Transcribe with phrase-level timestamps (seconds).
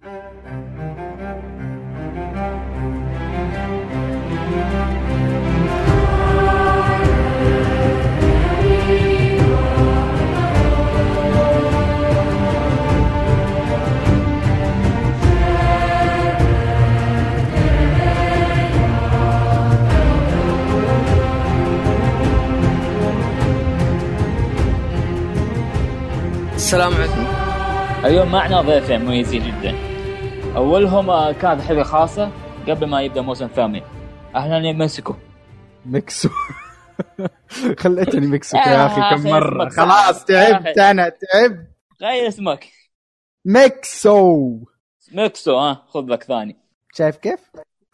[0.00, 0.12] السلام
[26.94, 27.26] عليكم.
[28.04, 29.89] اليوم معنا ضيفين مميزين جدا.
[30.60, 32.30] أولهم آه، كانت حلقه خاصة
[32.68, 33.80] قبل ما يبدأ الموسم الثامن
[34.34, 35.14] أهلا يا مكسيكو.
[35.86, 36.28] مكسو.
[37.80, 39.68] خليتني مكسو يا يا أخي كم مرة.
[39.68, 40.30] خلاص.
[40.30, 40.78] يا تعبت.
[40.78, 41.66] أنا تعبت.
[42.02, 42.66] غير اسمك.
[43.44, 44.58] مكسو.
[45.12, 46.56] مكسو ها خذ لك ثاني.
[46.94, 47.40] شايف كيف؟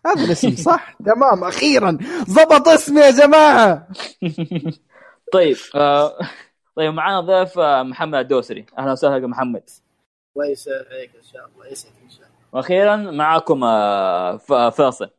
[0.07, 1.99] هذا الاسم صح؟ تمام أخيرا.
[2.31, 3.89] ضبط اسمي يا جماعة.
[5.33, 6.13] طيب آه
[6.77, 8.67] طيب معنا ضيف آه، محمد الدوسري.
[8.79, 9.63] أهلا وسهلا يا محمد.
[10.37, 11.67] الله يسهل عليك إن شاء الله.
[11.67, 11.96] يسعدك ان شاء الله
[12.53, 15.11] وأخيرا معاكم آه، ف- فيصل.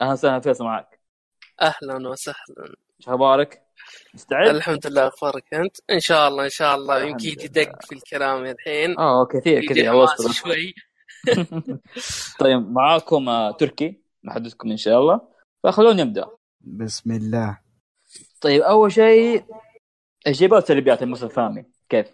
[0.00, 1.00] أهلا وسهلا فيصل معك.
[1.60, 2.36] أهلا وسهلا.
[3.00, 3.62] إيش أخبارك؟
[4.14, 7.00] مستعد؟ الحمد لله أخبارك أنت؟ إن شاء الله إن شاء الله.
[7.02, 7.44] يمكن لله.
[7.44, 8.98] يدق في الكلام الحين.
[8.98, 10.06] آه كثير يجي كثير.
[10.32, 10.74] شوي.
[12.40, 14.02] طيب معاكم آه، تركي.
[14.22, 15.20] محدثكم إن شاء الله.
[15.62, 16.26] فخلونا نبدأ.
[16.60, 17.58] بسم الله.
[18.40, 19.44] طيب أول شيء
[20.26, 22.06] ايجابيات وسلبيات الموسم الثامن كيف؟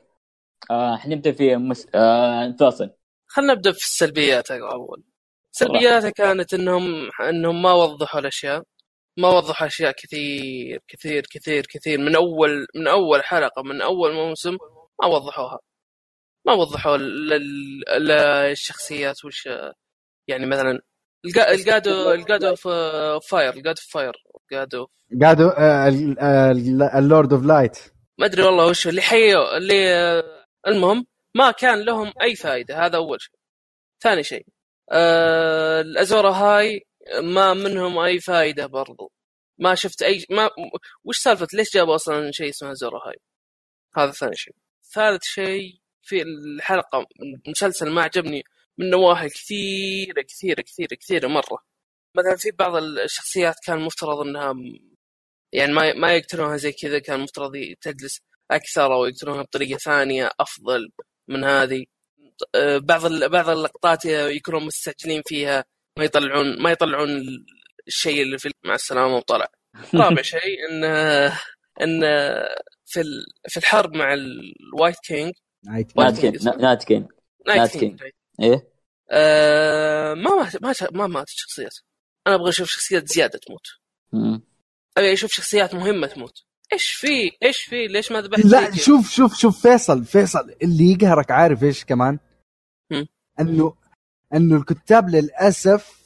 [0.71, 1.87] آه حنبدا في مس...
[1.95, 2.91] آه فاصل
[3.29, 5.03] خلينا نبدأ في السلبيات اول
[5.53, 8.63] سلبياتها كانت انهم إنهم ما وضحوا الأشياء.
[9.19, 11.99] ما وضحوا أشياء كثير كثير كثير كثير.
[12.01, 14.57] من اول من أول حلقة من أول موسم
[15.03, 15.59] ما وضحوها.
[16.47, 19.49] ما وضحوا لل- للشخصيات وش
[20.29, 20.81] يعني مثلا
[21.27, 22.69] الجا- الجادو الجادو اوف
[23.31, 24.13] فاير الجادو اوف فاير
[24.53, 24.87] الجادو
[25.23, 27.79] قاعدوا آه، ال- آه، ال- اللورد اوف لايت
[28.19, 32.97] ما أدري والله وش اللي حيوا اللي آه، المهم ما كان لهم أي فائده هذا
[32.97, 33.35] أول شيء.
[34.03, 34.47] ثاني شيء
[34.93, 36.87] آه الازورا هاي
[37.23, 39.13] ما منهم أي فائده برضو.
[39.59, 40.51] ما شفت أي ما
[41.05, 43.17] وش سالفة ليش جابوا أصلا شيء اسمه ازورا هاي؟
[43.97, 44.55] هذا ثاني شيء.
[44.95, 47.07] ثالث شيء في الحلقة
[47.47, 48.45] المسلسل ما عجبني
[48.79, 51.59] من نواحي كثيرة كثيرة كثيرة كثيرة مرة.
[52.17, 54.55] مثلا في بعض الشخصيات كان مفترض إنها
[55.53, 58.21] يعني ما ما يقتلونها زي كذا كان مفترض تجلس
[58.51, 60.91] أكثر أو يقتلونها بطريقة ثانية أفضل.
[61.29, 61.85] من هذه.
[62.55, 65.65] آه، بعض بعض اللقطات يكونوا مستعجلين فيها
[65.99, 67.23] ما يطلعون ما يطلعون
[67.87, 69.49] الشيء اللي في مع السلامة وطلع.
[69.95, 70.85] رابع شيء إن
[71.81, 72.01] إن
[72.87, 75.33] في ال- في الحرب مع ال White King
[75.65, 76.57] Night King اسمه.
[76.57, 77.09] Night King
[77.47, 78.03] Night Night King
[78.43, 78.69] إيه؟
[79.11, 81.75] آه، ما مات ما ما ماتت شخصيات.
[82.27, 83.67] أنا أبغى أشوف شخصيات زيادة تموت.
[84.97, 86.45] أبي أشوف شخصيات مهمة تموت.
[86.73, 90.93] إيش في؟ إيش في؟ ليش ما ذبحت لا كذا؟ شوف شوف شوف فيصل فيصل اللي
[90.93, 92.19] يقهرك عارف إيش كمان؟
[93.41, 93.75] إنه
[94.35, 95.99] إنه الكتاب للأسف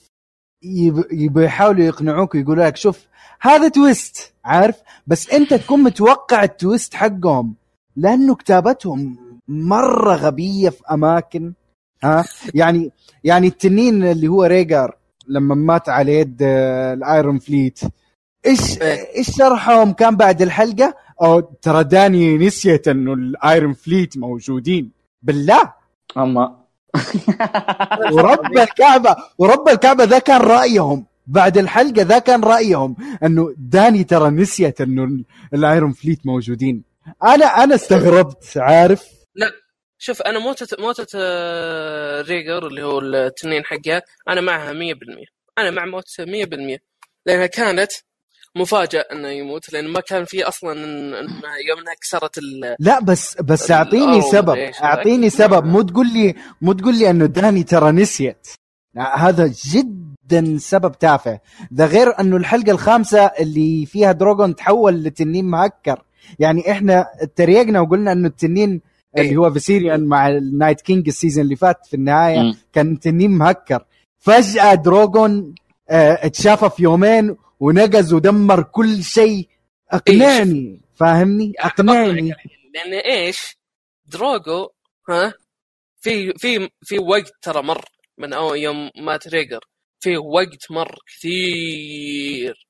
[0.65, 3.07] يب- يبغوا يحاولوا يقنعوك ويقولوا لك شوف
[3.41, 7.55] هذا twist عارف؟ بس أنت تكون متوقع ال twist حقهم
[7.97, 9.19] لأنه كتابتهم
[9.49, 11.53] مرة غبية في أماكن
[12.05, 12.25] ها؟
[12.55, 12.91] يعني
[13.25, 14.97] يعني التنين اللي هو ريجر
[15.29, 17.81] لما مات على يد آه، ال Iron Fleet
[18.47, 18.83] إيش.
[18.83, 24.91] إيش شرحهم كان بعد الحلقة؟ أو ترى داني نسيت إنه ال Iron Fleet موجودين.
[25.23, 25.73] بالله.
[26.17, 26.63] أما.
[28.13, 31.07] ورب الكعبة ورب الكعبة ذا كان رأيهم.
[31.27, 32.97] بعد الحلقة ذا كان رأيهم.
[33.23, 36.85] إنه داني ترى نسيت إنه ال- ال Iron Fleet موجودين.
[37.25, 39.05] أنا أنا استغربت عارف؟
[39.99, 44.03] شوف أنا موتة موتة آه، ريجر اللي هو التنين حقها.
[44.29, 44.77] أنا معها 100%
[45.59, 46.79] أنا مع موتة 100%
[47.27, 47.93] لأنها كانت
[48.57, 50.73] مفاجأة إنه يموت لأن ما كان في أصلا
[51.69, 56.73] يوم إنها كسرت ال لا بس بس أعطيني سبب؟ أعطيني سبب مو تقول لي مو
[56.73, 58.49] تقول لي إنه داني ترى نسيت
[58.97, 61.41] هذا جدا سبب تافه
[61.71, 66.03] ده غير إنه الحلقة الخامسة اللي فيها دروجون تحول لتنين مهكر
[66.39, 68.81] يعني إحنا تريقنا وقلنا إنه التنين
[69.19, 69.37] اللي إيه.
[69.37, 72.55] هو فيسيريون مع ال Night King ال season اللي فات في النهاية مم.
[72.73, 73.85] كان تنين مهكر
[74.19, 75.55] فجأة دروجون
[75.91, 79.49] آه اتشافى في يومين ونقز ودمر كل شيء.
[79.91, 82.35] أقنعني فاهمني؟ أقنعني.
[82.75, 83.57] لأن إيش؟
[84.07, 84.69] دروجون
[85.09, 85.35] ها؟
[86.01, 87.85] في في في وقت ترى مر
[88.19, 89.61] من أول يوم مات ريجر
[90.01, 92.67] في وقت مر كثير.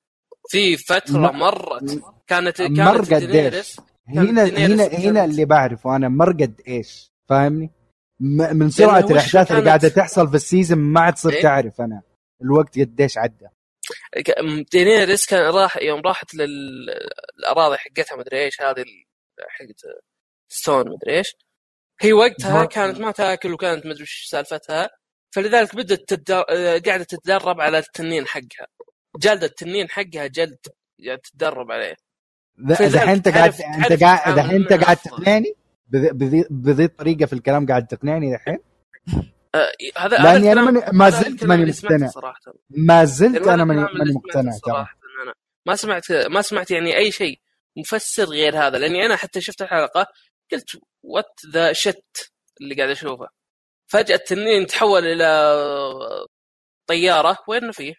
[0.48, 2.02] في فترة ما- مرت.
[2.26, 7.70] كانت مر كانت قديش؟ دينيرس هنا هنا هنا اللي بعرفه أنا مرقد إيش؟ فاهمني؟
[8.20, 12.02] من سرعة الأحداث اللي قاعدة تحصل في ال season ما عاد صرت إيه؟ تعرف أنا.
[12.42, 13.46] الوقت قديش عدى.
[14.72, 18.84] دينيرس كان راح يوم راحت للأراضي حقتها مدري إيش هذه
[19.48, 19.80] حقت
[20.48, 21.36] ستون مدري إيش.
[22.00, 24.90] هي وقتها كانت ما تاكل وكانت مدري إيش سالفتها.
[25.34, 26.42] فلذلك بدت تدر...
[26.86, 28.66] قاعدة تتدرب على التنين حقها.
[29.16, 30.58] جلد التنين حقها جلد
[30.98, 31.96] يعني تتدرب عليه.
[32.58, 34.96] دحين انت قاعد انت قاعد تتعامل دحين انت قاعد.
[34.96, 35.54] تقنعني؟
[35.86, 38.58] بذي- بذي بذي الطريقة في الكلام قاعد تقنعني دحين
[39.54, 42.06] آه، هذا هذا لاني أنا ماني- ما زلت ماني مقتنع.
[42.08, 42.40] صراحة.
[42.70, 44.60] ما زلت يعني أنا ماني ماني مقتنع ترى.
[44.72, 45.34] صراحة أنا
[45.66, 47.40] ما سمعت ما سمعت يعني أي شيء
[47.76, 50.06] مفسر غير هذا لأني أنا حتى شفت الحلقة
[50.52, 50.70] قلت
[51.02, 53.28] what the shit اللي قاعد أشوفه.
[53.86, 55.26] فجأة التنين تحول إلى
[56.88, 57.94] طيارة وين فيه؟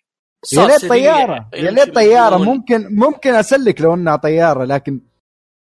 [0.53, 2.37] يا ليت طيارة يا يمشي ليت طيارة.
[2.37, 5.01] ممكن ممكن أسلك لو إنها طيارة لكن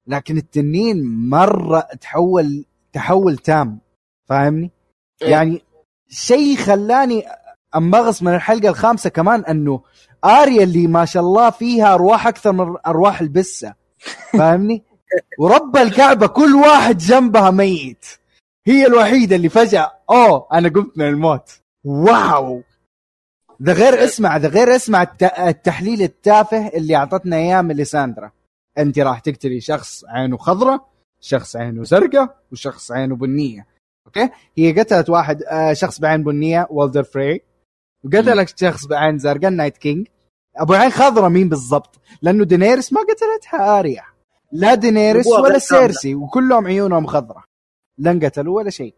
[0.06, 3.81] لكن التنين مرة تحول تحول تام.
[4.29, 4.71] فاهمني؟
[5.23, 5.29] إيه.
[5.29, 5.62] يعني
[6.11, 7.25] شيء خلاني
[7.77, 9.81] انبغص من الحلقة الخامسة كمان أنه
[10.25, 13.75] آريا اللي ما شاء الله فيها أرواح أكثر من أرواح البسة.
[14.39, 14.83] فاهمني؟
[15.39, 18.05] ورب الكعبة كل واحد جنبها ميت.
[18.67, 21.51] هي الوحيدة اللي فجأة أوه أنا قمت من الموت.
[21.85, 22.62] واو!
[23.61, 28.31] ده غير اسمع ده غير اسمع الت- التحليل التافه اللي أعطتنا إياه ميليساندرا
[28.79, 30.87] أنت راح تقتلي شخص عينه خضراء
[31.21, 33.67] شخص عينه زرقاء وشخص عينه بنية.
[34.07, 37.41] okay؟ هي قتلت واحد آه شخص بعين بنية والدر فراي.
[38.05, 40.07] وقتلت شخص بعين زرقاء Night King.
[40.56, 44.05] أبو عين خضراء مين بالضبط؟ لأنه دينيرس ما قتلتها آريا.
[44.52, 45.58] لا دينيرس ولا.
[45.58, 47.44] سيرسي وكلهم عيونهم خضراء
[47.99, 48.94] لا انقتلوا ولا شيء.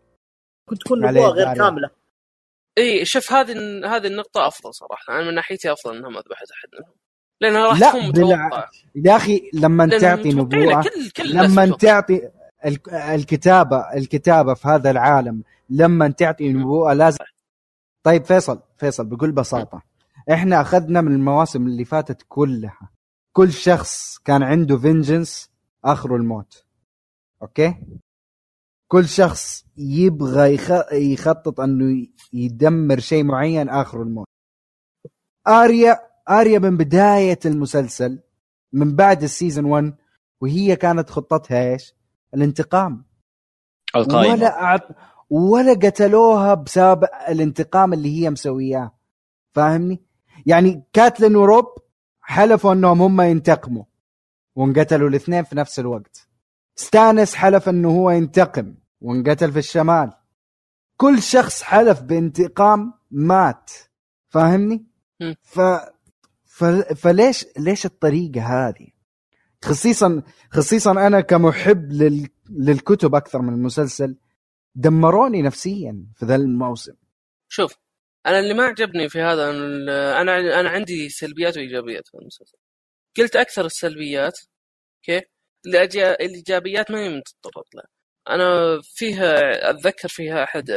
[0.68, 1.60] كنت تكون نبوءة غير عليه.
[1.60, 1.90] كاملة.
[2.78, 3.52] إي شوف هذه
[3.96, 5.04] هذه النقطة أفضل صراحة.
[5.14, 6.94] أنا من ناحيتي أفضل إنها ما ذبحت أحد منهم.
[7.40, 11.76] لأنها راح لا، تكون بالع- متوقعة يا أخي لما تعطي نبوءه كل كل لما.
[11.76, 12.20] تعطي
[12.88, 17.18] الكتابة الكتابة في هذا العالم لما تعطي نبوءة لازم
[18.02, 19.82] طيب فيصل فيصل بكل بساطة
[20.32, 22.90] إحنا أخذنا من المواسم اللي فاتت كلها.
[23.32, 25.50] كل شخص كان عنده vengeance
[25.84, 26.64] آخره الموت.
[27.42, 27.74] okay؟
[28.88, 30.70] كل شخص يبغى يخ...
[30.92, 34.26] يخطط إنه يدمر شيء معين آخره الموت.
[35.48, 35.98] آريا
[36.30, 38.22] آريا من بداية المسلسل
[38.72, 39.94] من بعد ال season 1
[40.40, 41.94] وهي كانت خطتها إيش؟
[42.34, 43.04] الانتقام.
[43.96, 44.34] القائمة.
[44.34, 44.82] ولا أعط...
[45.30, 48.92] ولا قتلوها بسبب الانتقام اللي هي مسوياه.
[49.54, 50.02] فاهمني؟
[50.46, 51.66] يعني كاتلين وروب
[52.20, 53.84] حلفوا إنهم هم ينتقموا
[54.56, 56.28] وانقتلوا الاثنين في نفس الوقت.
[56.76, 60.12] ستانس حلف إنه هو ينتقم وانقتل في الشمال.
[60.96, 63.70] كل شخص حلف بانتقام مات.
[64.28, 64.86] فاهمني؟
[65.42, 65.60] ف...
[66.44, 66.64] ف...
[66.94, 68.86] فليش ليش الطريقة هذه؟
[69.64, 72.28] خصيصا خصيصا أنا كمحب لل...
[72.50, 74.16] للكتب أكثر من المسلسل
[74.74, 76.94] دمروني نفسيا في ذا الموسم.
[77.48, 77.76] شوف
[78.26, 79.50] أنا اللي ما عجبني في هذا
[80.20, 82.56] أنا أنا عندي سلبيات وإيجابيات في المسلسل.
[83.16, 84.38] قلت أكثر السلبيات
[84.98, 85.26] okay؟
[85.68, 87.86] الأجي- الإيجابيات ما متطرق لها
[88.28, 90.70] أنا فيها أتذكر فيها أحد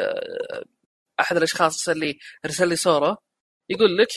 [1.19, 3.17] أحد الأشخاص اللي أرسل لي صورة
[3.69, 4.07] يقول لك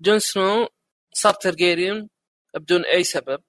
[0.00, 0.68] جون سنو
[1.12, 2.08] صار ترجيريون
[2.54, 3.42] بدون أي سبب.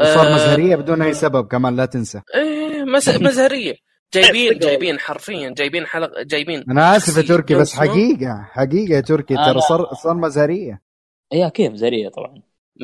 [0.00, 2.20] وصار آه، مزهرية بدون أي سبب كمان لا تنسى.
[2.34, 3.08] إيه مز...
[3.28, 3.74] مزهرية.
[4.14, 7.74] جايبين جايبين حرفيا جايبين حلقه جايبين أنا آسف يا تركي بس.
[7.74, 10.82] حقيقة حقيقة يا تركي ترى صار صار مزهرية.
[11.32, 12.42] هي كيف زريه طبعا.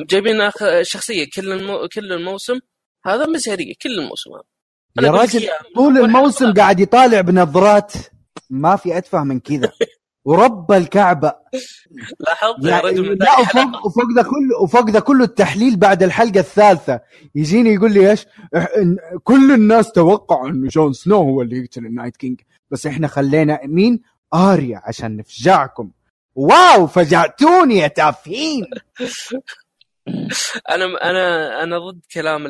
[0.09, 0.55] جايبين أخ...
[0.81, 1.87] شخصية كل المو...
[1.95, 2.59] كل الموسم.
[3.05, 5.07] هذا مزهرية كل الموسم هذا.
[5.07, 5.47] يا راجل.
[5.75, 6.53] طول الموسم.
[6.53, 7.93] قاعد يطالع بنظرات.
[8.49, 9.71] ما في أتفه من كذا.
[10.25, 11.33] ورب الكعبة
[12.19, 13.85] لاحظت يا يعني رجل من لا وفوق.
[13.85, 16.99] وفوق ذا كله وفوق ذا كله التحليل بعد الحلقة الثالثة
[17.35, 18.25] يجيني يقول لي إيش؟
[19.23, 23.59] كل الناس توقعوا انه جون سنو هو اللي يقتل ال Night King بس إحنا خلينا
[23.63, 24.01] مين؟
[24.33, 25.91] آريا عشان نفجعكم
[26.35, 28.65] wow فجعتوني يا تافهين
[30.69, 32.43] أنا أنا أنا ضد كلام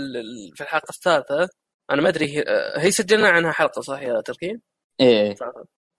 [0.56, 1.50] في الحلقة الثالثة
[1.92, 2.46] أنا ما أدري هي,
[2.78, 4.60] هي سجلنا عنها حلقة صح يا تركي؟
[5.00, 5.36] إيه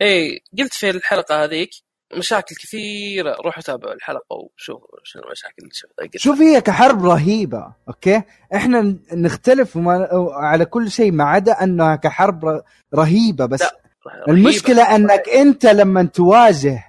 [0.02, 1.70] اي قلت في الحلقة هذيك
[2.16, 5.88] مشاكل كثيرة روحوا تابعوا الحلقة وشوفوا شنو المشاكل اللي شو-
[6.30, 8.22] شوف هي كحرب رهيبة أوكي؟
[8.54, 12.62] إحنا نختلف وما على كل شيء ما عدا أنها كحرب
[12.94, 14.32] رهيبة بس لا، رهيبة.
[14.32, 16.84] المشكلة أنك أنت لما تواجه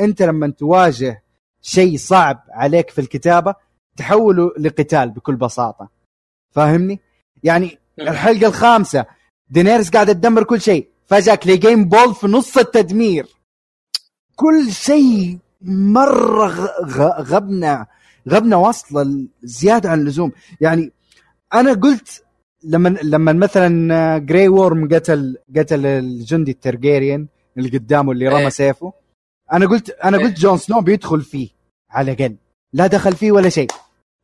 [0.00, 1.22] أنت لما تواجه
[1.62, 3.54] شيء صعب عليك في الكتابة
[3.96, 5.88] تحوله لقتال بكل بساطة.
[6.50, 7.00] فاهمني؟
[7.44, 7.78] يعني.
[8.00, 9.06] الحلقة الخامسة
[9.50, 10.88] دينيرس قاعدة تدمر كل شيء.
[11.12, 13.26] فجأة Cleganebowl في نص التدمير.
[14.36, 16.70] كل شيء مرة
[17.20, 17.86] غباء
[18.28, 20.32] غباء واصلة زيادة عن اللزوم.
[20.60, 20.92] يعني
[21.54, 22.22] أنا قلت
[22.64, 27.26] لما لما مثلا جراي وورم قتل قتل الجندي الترجيريان
[27.58, 28.48] اللي قدامه اللي رمى إيه.
[28.48, 28.92] سيفه.
[29.52, 30.24] أنا قلت أنا إيه.
[30.24, 31.48] قلت جون سنو بيدخل فيه
[31.90, 32.36] على الأقل.
[32.72, 33.70] لا دخل فيه ولا شيء.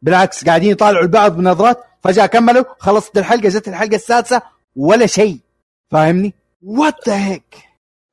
[0.03, 1.85] بالعكس قاعدين يطالعوا البعض بنظرات.
[2.03, 4.43] فجأة كملوا خلصت الحلقة جت الحلقة السادسة
[4.77, 5.39] ولا شيء.
[5.93, 7.55] فاهمني؟ what the heck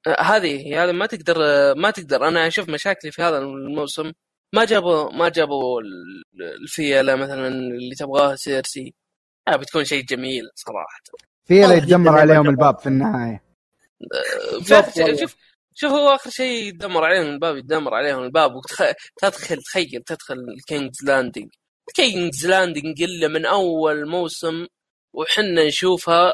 [0.08, 2.28] آه، هذه هذه ما تقدر آه، ما تقدر.
[2.28, 4.12] أنا أشوف مشاكلي في هذا الموسم.
[4.56, 8.94] ما جابوا ما جابوا ال- الفيلة مثلا اللي تبغاها سيرسي.
[9.48, 11.00] آه بتكون شيء جميل صراحة.
[11.48, 12.50] في اللي واضح جداً يتدمر عليهم.
[12.50, 13.44] الباب في النهاية.
[14.54, 15.16] والله.
[15.16, 15.36] شوف
[15.74, 15.92] شوف.
[15.92, 18.24] هو آخر شيء يدمر عليهم الباب يدمر عليهم.
[18.24, 21.50] الباب وتدخل تخيل تدخل ال King's Landing
[21.88, 24.68] ال King's Landing إلا من أول موسم
[25.14, 26.34] وحنا نشوفها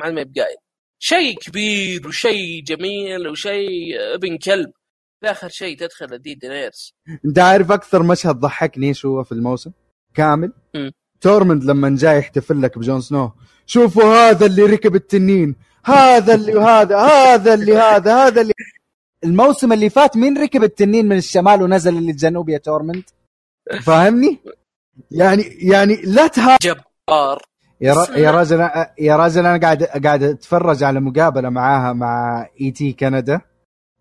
[0.00, 0.56] ما ما بقايل
[0.98, 4.72] شيء كبير وشيء جميل وشيء ابن كلب.
[5.24, 9.70] آخر شيء تدخل دي دينيرس انت عارف أكثر مشهد ضحكني إيش هو في الموسم؟
[10.14, 10.52] كامل.
[11.20, 13.32] تورمند لما جاي يحتفل لك بجون سنو
[13.66, 18.52] شوفوا هذا اللي ركب التنين هذا اللي هذا هذا اللي هذا هذا اللي
[19.24, 23.02] الموسم اللي فات مين ركب التنين من الشمال ونزل للجنوب يا تورمند؟
[23.82, 24.38] فاهمني؟
[25.10, 27.42] يعني يعني لا تها جبار.
[27.80, 28.18] يا, را...
[28.18, 28.60] يا أنا- راجل
[28.98, 33.40] يا راجل أنا قاعد قاعد أتفرج على مقابلة معاها مع اي تي كندا.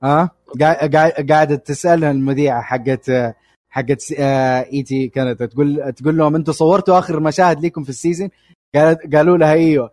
[0.04, 0.30] ها؟
[0.62, 3.12] قاعد قاعد قاعد تسألها المذيعة حقت
[3.70, 4.12] حقت
[4.74, 5.46] ET Canada.
[5.46, 8.30] تقول تقول لهم أنتم صورتوا آخر مشاهد لكم في ال season
[8.76, 9.92] قالت قالوا لها أيوه.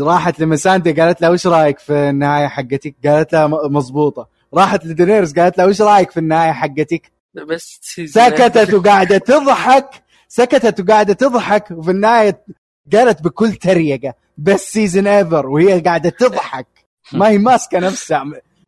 [0.00, 4.28] راحت لميساندي قالت لها وش رأيك في النهاية حقتك؟ قالت لها مضبوطة.
[4.54, 7.12] راحت لدينيرس قالت لها وش رأيك في النهاية حقتك؟
[7.48, 9.90] بس سكتت وقاعدة تضحك
[10.28, 12.44] سكتت وقاعدة تضحك وفي النهاية
[12.92, 16.66] قالت بكل تريقة best season ever وهي قاعدة تضحك.
[17.12, 18.24] ما هي ماسكة نفسها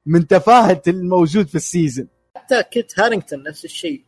[0.07, 4.05] من تفاهة الموجود في ال season حتى كيت هارينغتون نفس الشيء.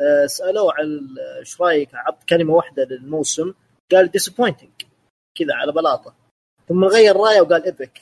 [0.00, 3.52] آه، سألوه عن إيش رأيك؟ عط كلمة واحدة للموسم.
[3.92, 4.70] قال disappointing
[5.38, 6.14] كذا على بلاطة.
[6.68, 8.00] ثم غير رأيه وقال epic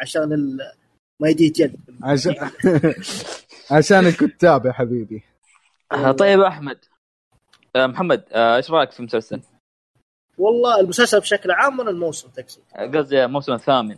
[0.00, 0.72] عشان ال-
[1.20, 2.34] ما يجي جد عشان
[3.76, 5.22] عشان الكتاب يا حبيبي.
[5.92, 6.78] آه، طيب أحمد.
[7.76, 9.40] آه، محمد إيش رأيك في المسلسل؟
[10.38, 12.62] والله المسلسل بشكل عام ولا الموسم تقصد؟
[12.94, 13.96] قصدي الموسم الثامن.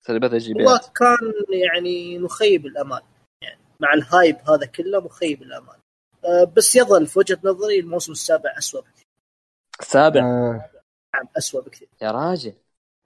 [0.00, 3.02] سلبت الجي بي والله كان يعني مخيب الامال
[3.42, 5.76] يعني مع ال hype هذا كله مخيب الامال
[6.24, 9.06] آه، بس يظل في وجهة نظري الموسم السابع اسوء بكثير.
[9.80, 10.70] السابع؟ آه.
[11.14, 11.88] نعم اسوء بكثير.
[12.02, 12.52] يا راجل.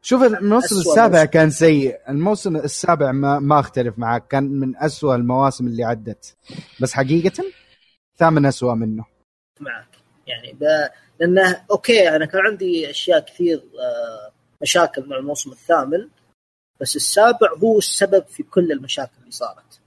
[0.03, 1.31] شوف الموسم السابع موسم.
[1.31, 2.01] كان سيء.
[2.09, 4.27] الموسم السابع ما, ما أختلف معك.
[4.29, 6.37] كان من أسوأ المواسم اللي عدت.
[6.81, 7.45] بس حقيقة
[8.17, 9.05] ثامن أسوأ منه.
[9.61, 9.94] معك.
[10.27, 10.89] يعني ب...
[11.21, 16.09] لأنه okay أنا كان عندي أشياء كثير آه، مشاكل مع الموسم الثامن
[16.81, 19.81] بس السابع هو السبب في كل المشاكل اللي صارت.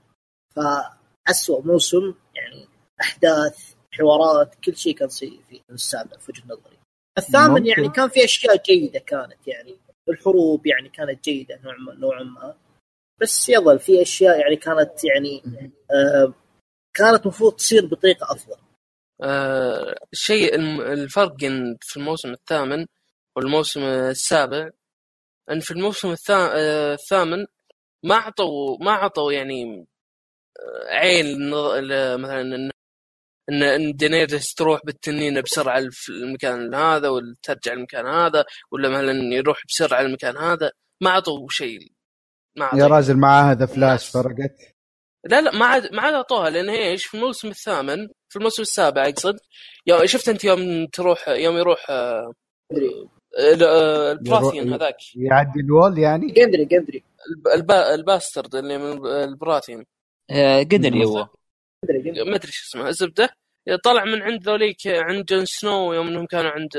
[0.56, 2.68] فأسوأ موسم يعني
[3.00, 6.78] أحداث حوارات كل شيء كان سيء في السابع في وجهة نظري.
[7.18, 7.66] الثامن ممكن.
[7.66, 9.76] يعني كان في أشياء جيدة كانت يعني
[10.08, 12.54] الحروب يعني كانت جيدة نوع ما نوعا ما.
[13.20, 15.42] بس يظل في أشياء يعني كانت يعني
[15.90, 16.32] آه
[16.94, 18.56] كانت المفروض تصير بطريقة أفضل.
[20.12, 21.36] الشيء الم- الفرق
[21.80, 22.86] في الموسم الثامن
[23.36, 24.70] والموسم السابع
[25.50, 27.46] إن في الموسم آه، الثامن
[28.04, 29.86] ما اعطوا ما اعطوا يعني
[30.60, 32.40] آه، عين مثلا
[33.50, 39.34] ان ان دينيريس تروح بالتنين بسرعة في المكان هذا ولا ترجع المكان هذا ولا مثلا
[39.34, 41.92] يروح بسرعة المكان هذا ما اعطوا شيء
[42.56, 44.10] ما يا راجل معاه هذا فلاش.
[44.10, 44.77] فرقت
[45.24, 48.62] لا لا ما عاد ما عاد أعطوها لأن هي إيش في الموسم الثامن في الموسم
[48.62, 49.36] السابع أقصد
[49.86, 52.32] يوم شفت أنت يوم تروح يوم يروح آه،
[53.38, 54.96] آه، البراثيون هذاك.
[55.16, 59.84] يعدي ال wall يعني؟ جندري جندري الب- البا ال bastard اللي من البراثيون.
[60.30, 61.28] آه، قدر هو.
[62.26, 63.28] ما أدري شو اسمه الزبدة.
[63.84, 66.70] طلع من عند ذوليك عند جون سنو يوم إنهم كانوا عند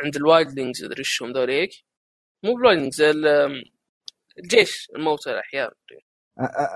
[0.00, 1.70] عند ال wildlings أدري إيش هم ذوليك.
[2.44, 3.64] مو بوايلدلينجز ال-
[4.38, 5.72] الجيش الموتى الأحياء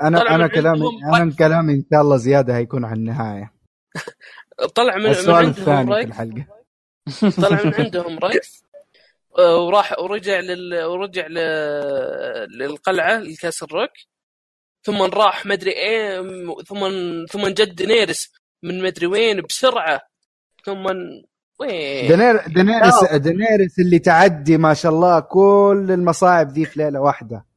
[0.03, 3.53] أنا أنا كلامي أنا كلامي إن شاء الله زيادة هيكون عن النهاية.
[4.75, 6.47] طلع من, من السؤال عندهم الثاني في الحلقة.
[7.43, 8.61] طلع من عندهم ريث
[9.39, 11.39] آه، وراح ورجع لل ورجع ل...
[12.59, 13.91] للقلعة لكاس الروك.
[14.83, 16.23] ثم راح مدري إيه
[16.67, 16.79] ثم
[17.31, 20.01] ثم جد دينيرس من مدري وين بسرعة.
[20.65, 20.87] ثم
[21.61, 27.48] وين؟ دينير دينيرس دينيرس اللي تعدي ما شاء الله كل المصاعب ذي في ليلة واحدة.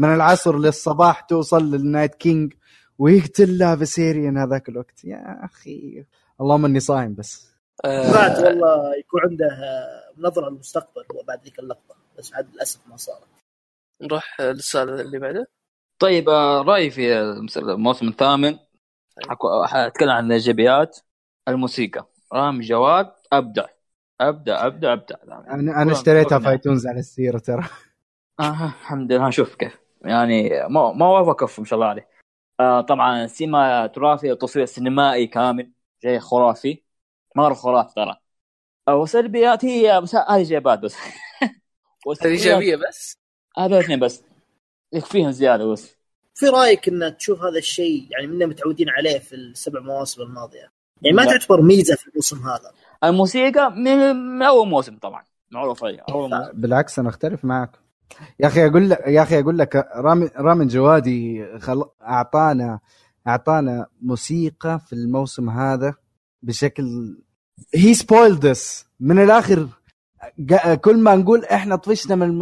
[0.00, 2.54] من العصر للصباح توصل لل Night King
[2.98, 5.04] ويقتل لها فيسيريان هذاك الوقت.
[5.04, 6.04] يا أخي.
[6.40, 7.50] اللهم إني صايم بس.
[7.84, 9.48] بعد آه والله يكون عنده
[10.18, 11.94] نظرة للمستقبل هو بعد ذيك اللقطة.
[12.18, 13.28] بس عاد للأسف ما صارت.
[14.02, 15.48] نروح للسؤال اللي بعده.
[15.98, 17.20] طيب آه، رأيي في
[17.56, 18.58] الموسم الثامن.
[19.28, 20.98] حكو- حاتكلم عن الإيجابيات.
[21.48, 22.06] الموسيقى.
[22.32, 23.66] رامي جواد أبدع.
[24.20, 25.16] أبدع أبدع أبدع.
[25.28, 27.64] أنا أنا اشتريتها في ايتونز على السيرة ترى.
[28.40, 29.28] آه الحمد لله.
[29.28, 29.79] نشوف كيف.
[30.04, 32.08] يعني ما ما وقف ما شاء الله عليه
[32.60, 36.82] آه طبعا سينما تراثي وتصوير سينمائي كامل شيء خرافي.
[37.36, 38.16] مره خرافي ترى.
[38.88, 40.96] آه وسلبيات هي بس هذه ايجابيات بس.
[42.22, 43.18] هذه إيجابية بس؟
[43.58, 44.24] هذا الاثنين بس.
[44.92, 45.96] يكفيهم زيادة بس.
[46.34, 51.16] في رأيك إن تشوف هذا الشيء يعني منا متعودين عليه في السبع مواسم الماضية؟ يعني
[51.16, 51.30] ما لا.
[51.30, 52.72] تعتبر ميزة في الموسم هذا.
[53.04, 55.24] الموسيقى من, من أول موسم طبعا.
[55.50, 56.52] معروف عليه أول موسم.
[56.52, 57.89] بالعكس أنا أختلف معك.
[58.40, 61.84] يا أخي أقول لك يا أخي أقول لك رامي رامي جوادي خل...
[62.02, 62.78] اعطانا
[63.28, 65.94] أعطانا موسيقى في الموسم هذا
[66.42, 67.16] بشكل
[67.74, 68.56] هي سبويلد
[69.00, 69.68] من الآخر
[70.80, 72.38] كل ما نقول إحنا طفشنا من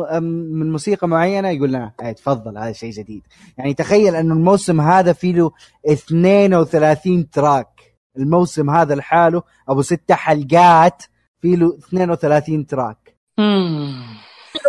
[0.59, 3.23] من موسيقى معينة يقول لنا "هاك تفضل هذا شيء جديد.
[3.59, 5.51] يعني تخيل إنه الموسم هذا فيه له
[5.91, 7.69] 32 track.
[8.17, 11.03] الموسم هذا لحاله أبو ستة حلقات
[11.41, 13.17] فيه له 32 track.
[13.37, 14.18] في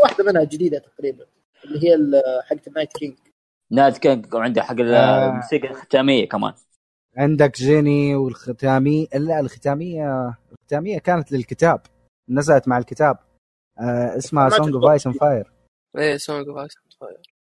[0.03, 1.25] واحدة منها جديدة تقريبا
[1.65, 1.97] اللي هي
[2.43, 3.17] حقت ال Night King
[3.71, 5.29] Night King وعنده حق آه.
[5.29, 6.53] الموسيقى الختامية كمان.
[7.17, 11.81] عندك Jenny والختامية لا الختامية الختامية كانت للكتاب
[12.29, 13.17] نزلت مع الكتاب.
[13.79, 14.85] آه اسمها Song of.
[14.85, 15.51] Ice and Fire
[15.97, 16.73] إيه Song of Ice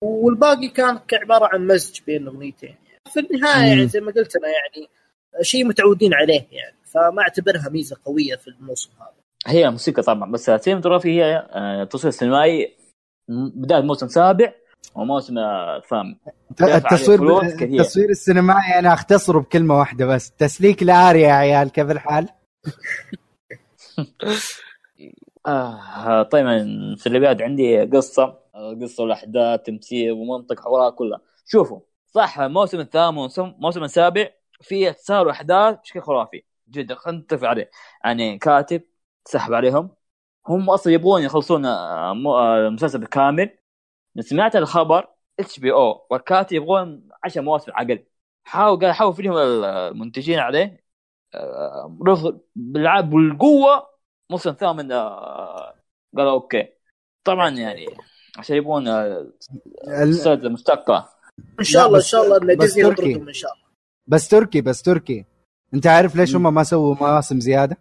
[0.02, 2.74] والباقي كان عبارة عن مزج بين أغنيتين.
[3.12, 3.68] في النهاية مم.
[3.68, 4.88] يعني زي ما قلت أنا يعني
[5.42, 9.19] شيء متعودين عليه يعني فما أعتبرها ميزة قوية في الموسم هذا.
[9.46, 12.76] هي موسيقى طبعا بس cinematography هي آه، تصوير سينمائي
[13.28, 14.52] م- بداية موسم سابع
[14.94, 16.16] وموسم آه، ثامن
[16.76, 17.18] التصوير.
[17.80, 22.28] التصوير السينمائي أنا أختصره بكلمة واحدة بس تسليك العارية يا عيال كيف الحال؟
[25.46, 26.46] آه طيب
[26.98, 32.80] في اللي بعد عندي قصة آه، قصة والأحداث تمثيل ومنطق حوارات كلها شوفوا صح الموسم
[32.80, 34.28] الثامن الموسم السابع
[34.60, 37.70] فيه تسارع احداث بشكل خرافي جدا خلينا نتفق عليه
[38.04, 38.82] يعني كاتب
[39.28, 39.90] سحب عليهم.
[40.48, 43.50] هم أصلا يبغون يخلصون آه، مو- آه، المسلسل بالكامل
[44.20, 45.08] سمعت الخبر
[45.40, 48.04] إتش بي أو والكاتب يبغون 10 مواسم على الأقل.
[48.44, 50.84] حاول قال حاول فيهم المنتجين عليه.
[51.34, 53.86] آه، رفض بالعاب بالقوة.
[54.30, 55.74] موسم ثامن آه،
[56.16, 56.68] قالوا أوكي.
[57.24, 57.86] طبعا يعني
[58.38, 59.06] عشان يبغون آه،
[59.88, 61.08] ال- السد مشتقه
[61.58, 63.02] إن شاء الله إن شاء الله ان بس ديزني تركي.
[63.10, 63.64] يطردهم إن شاء الله.
[64.06, 65.24] بس تركي بس تركي.
[65.74, 67.76] أنت عارف ليش هم ما سووا مواسم زيادة؟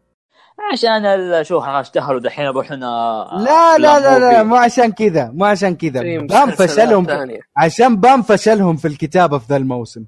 [0.72, 4.44] عشان ال- شو اشتهروا دحين يروحون آه، لا لا لا لا.
[4.44, 6.02] مو عشان كذا مو عشان كذا.
[6.20, 7.40] بام فشلهم ثانية.
[7.58, 10.06] عشان بام فشلهم في الكتابة في ذا الموسم.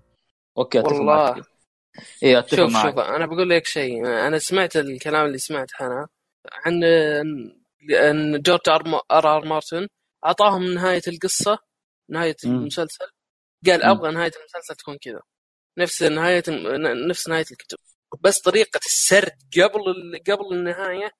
[0.57, 1.05] okay أتفق والله.
[1.15, 1.43] معك.
[2.23, 2.85] اي أتفق شوف معك.
[2.95, 4.05] شوف أنا بقول لك شيء.
[4.07, 6.07] أنا سمعت الكلام اللي سمعته أنا
[6.65, 9.87] عن ان جورج آر آر, آر مارتن.
[10.25, 11.57] أعطاهم نهاية القصة
[12.09, 12.51] نهاية مم.
[12.59, 13.05] المسلسل.
[13.67, 13.83] قال.
[13.83, 15.19] أبغى نهاية المسلسل تكون كذا.
[15.77, 16.43] نفس نهاية
[17.09, 17.77] نفس نهاية الكتب.
[18.19, 21.11] بس طريقة السرد قبل ال- قبل النهاية.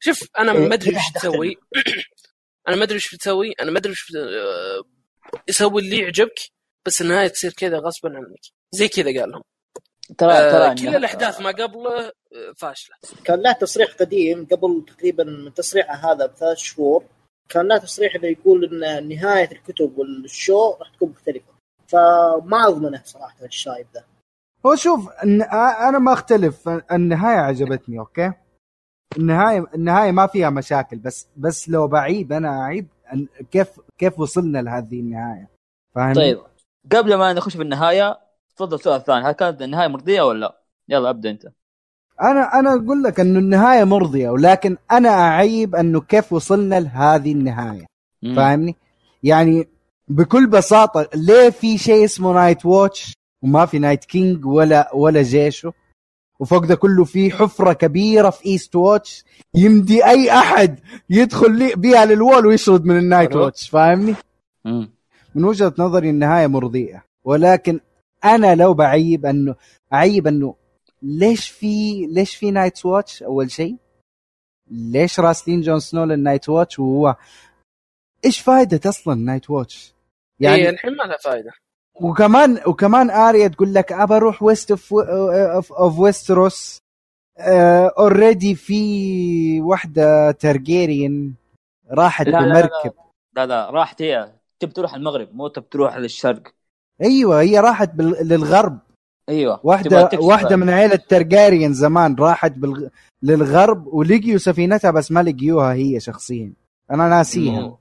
[0.00, 1.02] شوف أنا إيه، ما أدري إيش.
[1.14, 1.56] تسوي.
[2.68, 4.12] أنا ما أدري إيش بتسوي أنا ما أدري إيش
[5.48, 6.38] يسوي اللي يعجبك
[6.86, 8.40] بس النهاية تصير كذا غصبا عنك.
[8.72, 9.42] زي كذا قال لهم.
[10.18, 12.12] ترى آه، ترى كل الأحداث ما قبله آه،
[12.56, 12.96] فاشلة.
[13.24, 17.04] كان له تصريح قديم قبل تقريبا من تصريحه هذا بثلاث شهور.
[17.48, 21.54] كان له تصريح انه يقول إن نهاية الكتب وال show راح تكون مختلفة.
[21.88, 24.04] فما اضمنه صراحة الشايب ذا
[24.68, 26.68] هو شوف أنا ما أختلف.
[26.68, 28.32] النهاية عجبتني okay؟
[29.16, 34.58] النهاية النهاية ما فيها مشاكل بس بس لو بعيد أنا أعيد أن- كيف كيف وصلنا
[34.58, 35.48] لهذه النهاية.
[35.94, 36.38] فاهم طيب.
[36.92, 38.18] قبل ما نخش في النهاية
[38.56, 41.46] تفضل السؤال الثاني هل كانت النهاية مرضية ولا لا؟ يلا أبدأ أنت.
[42.22, 47.86] أنا أنا أقول لك إنه النهاية مرضية ولكن أنا أعيب إنه كيف وصلنا لهذه النهاية.
[48.36, 48.76] فاهمني؟
[49.22, 49.68] يعني
[50.08, 55.72] بكل بساطة ليه في شيء اسمه Night Watch وما في Night King ولا ولا جيشه.
[56.40, 59.24] وفوق ده كله في حفرة كبيرة في Eastwatch
[59.54, 60.78] يمدي أي أحد
[61.10, 63.44] يدخل لي بيها لل Wall ويشرد من ال Night أيوه.
[63.44, 64.14] Watch فاهمني.
[65.34, 67.04] من وجهة نظري النهاية مرضية.
[67.24, 67.80] ولكن
[68.24, 69.54] أنا لو بعيب انه
[69.92, 70.54] أعيب أنه
[71.02, 73.76] ليش في ليش في Night Watch أول شيء؟
[74.70, 77.16] ليش راسلين جون سنو لل Night Watch وهو
[78.24, 79.94] إيش فائده أصلا Night Watch
[80.40, 81.50] يعني يعني الحين ما لها فائده
[82.00, 84.94] وكمان وكمان آريا تقول لك ابى أروح west of
[85.72, 86.78] of Westeros
[87.98, 91.32] already في واحدة Targaryen
[91.90, 92.52] راحت لا، لا، لا.
[92.52, 92.92] بمركب
[93.36, 94.32] لا لا راحت هي.
[94.60, 96.42] تبي تروح المغرب مو تبي تروح للشرق.
[97.02, 98.28] أيوه هي راحت بال...
[98.28, 98.78] للغرب.
[99.28, 99.60] أيوه.
[99.64, 100.10] واحدة.
[100.20, 102.88] واحدة من عيلة Targaryen زمان راحت بالغ...
[103.22, 106.52] للغرب ولقيوا سفينتها بس ما لقيوها هي شخصيا.
[106.90, 107.76] أنا ناسيها مم.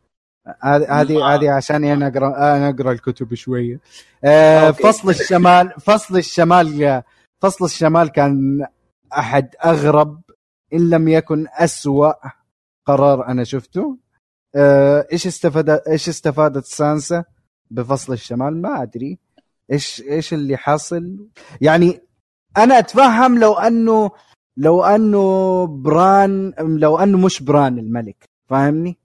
[0.64, 3.80] هذه هذه عشان أنا اقرا أنا أقرأ الكتب شوية.
[4.24, 4.72] آه.
[4.72, 7.04] فصل الشمال فصل الشمال
[7.42, 8.66] فصل الشمال كان
[9.18, 10.22] أحد أغرب
[10.74, 12.14] إن لم يكن أسوأ
[12.86, 13.98] قرار أنا شفته.
[14.56, 17.24] آه إيش استفاد إيش استفادت سانسا
[17.72, 19.18] بفصل الشمال؟ ما أدري.
[19.72, 21.28] إيش إيش اللي حاصل؟
[21.62, 22.02] يعني
[22.58, 24.12] أنا أتفهم لو انه
[24.58, 28.98] لو أنه بران لو أنه مش بران الملك فاهمني؟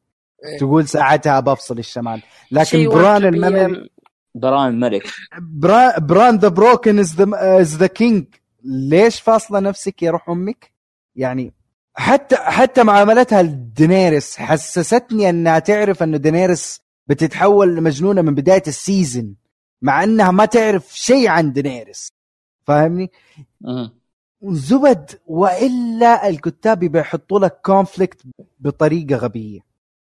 [0.44, 0.58] إيه.
[0.58, 3.24] تقول ساعتها بفصل الشمال لكن بران.
[3.24, 3.88] المملي
[4.34, 5.02] بران الملك
[5.40, 8.24] برا- Bran the Broken is the king
[8.64, 10.72] ليش فاصلة نفسك يا روح أمك؟
[11.16, 11.52] يعني
[11.94, 19.34] حتى حتى معاملتها لدينيرس حسستني أنها تعرف انه دينيرس بتتحول لمجنونة من بداية ال season
[19.82, 22.08] مع أنها ما تعرف شيء عن دينيرس
[22.66, 23.10] فاهمني؟
[23.60, 23.90] مم.
[24.42, 28.22] زبد وإلا الكتاب بيحطوا لك conflict
[28.60, 29.60] بطريقة غبية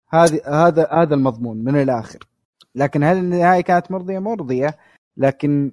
[0.10, 2.20] هذه هذا هذا المضمون من الآخر.
[2.76, 4.78] لكن هل النهاية كانت مرضية؟ مرضية.
[5.17, 5.72] لكن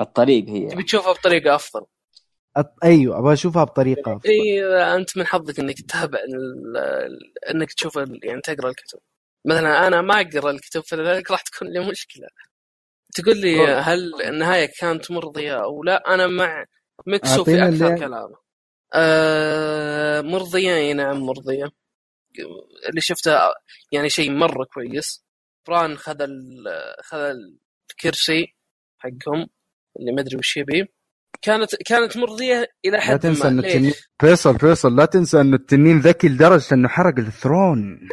[0.00, 0.66] الطريق هي.
[0.68, 1.86] تبي تشوفها بطريقة أفضل.
[2.56, 2.74] أط...
[2.84, 6.18] أيوه أبغى أشوفها بطريقة اي أنت من حظك إنك تتابع
[7.50, 8.98] إنك تشوف ال- يعني تقرأ الكتب.
[9.46, 12.26] مثلا أنا ما أقرأ الكتب فلذلك راح تكون لي مشكلة.
[13.14, 13.78] تقول لي والله.
[13.80, 16.64] هل النهاية كانت مرضية أو لا؟ أنا مع
[17.06, 18.36] مكسو في أكثر اللي- كلامه.
[18.94, 21.70] آه مرضية أي نعم مرضية.
[22.88, 23.38] اللي شفته
[23.92, 25.24] يعني شيء مرة كويس.
[25.68, 26.26] بران خذ
[27.04, 27.34] خذ
[27.90, 28.56] الكرسي
[28.98, 29.46] حقهم
[30.00, 30.88] اللي ما أدري وش يبي.
[31.42, 33.48] كانت كانت مرضية إلى لا حد تنسى ما.
[33.48, 38.08] انه ليش؟ التنين فيصل فيصل لا تنسى انه التنين ذكي لدرجة إنه حرق ال throne.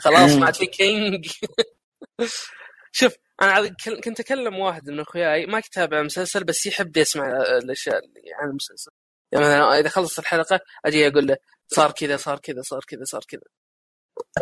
[0.00, 0.32] خلاص.
[0.32, 1.30] ما عاد في king.
[2.92, 7.26] شوف أنا كنت أكلم واحد من أخوياي ما يتابع المسلسل بس يحب يسمع
[7.62, 8.90] الأشياء اللي عن المسلسل.
[9.32, 11.36] يعني مثلا إذا خلصت الحلقة أجي أقول له
[11.68, 13.40] صار كذا صار كذا صار كذا صار كذا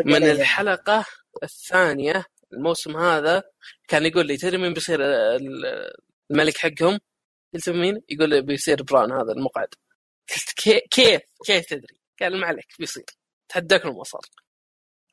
[0.04, 1.04] من الحلقة
[1.42, 3.42] الثانية الموسم هذا
[3.88, 5.92] كان يقول لي تدري مين بيصير ال-
[6.30, 6.98] الملك حقهم؟
[7.54, 9.68] قلت مين؟ يقول لي بيصير بران هذا المقعد
[10.30, 13.04] قلت كي- كيف كيف تدري؟ قال ما عليك بيصير
[13.48, 14.20] تحداك لو ما صار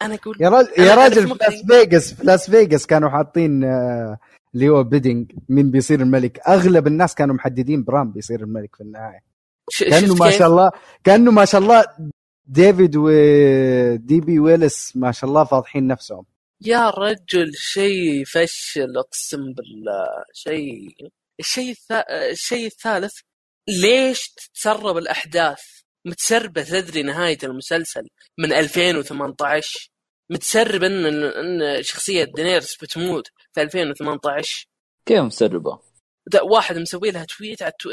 [0.01, 1.33] أنا أقول يا راجل يا راجل في.
[1.41, 3.63] لاس فيغاس في لاس فيغاس كانوا حاطين
[4.55, 9.19] اللي هو betting مين بيصير الملك أغلب الناس كانوا محددين بران بيصير الملك في النهاية
[9.79, 10.71] كأنه ما؟ شاء الله
[11.03, 11.85] كأنه ما شاء الله
[12.45, 14.39] ديفيد و D.B.
[14.39, 16.25] Weiss ما شاء الله فاضحين نفسهم
[16.61, 20.95] يا رجل شيء فشل أقسم بالله شيء
[21.39, 21.75] الشيء.
[22.31, 23.19] الشيء الثالث
[23.67, 25.61] ليش تتسرب الأحداث
[26.05, 29.89] متسربة تدري نهاية المسلسل من 2018
[30.29, 34.67] متسرب ان ان شخصية دينيرس بتموت في 2018
[35.05, 35.79] كيف مسربه؟
[36.41, 37.89] واحد مسوي لها tweet على التو...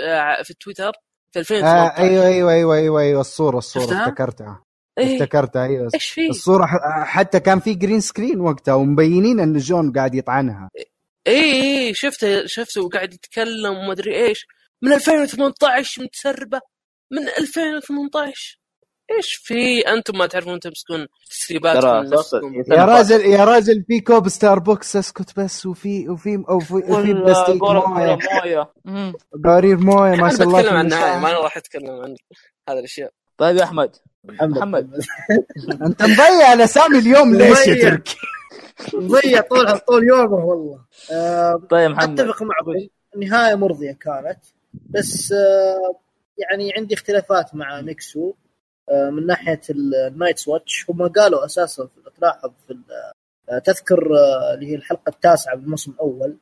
[1.34, 4.62] في التويتر في آه 2018 أيوه أيوه أيوه أيوه أيوه الصورة الصورة شفتها؟ افتكرتها.
[4.98, 5.90] إيه، افتكرتها أيوه.
[5.94, 6.66] إيش في؟ الصورة
[7.04, 10.70] حتى كان في green screen وقتها ومبينين إن جون قاعد يطعنها.
[11.26, 14.46] اي اي شفته شفته وقاعد يتكلم وما أدري إيش.
[14.82, 16.60] من 2018 متسربة
[17.10, 18.58] من 2018
[19.10, 22.62] إيش في؟ أنتم ما تعرفون تمسكون تسريباتكم نفسكم.
[22.62, 27.12] صوت- يا راجل يا راجل في كوب ستاربكس اسكت بس وفي وفي وفي, وفي ولا
[27.24, 28.18] بلاستيك موية.
[29.44, 31.18] قارير موية ما شاء الله بتكلم في عن النهايه.
[31.18, 32.16] ما أنا راح أتكلم عن
[32.68, 33.10] هذه الأشياء.
[33.38, 33.96] طيب يا أحمد.
[34.24, 34.50] محمد.
[34.58, 34.90] محمد.
[35.86, 37.82] أنت مضيع الاسامي اليوم ليش يا.
[37.90, 38.16] تركي؟
[38.94, 40.78] مضيع طول طول يومه والله.
[41.12, 42.20] آه، طيب محمد.
[42.20, 42.72] أتفق معكم.
[43.16, 44.38] النهاية مرضية كانت
[44.90, 45.94] بس آه،
[46.38, 48.32] يعني عندي اختلافات مع ميكسو
[48.90, 52.74] من ناحية النايتس واتش هم قالوا أساسا تلاحظ في
[53.50, 56.36] آه، تذكر آه، اللي هي الحلقة التاسعة بالموسم الأول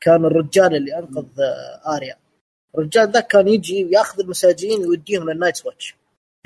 [0.00, 2.16] كان الرجال اللي أنقذ آه، آريا.
[2.78, 5.96] الرجال ذا كان يجي وياخذ المساجين ويوديهم لل Night's Watch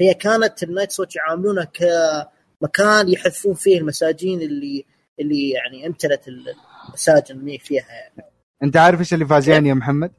[0.01, 4.85] هي كانت ال Night's Watch يعاملونها كمكان يحذفون فيه المساجين اللي
[5.20, 8.31] اللي يعني أمتلت المساجن اللي فيها يعني.
[8.62, 10.12] أنت عارف إيش اللي فاجئني يا محمد؟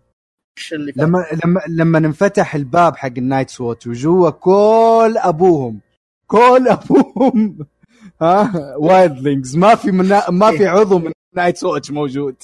[0.74, 5.80] اللي لما لما لما انفتح الباب حق ال Night's Watch وجوا كل أبوهم.
[6.28, 7.58] كل أبوهم.
[8.22, 10.30] ها؟ Wildlings ما في منا...
[10.30, 12.36] ما في عضو من Night's Watch موجود.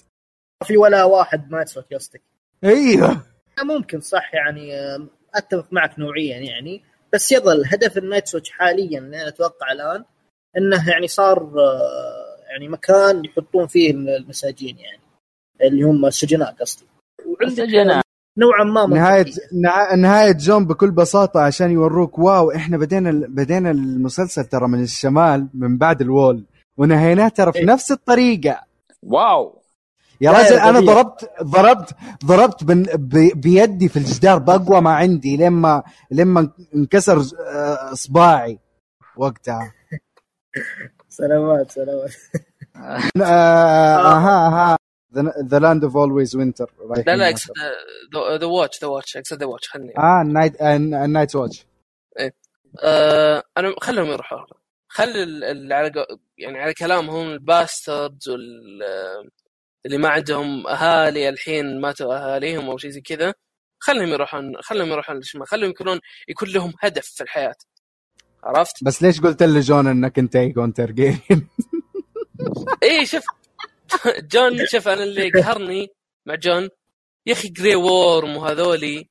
[0.63, 2.21] في ولا واحد ما يسوى قصدك
[2.63, 3.21] أيوه.
[3.63, 4.71] ممكن صح يعني
[5.35, 10.05] أتفق معك نوعيا يعني بس يظل هدف ال Night's Watch حاليا اللي أنا أتوقع الآن
[10.57, 15.01] إنه يعني صار آه، يعني مكان يحطون فيه المساجين يعني
[15.61, 16.85] اللي هم السجناء قصدي.
[17.25, 18.04] وعندك السجناء.
[18.37, 19.41] نوعا ما نهاية منطقية.
[19.61, 25.47] نها- نهاية جون بكل بساطة عشان يوروك wow إحنا بدينا بدينا المسلسل ترى من الشمال
[25.53, 26.45] من بعد ال Wall
[26.77, 27.65] ونهيناه ترى في إيه.
[27.65, 28.59] نفس الطريقة
[29.03, 29.61] wow
[30.21, 30.79] يا يا أنا.
[30.79, 31.95] ضربت ضربت
[32.25, 38.59] ضربت بن بي- بيدي في الجدار باقوى ما عندي لما لما انكسر آه، اصبعي
[39.17, 39.73] وقتها
[41.09, 42.11] سلامات سلامات
[43.21, 44.77] آه، أها أها
[45.49, 46.71] the Land of Always Winter
[47.07, 47.53] لا لا اقصد
[48.41, 49.97] the Watch the Watch اقصد ذا واتش خلني.
[49.97, 51.65] آه ال Night ال Night Watch
[52.83, 54.45] آه أنا خلهم يروحوا.
[54.87, 56.05] خلي على
[56.37, 58.83] يعني على كلامهم ال bastards وال
[59.85, 63.33] اللي ما عندهم أهالي الحين ماتوا أهاليهم أو شيء زي كذا
[63.79, 67.55] خلهم يروحون خلهم يروحون للشمال خلهم يكونون يكون لهم هدف في الحياة.
[68.43, 71.47] عرفت؟ بس ليش قلت لجون إنك أنت ايجون ترجيريان؟
[72.83, 73.23] اي شوف
[74.31, 75.87] جون شوف أنا اللي قهرني
[76.27, 76.69] مع جون.
[77.27, 79.09] يا أخي جري وورم وهذولي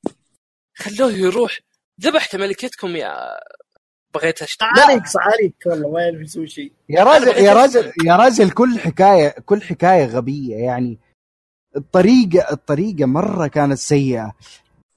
[0.76, 1.60] خلوه يروح.
[2.00, 3.40] ذبحت ملكتكم يا
[4.14, 5.54] بغيت اشتغل عليك عليك.
[5.66, 6.72] والله ما يعرف يسوي شيء.
[6.88, 10.56] يا راجل يا راجل يا راجل كل حكاية كل حكاية غبية.
[10.56, 10.98] يعني
[11.76, 14.32] الطريقة الطريقة مرة كانت سيئة.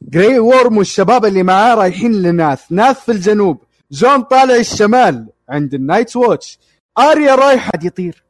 [0.01, 2.71] جري وورم والشباب اللي معاه رايحين لناث.
[2.71, 3.63] ناث في الجنوب.
[3.91, 6.59] جون طالع الشمال عند ال Night Watch.
[6.97, 8.23] آريا رايحة يطير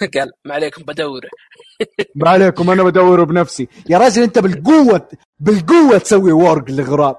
[0.14, 1.20] قال ما عليكم بدور.
[2.14, 3.68] ما عليكم أنا بدور بنفسي.
[3.90, 5.08] يا راجل أنت بالقوة
[5.40, 7.16] بالقوة تسوي warg لغراب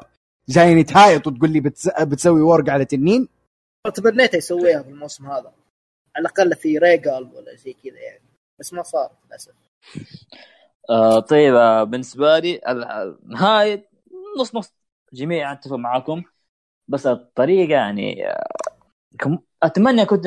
[0.50, 1.90] جايني تهايط وتقول لي بتس...
[2.02, 3.28] بتسوي warg على تنين؟
[3.96, 5.54] تمنيته يسويها في الموسم هذا.
[6.16, 8.24] على الأقل في ريجال ولا زي كذا يعني.
[8.60, 9.52] بس ما صار للأسف.
[10.90, 13.86] آه طيب آه بالنسبة لي ال- نهايه
[14.40, 14.74] نص نص
[15.14, 16.24] جميع أتفق معاكم.
[16.88, 18.48] بس الطريقة يعني آه،
[19.20, 20.26] كم- أتمنى كنت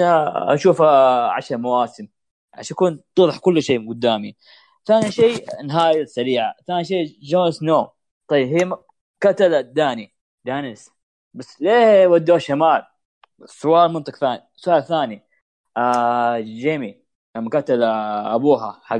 [0.54, 2.08] أشوف آه، عشر مواسم.
[2.54, 4.36] عشان يكون توضح كل شيء قدامي.
[4.86, 6.54] ثاني شيء نهاية سريعة.
[6.66, 7.90] ثاني شيء جون سنو.
[8.28, 8.76] طيب هي
[9.22, 10.14] قتلت داني.
[10.44, 10.90] دانيس.
[11.34, 12.82] بس ليه ودوه شمال؟
[13.44, 14.42] سؤال منطق ثاني.
[14.56, 15.22] سؤال ثاني.
[15.76, 17.02] آه جيمي
[17.36, 18.96] لما قتل أبوها حق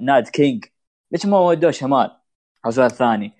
[0.00, 0.64] Mad King
[1.12, 2.10] ليش ما ودوه شمال؟
[2.68, 3.32] سؤال ثاني.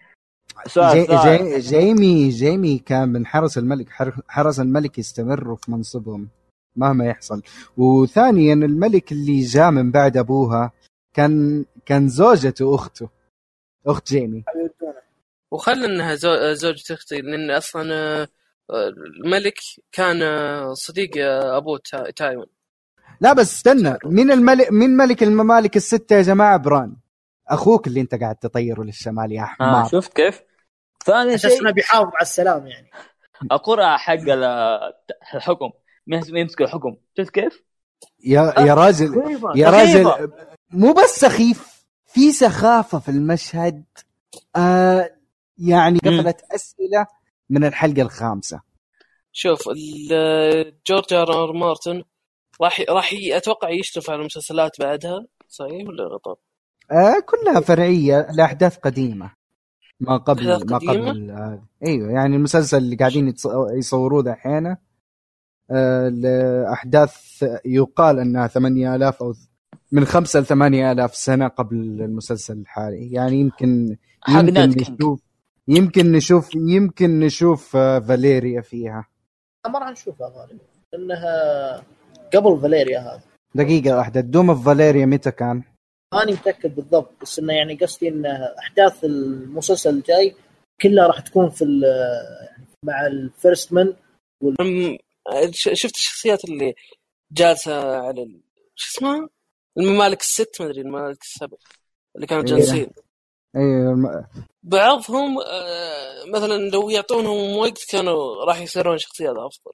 [0.67, 6.29] سؤال جي جي جيمي جيمي كان من حرس الملك حر- حرس الملك يستمروا في منصبهم.
[6.79, 7.43] مهما يحصل.
[7.77, 10.73] وثانيا الملك اللي جاء من بعد أبوها
[11.15, 13.09] كان كان زوجته أخته
[13.87, 14.45] أخت جيمي
[15.51, 18.29] وخلى إنها زو- زوجة أختي لأن أصلا آه،
[18.71, 18.89] آه،
[19.25, 19.55] الملك
[19.93, 22.47] كان آه، صديق آه، ابوه تا- تايوان
[23.21, 26.97] لا بس استنى مين الملك مين ملك الممالك الستة يا جماعة؟ بران.
[27.49, 30.41] أخوك اللي أنت قاعد تطيره للشمال يا آه حمار شفت كيف؟
[31.05, 32.91] ثاني شيء إنه بيحافظ على السلام يعني.
[33.53, 34.45] القرعه حق ال-
[35.35, 35.71] الحكم.
[36.09, 37.63] يمسك الحكم شفت كيف؟
[38.25, 39.07] يا يا راجل
[39.55, 39.71] يا سخيفة.
[39.71, 40.33] راجل
[40.71, 43.85] مو بس سخيف في سخافة في المشهد
[44.57, 45.11] آه
[45.59, 45.99] يعني.
[45.99, 47.07] قفلت أسئلة
[47.51, 48.61] من الحلقة الخامسة
[49.33, 49.69] شوف
[50.13, 52.03] آه، جورج آر آر مارتن
[52.63, 56.43] راح راح أتوقع يشرف على المسلسلات بعدها صحيح ولا غلط؟
[56.91, 59.33] آه كلها فرعية لأحداث قديمة
[60.01, 63.35] ما قبل ما؟ قبل آه أيوه يعني المسلسل اللي قاعدين
[63.79, 64.77] يصوروه دحين
[65.71, 69.35] آه لأحداث يقال أنها 8000 أو
[69.93, 73.13] من 5 ل 8000 سنة قبل المسلسل الحالي.
[73.13, 73.97] يعني يمكن
[74.29, 75.21] يمكن نشوف
[75.69, 79.07] يمكن نشوف يمكن نشوف آه فاليريا فيها.
[79.69, 80.59] ما راح نشوفها غالبا.
[80.93, 81.83] لأنها
[82.35, 83.21] قبل فاليريا هذا
[83.55, 84.21] دقيقة واحدة.
[84.21, 85.63] Doom of Valyria متى كان؟
[86.15, 88.27] ماني متأكد بالضبط بس إنه يعني قصدي إن
[88.59, 90.35] أحداث المسلسل الجاي
[90.83, 91.85] كلها راح تكون في ال-
[92.85, 93.73] مع ال First
[94.63, 94.99] ش-
[95.51, 96.75] شفت الشخصيات اللي
[97.33, 98.41] جالسة على ال-
[98.75, 99.29] شو اسمها؟
[99.79, 101.57] الممالك الست ما أدري الممالك السبع
[102.17, 102.49] اللي كانوا إيه.
[102.51, 102.91] جالسين.
[103.57, 104.25] أيوه الم-
[104.63, 109.73] بعضهم آه، مثلا لو يعطونهم وقت كانوا راح يصيرون شخصيات أفضل.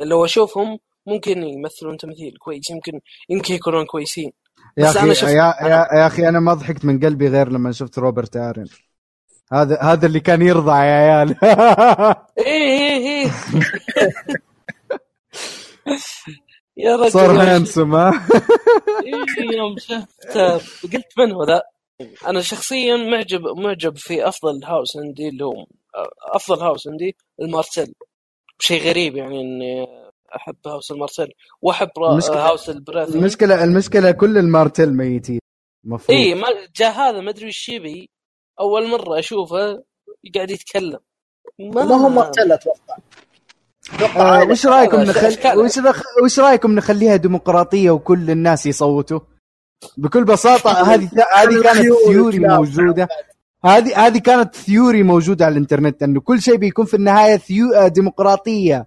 [0.00, 4.32] لو أشوفهم ممكن يمثلون تمثيل كويس يمكن يمكن يكونون كويسين.
[4.78, 7.72] يا أخي أنا شفت- يا, يا, يا أخي أنا ما ضحكت من قلبي غير لما
[7.72, 8.66] شفت روبرت ارن
[9.52, 11.36] هذا هذا اللي كان يرضع يا عيال.
[12.38, 13.30] إيه إيه إيه.
[16.76, 18.10] يا رجل صار handsome ها
[19.06, 20.52] إيه يوم شفته
[20.92, 21.62] قلت من هو ذا؟
[22.26, 25.66] أنا شخصيا معجب معجب في أفضل house عندي اللي هو
[26.32, 27.92] أفضل house عندي المارتل
[28.58, 29.86] شيء غريب يعني إني
[30.36, 31.28] أحب house المارتل
[31.62, 35.40] وأحب المشكلة- house البراثي المشكلة المشكلة كل المارتل ميتين
[35.84, 36.46] المفروض اي ما
[36.76, 38.10] جاء هذا ما أدري وش يبي
[38.60, 39.82] أول مرة أشوفه
[40.34, 40.98] قاعد يتكلم.
[41.58, 42.96] ما, ما هو مارتل أتوقع أتوقع.
[44.16, 44.44] آه.
[44.44, 45.56] وش رأيكم نخلي.
[45.56, 46.02] وش, رخ...
[46.24, 49.20] وش رأيكم نخليها ديمقراطية وكل الناس يصوتوا
[49.96, 52.38] بكل بساطة هذه هذه كانت theory.
[52.38, 53.08] موجودة
[53.64, 57.72] هذه هذه كانت theory موجودة على الإنترنت إنه كل شيء بيكون في النهاية theo...
[57.72, 58.86] آه، ديمقراطية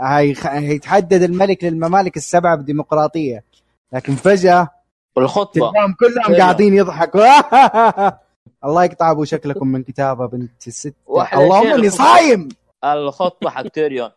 [0.00, 0.34] هي...
[0.42, 3.44] هيتحدد الملك للممالك السبعة بديمقراطية
[3.92, 4.68] لكن فجأة
[5.16, 6.40] والخطبه كلهم.
[6.40, 7.20] قاعدين يضحكوا
[8.64, 10.94] الله يقطع ابو شكلكم من كتابة بنت الست
[11.34, 11.90] اللهم إني.
[11.90, 12.48] صايم
[12.84, 14.10] الخطبة حق تيريون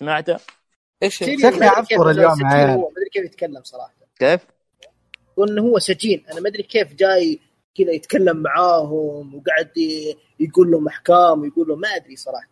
[0.00, 0.36] سمعته؟
[1.02, 3.94] إيش كيف عفور اليوم ما أدري كيف يتكلم صراحة.
[4.18, 4.40] كيف؟
[5.36, 6.24] وإنه هو سجين.
[6.32, 7.40] أنا ما أدري كيف جاي
[7.74, 12.48] كذا يتكلم معاهم وقاعد ي- يقول لهم أحكام ويقول لهم ما أدري صراحة.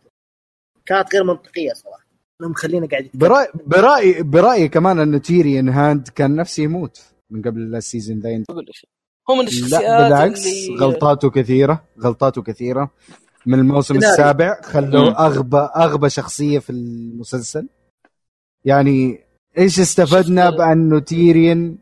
[0.85, 2.05] كانت غير منطقية صراحة.
[2.41, 3.19] انهم خلينا قاعد يتكلم.
[3.19, 8.43] برايي برايي برأيي كمان إن تيريان hand كان نفسه يموت من قبل ال season ذا
[9.29, 12.91] هو من الشخصيات لا بالعكس اللي غلطاته كثيرة غلطاته كثيرة.
[13.45, 13.97] من الموسم.
[13.97, 15.15] السابع خلوه مم.
[15.15, 17.69] اغبى أغبى شخصية في المسلسل
[18.65, 19.19] يعني
[19.57, 21.79] إيش استفدنا بانه تيرين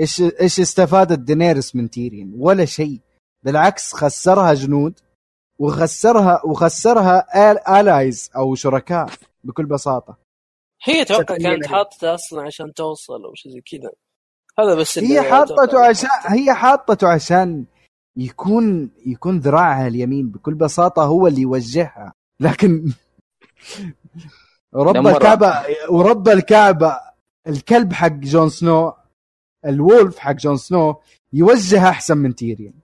[0.00, 3.00] إيش إيش استفادت دينيرس من تيرين ولا شيء
[3.42, 5.00] بالعكس خسرها جنود
[5.58, 9.10] وخسرها وخسرها ال allies أو شركاء
[9.44, 10.16] بكل بساطة
[10.84, 11.66] هي أتوقع كانت.
[11.66, 13.90] حاطته أصلا عشان توصل أو شيء زي كذا
[14.58, 15.86] هذا بس اللي هي حاطته.
[15.86, 17.64] عشان هي حاطته عشان
[18.16, 22.12] يكون يكون ذراعها اليمين بكل بساطة هو اللي يوجهها.
[22.40, 22.92] لكن
[24.74, 25.16] رب دمرها.
[25.16, 27.00] الكعبه ورب الكعبة
[27.46, 28.92] الكلب حق جون سنو
[29.66, 31.00] الولف حق جون سنو
[31.32, 32.74] يوجه أحسن من تيريون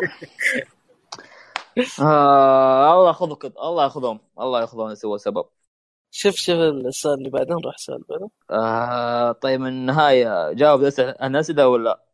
[2.00, 5.44] آه الله ياخذك الله ياخذهم الله ياخذهم سوى سبب.
[6.10, 7.28] شوف شوف السؤال اللي
[7.68, 8.30] السؤال اللي بعده.
[8.50, 12.04] آه طيب النهاية جاوب الاسئله ولا؟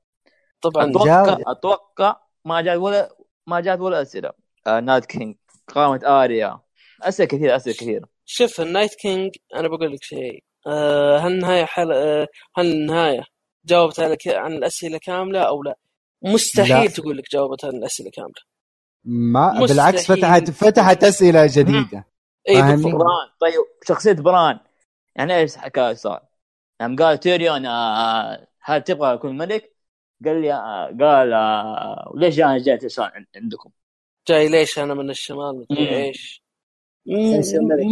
[0.62, 0.87] طبعا.
[0.87, 1.29] جاوب.
[1.29, 4.33] أتوقع أتوقع ما جات ولا ما جات ولا أسئلة.
[4.66, 5.37] آه Night King
[5.74, 6.61] قامت آريا.
[7.03, 8.09] أسئلة كثيرة أسئلة كثيرة.
[8.24, 10.44] شوف ال Night King أنا بقول لك شيء.
[10.66, 11.92] آه هل النهايه حل...
[11.92, 13.22] آه هل النهايه
[13.64, 14.29] جاوبت على ك...
[14.29, 15.76] عن الأسئلة كاملة أو لا؟
[16.22, 16.87] مستحيل لا.
[16.87, 18.42] تقول لك جاوبت عن الأسئلة كاملة.
[19.05, 19.66] ما مستحيل.
[19.66, 22.05] بالعكس فتحت فتحت أسئلة جديدة.
[22.48, 23.29] اي بران.
[23.40, 24.61] طيب شخصية بران.
[25.16, 26.22] يعني إيش حكاية صار؟
[26.81, 29.76] يعني قال تيريون آه هل تبغى أكون ملك؟
[30.24, 33.70] قال لي آه قال آه ليش أنا جاي عشان عندكم؟
[34.28, 36.04] جاي ليش أنا من الشمال مدري.
[36.04, 36.42] إيش.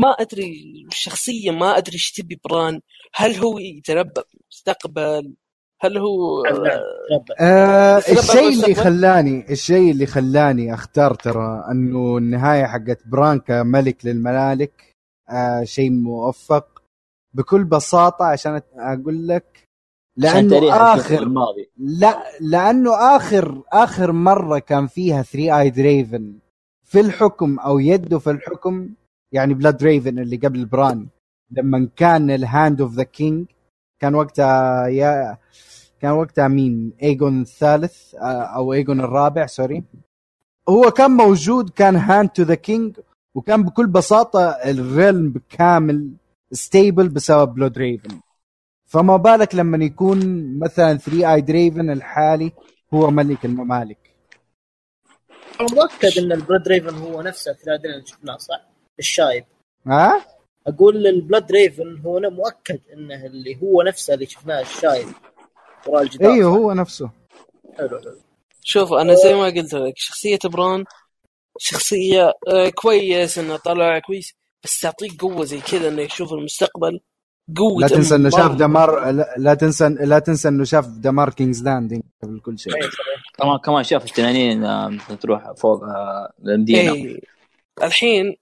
[0.00, 2.80] ما أدري الشخصيه ما أدري إيش تبي بران
[3.14, 5.34] هل هو يتنبأ بالمستقبل
[5.80, 6.42] هل هو.
[7.40, 14.92] آه الشيء اللي خلاني الشيء اللي خلاني أختار ترى إنه النهاية حقت بران كملك للممالك
[15.30, 16.82] آه شيء موفق
[17.34, 19.67] بكل بساطة عشان أقول لك
[20.18, 21.70] لأنه آخر الماضي.
[21.76, 26.38] لا لأنه آخر آخر مرة كان فيها 3 eyed raven
[26.84, 28.88] في الحكم أو يده في الحكم
[29.32, 31.06] يعني Blood Raven اللي قبل بران
[31.50, 33.46] لما كان ال hand of the king
[34.00, 35.38] كان وقتها يا
[36.00, 39.84] كان وقتها مين؟ ايجون الثالث آه، أو ايجون الرابع sorry
[40.68, 42.96] هو كان موجود كان hand to the king
[43.34, 46.10] وكان بكل بساطة ال realm كامل
[46.52, 48.20] stable بسبب Blood Raven
[48.88, 50.18] فما بالك لما يكون
[50.58, 52.52] مثلا 3 eyed raven الحالي
[52.94, 53.98] هو ملك الممالك؟
[55.60, 58.60] أنا متاكد إن ال Blood Raven هو نفسه ثلاثين اللي شفناه صح؟
[58.98, 59.44] الشايب.
[59.86, 60.26] ها؟
[60.66, 65.08] أقول ال Blood Raven هو أنا مؤكد إنه اللي هو نفسه اللي شفناه الشايب.
[65.86, 67.10] وراء الجدار أيوه صح؟ هو نفسه.
[67.78, 68.18] حلو حلو.
[68.62, 70.84] شوف أنا زي ما قلت لك شخصية بران
[71.58, 77.00] شخصية آه، كويس إنه طلع كويس بس تعطيك قوة زي كذا إنه يشوف المستقبل.
[77.56, 78.54] قوة لا تنسى إنه شاف.
[78.54, 82.72] دمار لا, لا تنسى لا تنسى إنه شاف دمار King's Landing قبل كل شيء.
[83.38, 84.60] كمان كمان شاف التنانين
[85.20, 87.18] تروح فوق آه، المدينة
[87.82, 88.36] الحين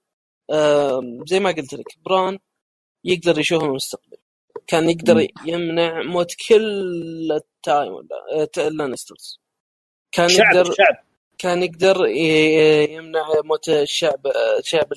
[1.26, 2.38] زي ما قلت لك بران
[3.04, 4.16] يقدر يشوف المستقبل.
[4.66, 8.48] كان يقدر يمنع موت كل ال time ولا آه،
[10.12, 10.96] كان شعب يقدر شعب.
[11.38, 14.88] كان يقدر يمنع موت الشعب آه، شعب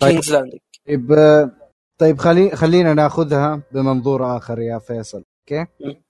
[0.00, 1.12] King's Landing طيب
[2.00, 5.24] طيب خلي خلينا ناخذها بمنظور آخر يا فيصل.
[5.40, 5.66] okay.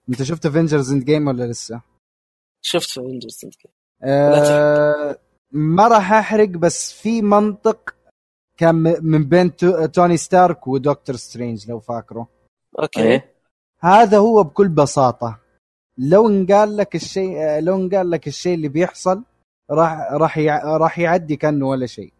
[0.08, 1.80] أنت شفت Avengers Endgame ولا لسه؟
[2.62, 3.40] شفت Avengers
[4.02, 5.18] آه
[5.52, 7.94] ما راح أحرق بس في منطق
[8.56, 12.28] كان م- من بين تو- توني ستارك ودكتور سترينج لو فاكره.
[12.82, 13.02] okay.
[13.02, 13.34] إيه.
[13.80, 15.38] هذا هو بكل بساطة.
[15.98, 19.22] لو انقال لك الشيء آه، لو انقال لك الشيء اللي بيحصل
[19.70, 22.12] راح راح يع- راح يعدي كأنه ولا شيء.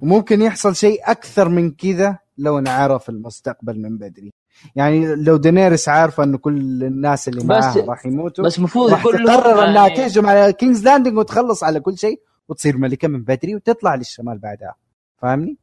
[0.00, 4.32] وممكن يحصل شيء أكثر من كذا لو انعرف المستقبل من بدري.
[4.76, 9.64] يعني لو دينيرس عارفه انه كل الناس اللي معاها راح يموتوا بس المفروض راح تقرر
[9.64, 13.94] انها يعني- تهجم على King's Landing وتخلص على كل شيء وتصير ملكة من بدري وتطلع
[13.94, 14.74] للشمال بعدها.
[15.22, 15.56] فاهمني؟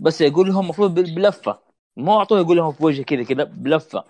[0.00, 1.58] بس يقول لهم المفروض بلفة.
[1.96, 4.04] مو أعطوه يقول لهم في وجهه كذا كذا بلفة.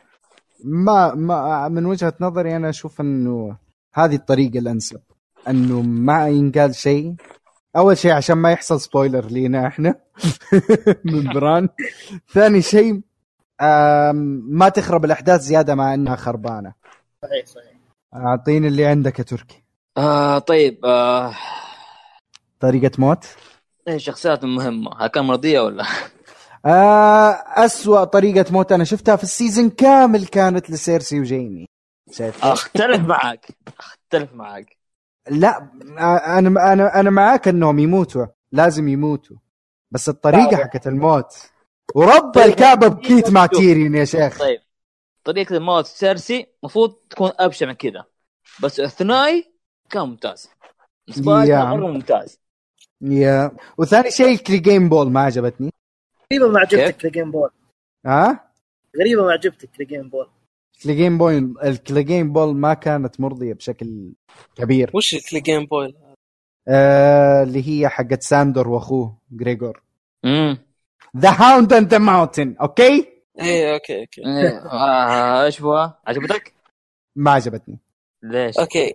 [0.65, 3.57] ما ما من وجهة نظري أنا أشوف إنه
[3.95, 5.01] هذه الطريقة الأنسب.
[5.49, 7.15] إنه ما ينقال شيء
[7.77, 9.95] أول شيء عشان ما يحصل spoiler لينا إحنا
[11.05, 11.69] من بران.
[12.33, 13.01] ثاني شيء
[14.51, 16.73] ما تخرب الأحداث زيادة مع إنها خربانة.
[17.23, 17.77] صحيح صحيح.
[18.15, 19.63] أعطيني اللي عندك يا تركي.
[19.99, 21.35] آه طيب آه
[22.61, 23.25] طريقة موت؟
[23.89, 24.91] إيه شخصيات مهمة.
[25.03, 25.85] ها كان مرضية ولا؟
[26.67, 31.67] آه أسوأ طريقة موت أنا شفتها في ال season كامل كانت لسيرسي وجيمي.
[32.21, 33.47] أختلف معك.
[33.79, 34.76] أختلف معك.
[35.31, 35.71] لا
[36.39, 39.37] أنا أنا أنا معاك إنهم يموتوا لازم يموتوا.
[39.91, 40.61] بس الطريقة طيب.
[40.61, 41.51] حقت الموت.
[41.95, 42.47] ورب طيب.
[42.47, 44.39] الكعبة بكيت مع تيريون يا شيخ.
[44.39, 44.61] طيب
[45.25, 48.05] طريقة الموت سيرسي المفروض تكون ابشع من كذا.
[48.63, 49.53] بس الثنائي
[49.91, 50.51] كان ممتاز.
[51.19, 52.39] مرة ممتاز.
[53.01, 53.51] yeah.
[53.79, 55.71] وثاني شيء Cleganebowl ما عجبتني.
[56.31, 57.51] تقريبا ما؟ عجبتك الجيم بول.
[58.07, 58.51] ها؟
[59.01, 60.29] غريبة ما عجبتك الجيم بول.
[60.87, 61.39] الجيم بوي
[61.91, 64.13] الجيم بول ما كانت مرضية بشكل
[64.57, 65.95] كبير وش الجيم بوي
[66.69, 69.83] آه اللي هي حقت ساندر وأخوه جريجور
[70.25, 70.59] امم
[71.17, 73.09] the Hound and the Mountain okay
[73.41, 76.53] إيه okay okay إيه، آه، إيش هو؟ عجبتك؟
[77.17, 77.79] ما عجبتني
[78.23, 78.95] ليش؟ okay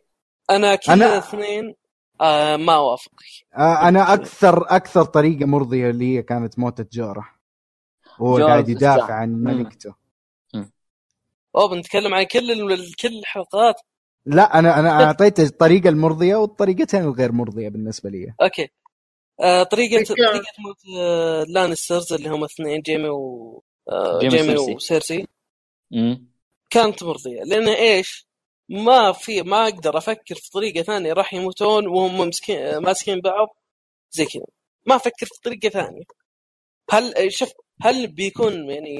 [0.50, 1.76] أنا كذا أنا- اثنين
[2.22, 3.12] آه ما اوافق
[3.58, 7.30] آه أنا أكثر أكثر طريقة مرضية اللي هي كانت موتة جوره
[8.18, 9.14] هو جورة قاعد يدافع.
[9.14, 9.30] عن.
[9.44, 10.01] ملكته
[11.56, 13.76] أوه بنتكلم عن كل ال- كل الحلقات.
[14.26, 18.34] لا أنا أنا أعطيت الطريقة المرضية والطريقتين الغير مرضية بالنسبة لي.
[18.41, 18.70] okay.
[19.41, 24.54] آه طريقة تذكر- طريقة موت آه Lannisters اللي هم اثنين جيمي و آه جيمي جيمي
[24.58, 24.74] وسيرسي.
[24.76, 25.28] وسيرسي
[26.70, 28.28] كانت مرضية لأن إيش؟
[28.70, 33.47] ما في ما أقدر أفكر في طريقة ثانية راح يموتون وهم مسكين ماسكين بعض
[34.12, 34.45] زي كذا.
[34.88, 36.04] ما أفكر في طريقة ثانية.
[36.91, 38.99] هل شوف هل بيكون يعني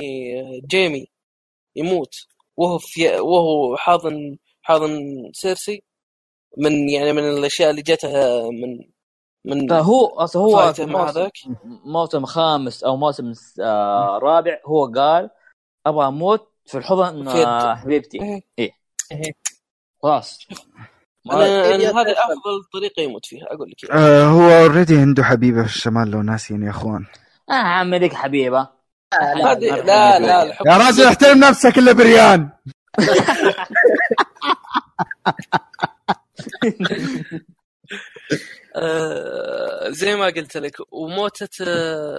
[0.68, 1.08] جيمي
[1.76, 2.16] يموت
[2.62, 5.00] وهو في وهو حاضن حاضن
[5.34, 5.84] سيرسي
[6.58, 8.80] من يعني من الأشياء اللي جتها من
[9.46, 11.14] من فهو أصلا هو مع
[11.86, 15.30] موسم, خامس أو موسم آه رابع هو قال
[15.86, 17.76] أبغى أموت في الحضن في آه.
[17.76, 18.42] حبيبتي إيه.
[18.60, 18.72] إيه
[19.12, 19.34] إيه.
[20.04, 20.40] خلاص
[21.32, 22.12] أنا, إيه، أنا يا هذا أفضل.
[22.12, 23.92] أفضل طريقة يموت فيها أقول لك.
[23.92, 27.06] آه هو already عنده حبيبة في الشمال لو ناسين يا أخوان
[27.50, 28.81] آه عمي لك حبيبة
[29.12, 32.50] لا لا لا يا راجل احترم نفسك إلا بريان.
[38.76, 42.18] آه زي ما قلت لك وموتة آه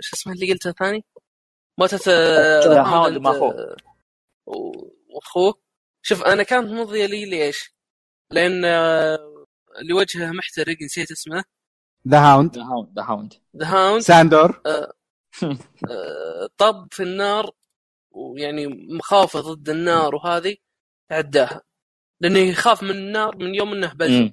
[0.00, 1.04] شو اسمه اللي قلته ثاني؟
[1.78, 3.54] موتة آه مع أخوه.
[3.54, 3.76] آه،
[5.14, 5.54] وأخوه.
[6.02, 7.74] شوف أنا كانت مرضية لي ليش؟
[8.30, 8.64] لأن
[9.80, 11.44] اللي وجهه محترق نسيت اسمه.
[12.08, 14.92] the Hound the Hound the Hound the Hound ساندور آه،
[16.58, 17.50] طب في النار
[18.10, 18.66] ويعني
[18.98, 20.56] مخافه ضد النار وهذه
[21.10, 21.62] عداها
[22.20, 24.30] لأنه يخاف من النار من يوم إنه بزر مم.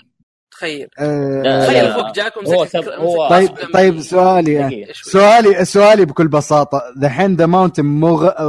[0.52, 0.88] تخيل.
[1.00, 1.94] آه تخيل.
[1.94, 4.88] فوق جاك هو ومسك سب- هو- طيب طيب سؤالي.
[4.94, 6.82] سؤالي سؤالي بكل بساطة.
[6.96, 7.86] دحين the Mountain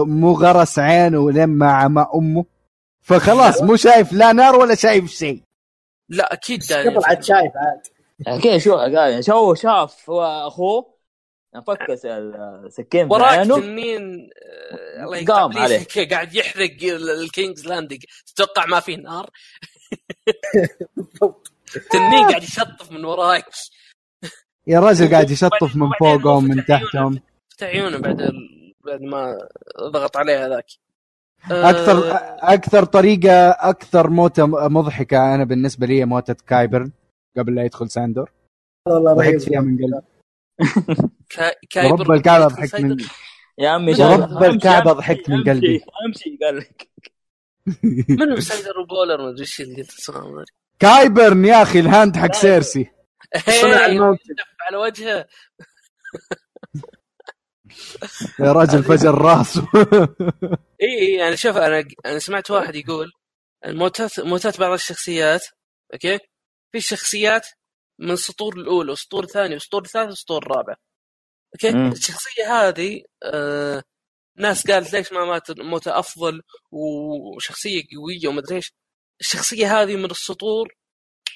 [0.06, 2.44] مو غرس عينه لما مع أمه.
[3.02, 5.42] فخلاص مو شايف لا نار ولا شايف شيء.
[6.08, 10.97] لا أكيد قبل عاد شايف عاد؟ كذا شو قال شو شاف هو أخوه؟
[11.66, 14.30] فكس السكين في وراك تنين
[15.00, 15.86] آه، الله قام عليه.
[16.10, 19.30] قاعد يحرق ال- ال Kings Landing تتوقع ما فيه نار؟
[21.92, 23.44] تنين قاعد يشطف من وراك.
[24.66, 26.84] يا راجل قاعد يشطف من فوقهم من فتح عيونه.
[26.86, 27.20] تحتهم.
[27.48, 29.38] فتح عيونه بعد ال- بعد ما
[29.92, 30.66] ضغط عليه هذاك
[31.52, 32.02] آه، أكثر
[32.54, 36.92] أكثر طريقة أكثر موتة مضحكة أنا بالنسبة لي موتة كايبرن
[37.36, 38.30] قبل لا يدخل ساندور.
[38.88, 39.90] والله ضحكت فيها من قلب.
[39.94, 40.17] كا-
[41.70, 42.96] كايبر رب الكعبة ضحكت من
[43.58, 45.80] يا عمي رب الكعبة أمشي، ضحكت من قلبي.
[46.06, 46.90] أمشي قال لك.
[48.20, 50.48] منو ساندر وبولر ما أدري إيش اللي قلت.
[50.78, 52.90] كايبرن يا أخي ال Hand حق سيرسي.
[53.46, 54.16] صنع إيه،
[54.68, 55.26] على وجهه.
[58.40, 59.68] يا راجل فجر راسه
[60.82, 63.12] اي اي يعني شوف أنا أنا سمعت واحد يقول
[63.66, 65.46] موتات موتات بعض الشخصيات
[65.92, 66.18] أوكي؟
[66.72, 67.46] في شخصيات
[67.98, 70.74] من السطور الأولى والسطور الثاني والسطور الثالث والسطور الرابع.
[71.54, 71.92] أوكي؟ مم.
[71.92, 73.82] الشخصية هذه آه
[74.38, 76.42] ناس قالت ليش ما مات موته أفضل
[76.72, 78.72] وشخصية قوية ومدري إيش.
[79.20, 80.74] الشخصية هذه من السطور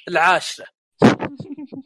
[0.08, 0.66] العاشرة.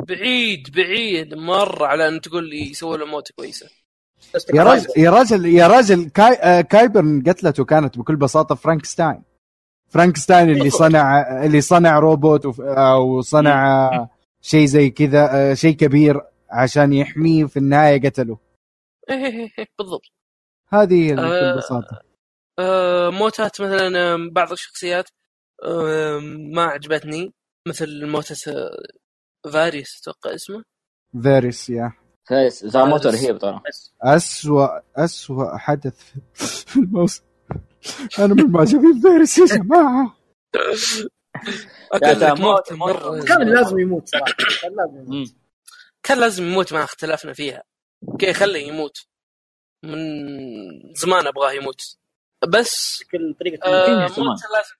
[0.08, 3.68] بعيد بعيد مرة على أن تقول لي يسوي له موتة كويسة.
[4.54, 9.22] يا راجل يا راجل يا راجل كاي آه، كايبرن قتلته كانت بكل بساطة فرانكستاين.
[9.88, 14.10] فرانكستاين اللي صنع اللي صنع روبوت وف- أو صنع آه،
[14.46, 16.20] شيء زي كذا آه، شيء كبير
[16.50, 18.38] عشان يحميه في النهاية قتله.
[19.10, 20.02] إيه إيه إيه بالضبط.
[20.68, 21.82] هذه هي اللي آه،
[22.58, 25.08] آه، موتات مثلا بعض الشخصيات
[26.54, 27.32] ما عجبتني.
[27.68, 28.34] مثل موتة
[29.52, 30.62] فاريس أتوقع اسمه.
[31.22, 31.92] فيريس يا.
[32.28, 33.08] فارس زاموتو.
[33.08, 33.60] رهيب ترى.
[34.02, 36.00] أسوأ أسوأ حدث
[36.34, 37.22] في- الموسم.
[38.18, 40.16] أنا من معجبين فيريس يا جماعة.
[40.56, 41.12] أقول ترى لك
[42.34, 42.68] موت
[43.28, 44.32] كان لازم يموت صراحة
[44.62, 45.28] كان لازم يموت.
[46.02, 47.62] كان لازم يموت ما اختلفنا فيها
[48.08, 49.06] أوكي خليه يموت
[49.82, 49.98] من
[50.94, 51.96] زمان أبغاه يموت
[52.48, 54.14] بس كل طريقة آه لازم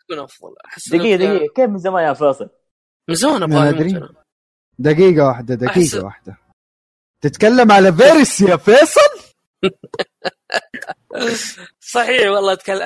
[0.00, 2.48] تكون أفضل أحس كان- دقيقة كيف من زمان يا فاصل؟
[3.09, 3.82] من زمان ما ابغاه.
[3.82, 4.14] يموت أنا.
[4.78, 6.04] دقيقة واحدة دقيقة أحسن.
[6.04, 6.36] واحدة
[7.20, 9.00] تتكلم على فيريس يا فيصل
[11.80, 12.82] صحيح والله أتكلم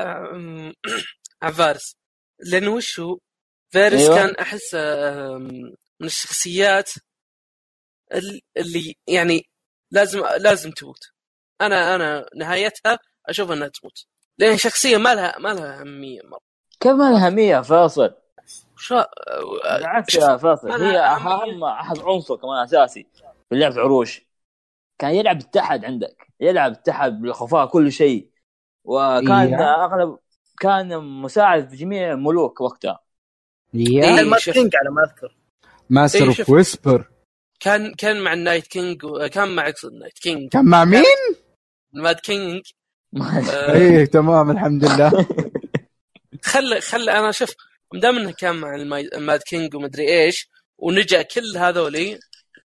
[1.43, 1.97] عن فارس
[2.39, 3.19] لأنه وش هو؟
[3.73, 4.17] فارس أيوة.
[4.17, 4.75] كان أحس
[6.01, 6.91] من الشخصيات
[8.15, 9.49] ال- اللي يعني
[9.91, 11.13] لازم لازم تموت
[11.61, 12.99] أنا أنا نهايتها
[13.29, 14.07] أشوف إنها تموت
[14.39, 16.41] لأن شخصية ما لها ما لها أهمية مرة
[16.81, 18.15] كيف ما لها أهمية فيصل؟
[18.77, 19.03] شو
[19.65, 20.99] بالعكس يا فيصل ما هي.
[20.99, 23.07] أهم أحد عنصر كمان أساسي
[23.49, 24.23] في لعبة عروش
[24.99, 28.31] كان يلعب التحد عندك يلعب التحد بالخفاء كل شيء
[28.85, 29.85] وكان إيه.
[29.85, 30.19] أغلب
[30.61, 33.01] كان مساعد في جميع الملوك وقتها
[33.75, 34.21] إيه.
[34.21, 34.55] ال Mad شوف.
[34.55, 35.37] King على ما أذكر
[35.91, 36.51] ماستر إيه، of.
[36.51, 37.05] Whisper
[37.61, 40.85] كان كان مع ال Night King و- كان مع اقصد ال Night King كان مع
[40.85, 41.05] مين؟
[41.95, 42.63] ال Mad King
[43.13, 45.11] ما- آه، إيه تمام الحمد لله
[46.43, 47.55] خل خل أنا شوف
[47.95, 48.75] دام إنه كان مع
[49.15, 50.49] ال Mad King ومدري إيش
[50.79, 52.19] ونجا كل هذولي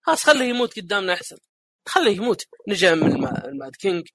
[0.02, 1.36] خلاص خليه يموت قدامنا أحسن
[1.88, 4.06] خليه يموت نجا من الما- ال Mad King.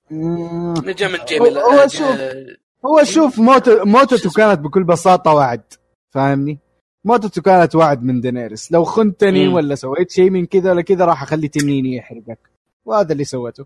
[0.85, 2.17] نجا من جيمي هو- شوف.
[2.85, 5.73] هو شوف موت موتته كانت بكل بساطة وعد
[6.13, 6.59] فاهمني؟
[7.07, 9.53] موتته كانت وعد من دينيرس لو خنتني مم.
[9.53, 12.39] ولا سويت شيء من كذا ولا كذا راح أخلي تنيني يحرقك
[12.85, 13.65] وهذا اللي سوته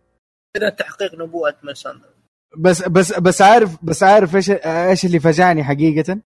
[0.58, 2.10] كذا تحقيق نبوءة مساندر
[2.58, 6.20] بس بس بس عارف بس عارف إيش إيش اللي فجعني حقيقة؟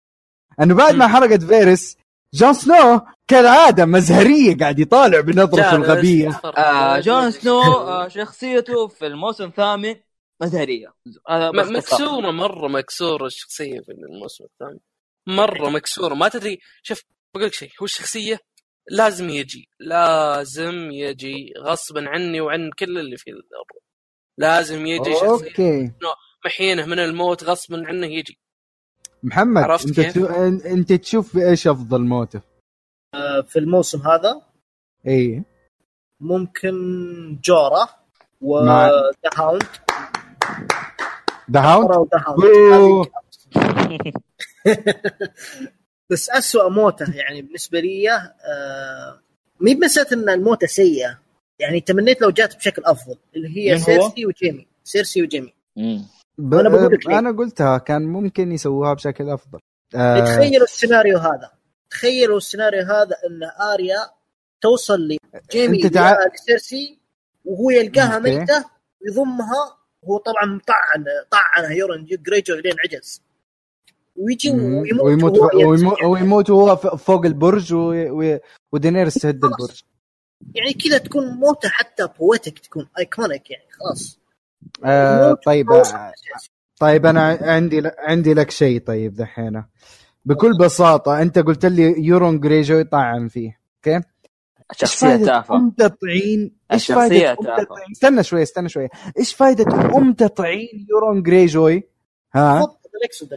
[0.61, 1.07] إنه بعد ما.
[1.07, 1.97] حرقت فيرس
[2.33, 9.43] جون سنو كالعادة مزهرية قاعد يطالع بنظرته الغبية آه جون سنو آه شخصيته في الموسم
[9.43, 9.95] الثامن
[10.41, 10.93] مزهرية
[11.29, 11.77] هذا م- باختصار.
[11.77, 14.79] مكسوره مرة مكسورة الشخصية في الموسم الثاني
[15.27, 17.03] مرة مكسوره ما تدري شوف
[17.35, 18.39] بقول لك شيء هو الشخصية
[18.89, 23.83] لازم يجي لازم يجي غصبا عني وعن كل اللي في الأرض.
[24.37, 25.91] لازم يجي شخصية أوكي.
[26.45, 28.39] محينه من الموت غصبا عنه يجي.
[29.23, 30.25] محمد عرفت أنت كيف؟ تو...
[30.65, 32.41] أنت تشوف إيش أفضل موته؟
[33.15, 34.41] آه، في الموسم هذا
[35.07, 35.43] إي.
[36.19, 36.75] ممكن
[37.43, 37.87] جورا
[38.41, 39.01] و The
[39.35, 39.63] Hound
[41.51, 43.07] The Hound
[46.09, 49.19] بس أسوأ موتة يعني بالنسبة لي آه
[49.59, 51.19] مي بمسألة إن الموتة سيئة
[51.59, 55.53] يعني تمنيت لو جات بشكل أفضل اللي هي؟ سيرسي وجيمي سيرسي وجيمي.
[56.37, 56.53] ب...
[56.53, 57.07] أنا بقول لك.
[57.09, 59.59] أنا قلتها كان ممكن يسووها بشكل أفضل
[59.95, 60.19] آه...
[60.19, 61.51] تخيلوا السيناريو هذا
[61.89, 63.43] تخيلوا السيناريو هذا إن
[63.73, 63.97] آريا
[64.61, 66.99] توصل لجيمي تع- سيرسي
[67.45, 68.19] وهو يلقاها.
[68.19, 68.65] ميتة
[69.01, 73.21] ويضمها هو طبعا مطعن طعن يورون جريجوي لين عجز
[74.15, 74.51] ويجي.
[74.51, 75.39] ويموت, ويموت.
[75.55, 77.93] ويموت, ويموت وهو فوق البرج و...
[77.93, 78.37] و...
[78.71, 79.43] ودينيرس تهد.
[79.45, 79.81] البرج.
[80.55, 84.19] يعني كذا تكون موتة حتى poetic تكون iconic يعني خلاص.
[84.85, 86.13] آه طيب آه
[86.79, 87.91] طيب أنا عندي ل...
[87.97, 89.63] عندي لك شيء طيب دحين.
[90.25, 94.05] بكل بساطة أنت قلت لي يورون جريجوي يطعن فيه أوكي؟
[94.85, 95.55] فايدة تافهة.
[95.55, 97.33] أم تطعين؟ إيش تافهة.
[97.33, 98.87] تطعين؟ استنى شوي استنى شوي.
[99.19, 101.83] إيش فايدة أم تطعين يورون جريجوي؟
[102.35, 102.77] ها.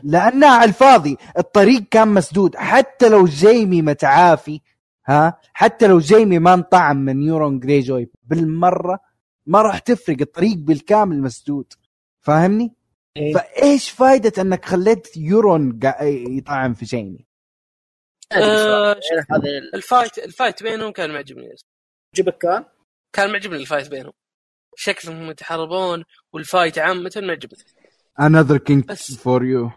[0.03, 2.57] لانها على الفاضي الطريق كان مسدود.
[2.57, 4.61] حتى لو جيمي متعافي
[5.07, 9.01] ها حتى لو جيمي ما انطعن من يورون جريجوي بالمرة
[9.47, 11.73] ما راح تفرق الطريق بالكامل مسدود.
[12.21, 12.75] فاهمني؟
[13.17, 13.35] إيه.
[13.35, 17.27] فإيش فائده أنك خليت يورون قا- يطعن في جيمي؟
[18.33, 21.55] هذا ال fight ال fight بينهم كان معجبني.
[22.15, 22.65] عجبك كان؟
[23.13, 24.13] كان معجبني ال fight بينهم.
[24.77, 27.63] شكلهم يتحاربون وال fight عامة معجبني.
[28.21, 29.17] Another king بس.
[29.19, 29.71] for you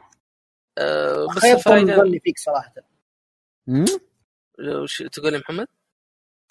[0.78, 2.74] أه بس خيبت الفائدة ظني فيك صراحة؟
[4.84, 5.68] وش تقول يا محمد؟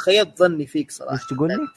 [0.01, 1.69] خيبت ظني فيك صراحة إيش تقول لي؟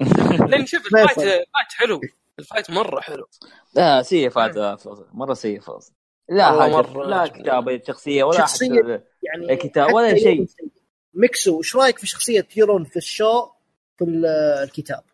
[0.50, 2.00] لأن شوف الفايت الفايت حلو
[2.38, 3.26] الفايت مرة حلو
[3.74, 5.92] لا سيء فوز مرة سيء فوز
[6.28, 7.26] لا حاجة مرة لا.
[7.26, 9.04] كتابه شخصية ولا شخصية.
[9.22, 10.46] يعني حتى ولا شيء.
[11.14, 13.50] ميكسو إيش رأيك في شخصية يورون في الشو
[13.98, 14.26] في ال-
[14.62, 15.04] الكتاب؟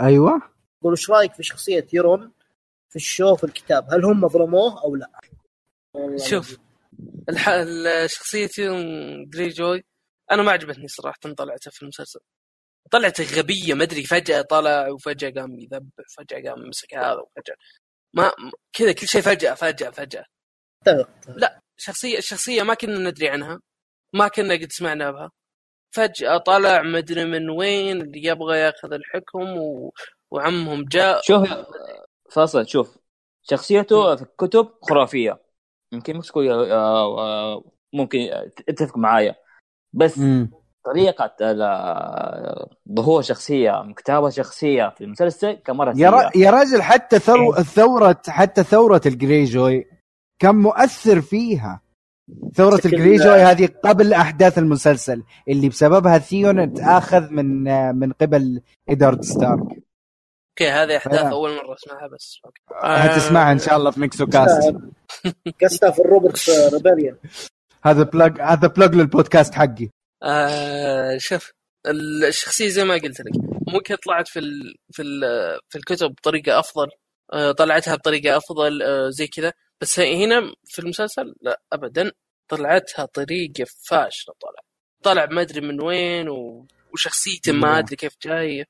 [0.00, 0.42] أيوه
[0.82, 2.32] قولوا إيش رأيك في شخصية يورون
[2.92, 5.10] في الشو في الكتاب؟ هل هم ظلموه أو لا؟
[6.16, 6.58] شوف
[7.28, 7.48] الح...
[8.04, 8.48] الشخصية
[9.26, 9.84] جري جوي
[10.30, 12.20] أنا ما عجبتني صراحة طلعته في المسلسل
[12.90, 17.56] طلعته غبية ما أدري فجأة طلع وفجأة قام يذبح فجأة قام مسك هذا وفجأة
[18.14, 18.32] ما
[18.72, 20.24] كذا كل شيء فجأة فجأة فجأة
[20.86, 21.08] أتفق.
[21.76, 23.60] شخصية الشخصية ما كنا ندري عنها
[24.14, 25.30] ما كنا قد سمعنا بها
[25.94, 29.92] فجأة طلع مدري من وين اللي يبغى ياخذ الحكم و...
[30.30, 31.48] وعمهم جاء شوف
[32.32, 32.98] فاصل شوف
[33.42, 35.40] شخصيته في الكتب خرافية.
[35.92, 37.64] يمكن مش تقول آه، آه،
[37.94, 38.18] ممكن
[38.66, 39.34] تتفق معايا.
[39.92, 40.50] بس مم.
[40.84, 42.66] طريقة ال-
[42.96, 45.94] ظهور شخصية من كتابة شخصية في المسلسل كان مرة يا.
[45.94, 46.30] سيئة.
[46.44, 47.52] يا راجل حتى ثو...
[47.54, 49.84] ثورة حتى ثورة الجري جوي
[50.38, 51.80] كان مؤثر فيها.
[52.54, 57.64] ثورة بشكل- الجري جوي هذه قبل أحداث المسلسل اللي بسببها ثيون تآخذ من
[57.98, 59.82] من قبل إدارد ستارك.
[60.52, 61.20] okay هذه أحداث.
[61.20, 62.38] أول مرة أسمعها بس.
[62.82, 64.74] هتسمعها إن شاء الله في ميكسو كاست
[65.62, 67.18] قصده في ال Robert's Rebellion
[67.84, 69.88] هذا plug هذا plug للبودكاست حقي.
[70.22, 71.52] آه شوف
[72.28, 73.32] الشخصية زي ما قلت لك
[73.68, 75.20] ممكن طلعت في ال في ال
[75.68, 76.88] في الكتب بطريقة أفضل
[77.32, 79.52] آه، طلعتها بطريقة أفضل آه، زي كذا.
[79.80, 82.12] بس هنا في المسلسل لا ابدا
[82.48, 84.60] طلعتها طريقة فاشلة طلع
[85.02, 86.66] طلع ما أدري من وين و...
[86.94, 88.64] وشخصيته ما أدري كيف جاية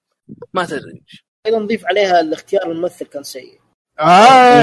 [0.54, 1.02] ما تدري
[1.46, 3.60] أيضا نضيف عليها الاختيار الممثل كان سيء
[4.00, 4.62] آه.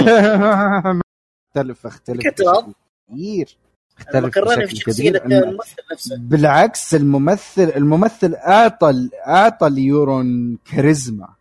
[1.49, 2.27] اختلف اختلف.
[2.27, 3.57] كثير
[3.97, 5.09] اختلف قررنا في شخصيه.
[5.09, 11.35] الممثل نفسه بالعكس الممثل الممثل أعطى أعطى ليورون كاريزما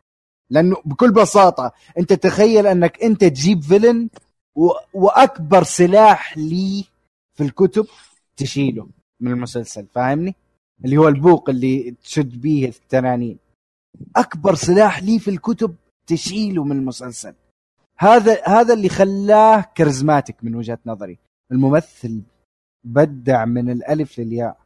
[0.51, 4.09] لأنه بكل بساطة أنت تخيل أنك أنت تجيب فيلن
[4.55, 4.71] و...
[4.95, 6.85] وأكبر سلاح لي
[7.35, 7.87] في الكتب
[8.37, 8.87] تشيله
[9.21, 10.35] من المسلسل فاهمني؟
[10.85, 13.39] اللي هو البوق اللي تشد بيه التنانين
[14.17, 15.77] أكبر سلاح لي في الكتب
[16.07, 17.35] تشيله من المسلسل.
[17.99, 21.19] هذا هذا اللي خلاه charismatic من وجهة نظري.
[21.53, 22.23] الممثل
[22.85, 24.61] بدع من الألف للياء.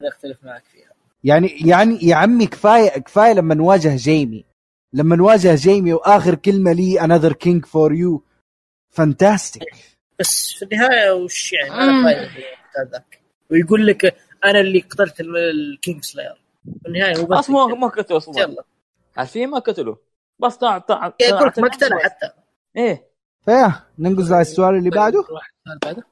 [0.00, 0.90] لا أختلف معك فيها.
[1.24, 4.44] يعني يعني يا عمي كفاية كفاية لما نواجه جيمي.
[4.92, 8.20] لما نواجه جيمي وآخر كلمة لي another king for you.
[8.94, 9.74] fantastic
[10.20, 15.36] بس في النهاية وش يعني؟ ما له فايدة ذاك ويقول لك أنا اللي قتلت ال-
[15.36, 18.40] ال Kingslayer في النهاية هو بس أصلا ما- ما قتلوا أصلا.
[18.42, 18.64] يلا.
[19.16, 19.96] عارفين ما قتلوا
[20.38, 22.30] بس طلع طلع يقول لك طلع- ما قتله حتى.
[22.76, 23.10] إيه.
[23.44, 26.06] فيا ننقز على السؤال اللي بعده؟ واحد سؤال بعده.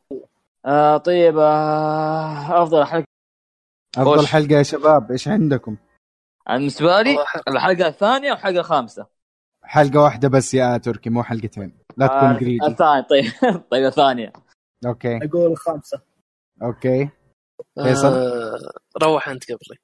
[0.66, 3.04] آه طيب آه أفضل حلقة.
[3.98, 4.26] أفضل خش.
[4.32, 5.76] حلقة يا شباب إيش عندكم؟
[6.48, 7.16] بالنسبة لي.
[7.48, 9.06] الحلقة الثانية والحلقة الخامسه
[9.62, 11.78] حلقة واحدة بس يا تركي مو حلقتين.
[11.96, 13.24] لا تكون آه greedy الثانية طيب.
[13.70, 14.32] طيب الثانية.
[14.86, 15.16] okay.
[15.16, 16.00] أقول خامسة.
[16.62, 17.08] okay.
[17.82, 18.58] فيصل؟ آه
[19.02, 19.78] روح أنت قبلي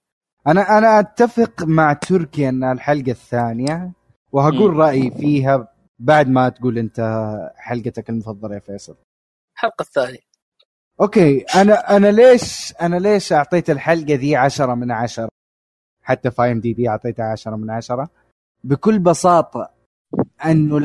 [0.46, 3.92] أنا أنا أتفق مع تركي أن الحلقة الثانية
[4.32, 4.80] وهقول مم.
[4.80, 5.68] رأيي فيها
[5.98, 7.00] بعد ما تقول أنت
[7.56, 8.96] حلقتك المفضلة يا فيصل.
[9.54, 10.18] الحلقة الثانية.
[11.00, 15.28] okay أنا أنا ليش أنا ليش أعطيت الحلقة ذي عشرة من عشرة؟
[16.02, 18.08] حتى في IMDb اعطيتها عشرة من عشرة.
[18.64, 19.70] بكل بساطة
[20.44, 20.76] انه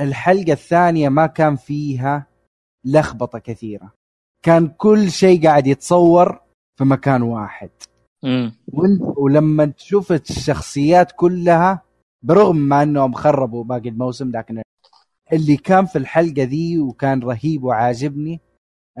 [0.00, 2.26] الحلقة الثانية ما كان فيها
[2.84, 3.92] لخبطة كثيرة.
[4.42, 6.40] كان كل شيء قاعد يتصور
[6.78, 7.70] في مكان واحد.
[9.16, 11.82] ولما تشوف الشخصيات كلها
[12.22, 14.62] برغم ما إنهم خربوا باقي الموسم لكن
[15.32, 18.40] اللي كان في الحلقة ذي وكان رهيب وعاجبني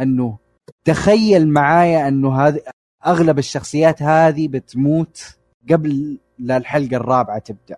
[0.00, 0.38] إنه
[0.84, 2.60] تخيل معايا إنه هذه
[3.06, 5.36] أغلب الشخصيات هذه بتموت
[5.70, 7.76] قبل لا الحلقة الرابعة تبدأ.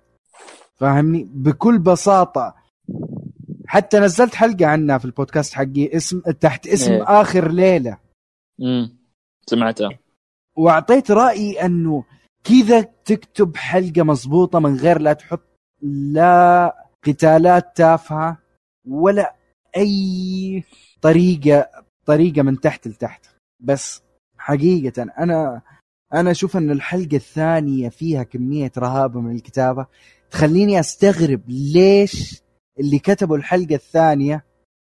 [0.76, 2.54] فاهمني؟ بكل بساطة.
[3.66, 7.20] حتى نزلت حلقة عنها في البودكاست حقي اسم تحت اسم إيه.
[7.20, 7.98] آخر ليلة.
[8.62, 8.96] امم
[9.46, 9.90] سمعتها.
[10.58, 12.04] وأعطيت رأيي أنه
[12.44, 15.42] كذا تكتب حلقة مضبوطة من غير لا تحط
[15.82, 16.74] لا
[17.06, 18.38] قتالات تافهة
[18.88, 19.34] ولا
[19.76, 20.64] أي
[21.02, 21.68] طريقة
[22.06, 23.26] طريقة من تحت لتحت.
[23.60, 24.02] بس
[24.38, 25.62] حقيقة أنا
[26.14, 29.86] أنا أشوف أن الحلقة الثانية فيها كمية رهابه من الكتابة.
[30.30, 32.42] تخليني أستغرب ليش
[32.80, 34.44] اللي كتبوا الحلقة الثانية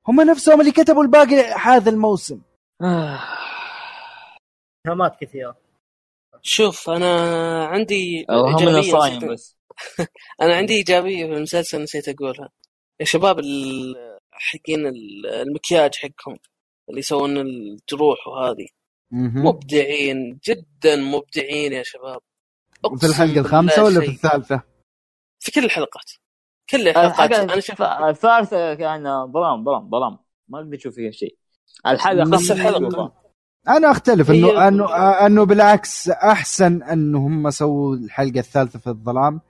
[0.07, 2.39] هم نفسهم اللي كتبوا الباقي هذا الموسم.
[2.81, 3.19] آه.
[4.87, 5.57] اتهامات كثيرة.
[6.41, 9.57] شوف أنا عندي الصايم نسيت- بس.
[10.41, 12.49] أنا عندي إيجابية في المسلسل نسيت أقولها.
[12.99, 13.41] يا شباب
[14.31, 16.37] حقين ال- المكياج حقهم
[16.89, 18.67] اللي يسوون الجروح وهذه.
[19.11, 22.19] مبدعين جدا مبدعين يا شباب.
[22.99, 24.07] في الحلقة الخامسة ولا في.
[24.07, 24.61] الثالثة؟
[25.39, 26.11] في كل الحلقات.
[26.69, 27.31] كل الحلقات.
[27.31, 30.17] الحلقة أنا شفت الثالثة كان ظلام ظلام ظلام.
[30.47, 31.37] ما أقدر أشوف فيها شيء.
[31.87, 33.26] الحلقة بس شوفها.
[33.69, 34.85] أنا أختلف هي- انه أنه
[35.25, 39.41] انه بالعكس أحسن انه هم سووا الحلقة الثالثة في الظلام.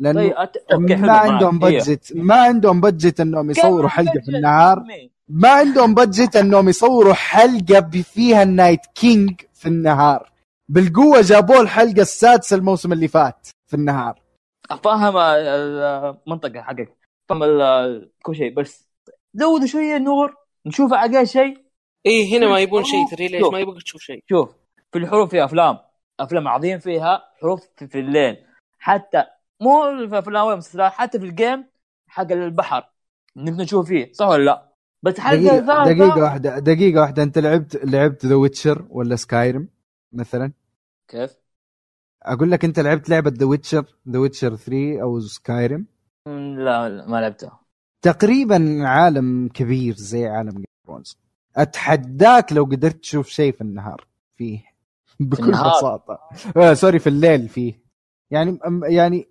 [0.00, 0.56] لأنه طيب أت...
[0.72, 1.12] okay حلو ما.
[1.12, 1.78] عندهم إيه.
[1.78, 4.84] budget ما عندهم budget إنهم يصوروا حلقة في النهار؟
[5.28, 10.30] ما عندهم budget إنهم يصوروا حلقة فيها ال Night King في النهار.
[10.68, 14.20] بالقوة جابوا الحلقة السادسة الموسم اللي فات في النهار.
[14.84, 16.96] فاهم المنطقة حقك.
[17.28, 18.54] فاهم ال- كل شيء.
[18.54, 18.88] بس
[19.34, 20.34] زودوا شوية نور
[20.66, 21.63] نشوف أقل شيء.
[22.06, 23.42] إيه هنا ما يبون شيء تدري ليش.
[23.52, 24.22] ما يبغى تشوف شيء.
[24.28, 24.54] شوف
[24.92, 25.78] في الحروب في أفلام.
[26.20, 28.36] أفلام عظيم فيها حروب في, في الليل.
[28.78, 29.24] حتى
[29.60, 31.64] مو في أفلام ولا مسلسلات حتى في ال game
[32.08, 32.90] حق البحر.
[33.36, 36.58] نبي نشوف فيه صح ولا لا؟ بس حلقه دقيقة ثالثة- دقيقة واحدة.
[36.58, 37.22] دقيقة واحدة.
[37.22, 39.68] أنت لعبت لعبت The Witcher ولا Skyrim
[40.12, 40.52] مثلا؟
[41.08, 41.34] كيف؟
[42.22, 45.86] أقول لك أنت لعبت لعبة The Witcher The Witcher 3 أو Skyrim
[46.26, 47.60] لا, لا ما لعبتها.
[48.02, 50.64] تقريبا عالم كبير زي عالم game
[51.56, 54.04] أتحداك لو قدرت تشوف شيء في النهار
[54.36, 54.58] فيه.
[55.20, 56.18] بكل النهار؟ بساطة.
[56.56, 57.80] آه sorry في الليل فيه.
[58.30, 59.28] يعني يعني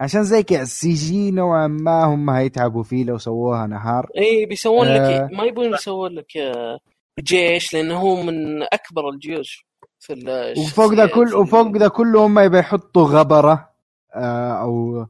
[0.00, 4.10] عشان زي كذا ال CG نوعا ما هم هيتعبوا فيه لو سووها نهار.
[4.16, 5.24] إيه بيسوون آه.
[5.26, 6.78] لك ما يبون يسوون لك آه،
[7.20, 9.66] جيش لأنه هو من أكبر الجيوش
[9.98, 13.70] في وفوق ذا كل وفوق ذا كله هم يبي يحطوا غبرة
[14.14, 15.06] آه أو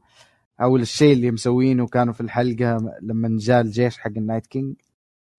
[0.61, 4.75] أو الشيء اللي مسوينه كانوا في الحلقة لما جاء الجيش حق ال Night King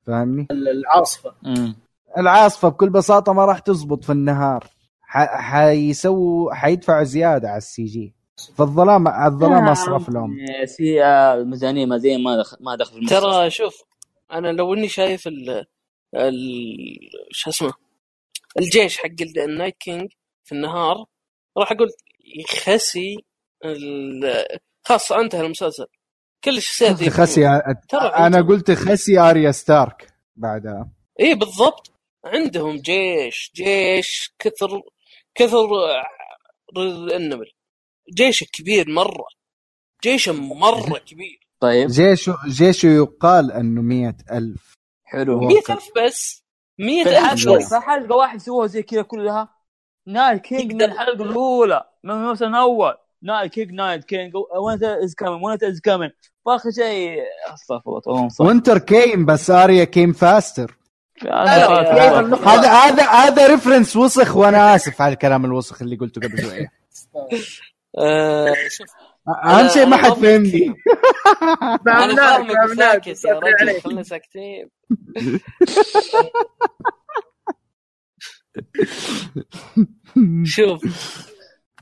[0.09, 1.77] فاهمني؟ العاصفة مم.
[2.19, 4.65] العاصفة بكل بساطة ما راح تزبط في النهار
[5.03, 8.15] ح- حيسووا حيدفعوا زيادة على ال CG
[8.57, 12.99] فالظلام الظلام اصرف لهم يعني سي آه، الميزانية ما زي ما دخل ما دخل في
[12.99, 13.21] المسلسل.
[13.21, 13.83] ترى شوف
[14.33, 15.65] أنا لو إني شايف ال
[16.15, 16.35] ال
[17.31, 17.73] شو اسمه
[18.59, 20.09] الجيش حق ال- ال Night King
[20.45, 21.05] في النهار
[21.59, 21.89] راح أقول
[22.41, 23.17] يخسي
[23.65, 25.87] ال- خلاص أنتهى المسلسل
[26.45, 30.91] كل الشخصيات دي خسي ترى أنا قلت خسي آريا ستارك بعدها.
[31.21, 31.91] اي إيه، بالضبط.
[32.25, 34.83] عندهم جيش جيش كثر
[35.35, 35.69] كثر
[37.17, 37.53] النمل
[38.15, 39.27] جيش كبير مرة.
[40.03, 41.49] جيش مرة كبير.
[41.61, 41.89] طيب.
[41.91, 44.75] جيشه جيشه يقال إنه مية ألف.
[45.05, 45.41] حلو.
[45.41, 45.59] مية.
[45.71, 46.45] ألف بس.
[46.77, 47.69] في ألف بس.
[47.69, 49.55] في حلقه واحد سووها زي كذا كلها.
[50.07, 51.85] Night King من الحلقة الأولى.
[52.05, 52.95] من الموسم الأول.
[53.23, 56.11] Night King Night King winter is coming winter is coming
[56.45, 57.23] واخر شيء
[57.55, 60.79] استغفر الله winter came بس آريا came faster
[61.23, 66.73] هذا هذا هذا reference وسخ وأنا آسف على الكلام الوسخ اللي قلته قبل شوية.
[67.99, 68.89] آه شوف.
[69.45, 70.75] أهم شيء ما حد فهمني.
[71.87, 73.81] أنا فاهمك ساكت يا رجل.
[73.81, 74.69] خلنا ساكتين.
[80.45, 80.81] شوف.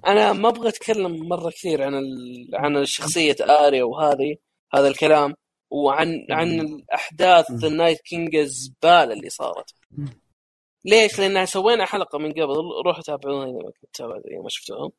[0.07, 2.51] أنا ما أبغى أتكلم مرة كثير عن ال...
[2.55, 4.37] عن شخصية آريا وهذه
[4.75, 5.35] هذا الكلام
[5.71, 9.75] وعن عن الأحداث ال Night King الزبالة اللي صارت.
[10.85, 14.91] ليش؟ لأن سوينا حلقة من قبل روحوا تابعوها إذا ما كنت إذا ما شفتوها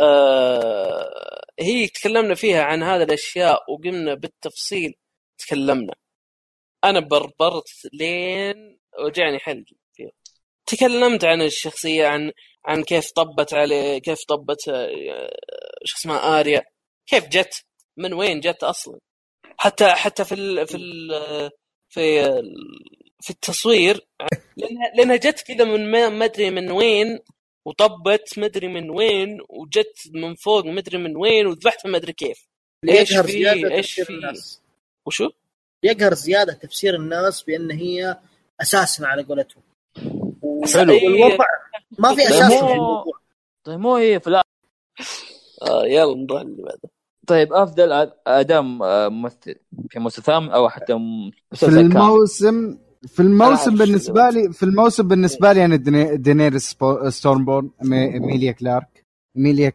[0.00, 4.94] آه هي تكلمنا فيها عن هذه الأشياء وقمنا بالتفصيل
[5.38, 5.94] تكلمنا.
[6.84, 10.10] أنا بربرت لين وجعني حلقي فيها.
[10.66, 12.32] تكلمت عن الشخصية عن
[12.66, 15.30] عن كيف طبت عليه كيف طبت آه،
[15.84, 16.62] شو اسمها آريا.
[17.06, 17.64] كيف جت؟
[17.96, 18.98] من وين جت أصلا؟
[19.58, 21.10] حتى حتى في ال في ال
[21.88, 22.54] في ال
[23.20, 24.06] في التصوير
[24.56, 27.18] لأنها لأنها جت كذا من ما أدري من وين
[27.66, 32.12] وطبت ما أدري من وين وجت من فوق ما أدري من وين وذبحتها ما أدري
[32.12, 32.46] كيف.
[32.88, 34.32] إيش في إيش في؟
[35.06, 35.30] وشو؟
[35.82, 38.18] يقهر زيادة تفسير الناس بأن هي
[38.60, 39.62] assassin على قولتهم
[40.74, 40.92] حلو.
[40.94, 41.44] والوضع
[41.98, 42.62] ما في طيب أساس.
[42.62, 43.04] مو-
[43.64, 44.42] طيب مو هي في الآ-
[45.70, 46.88] آه يلا نروح اللي بعده.
[47.26, 47.92] طيب أفضل
[48.26, 49.54] أداء آه، ممثل
[49.90, 50.92] في مسلسل ثامن أو حتى
[51.54, 56.76] في الموسم في الموسم بالنسبة لي في الموسم بالنسبة لي أنا ديني- دينيريس
[57.08, 59.04] ستورمبورن مي- إيميليا كلارك.
[59.36, 59.68] إيميليا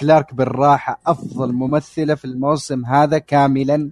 [0.00, 3.90] كلارك بالراحة أفضل ممثلة في الموسم هذا كاملا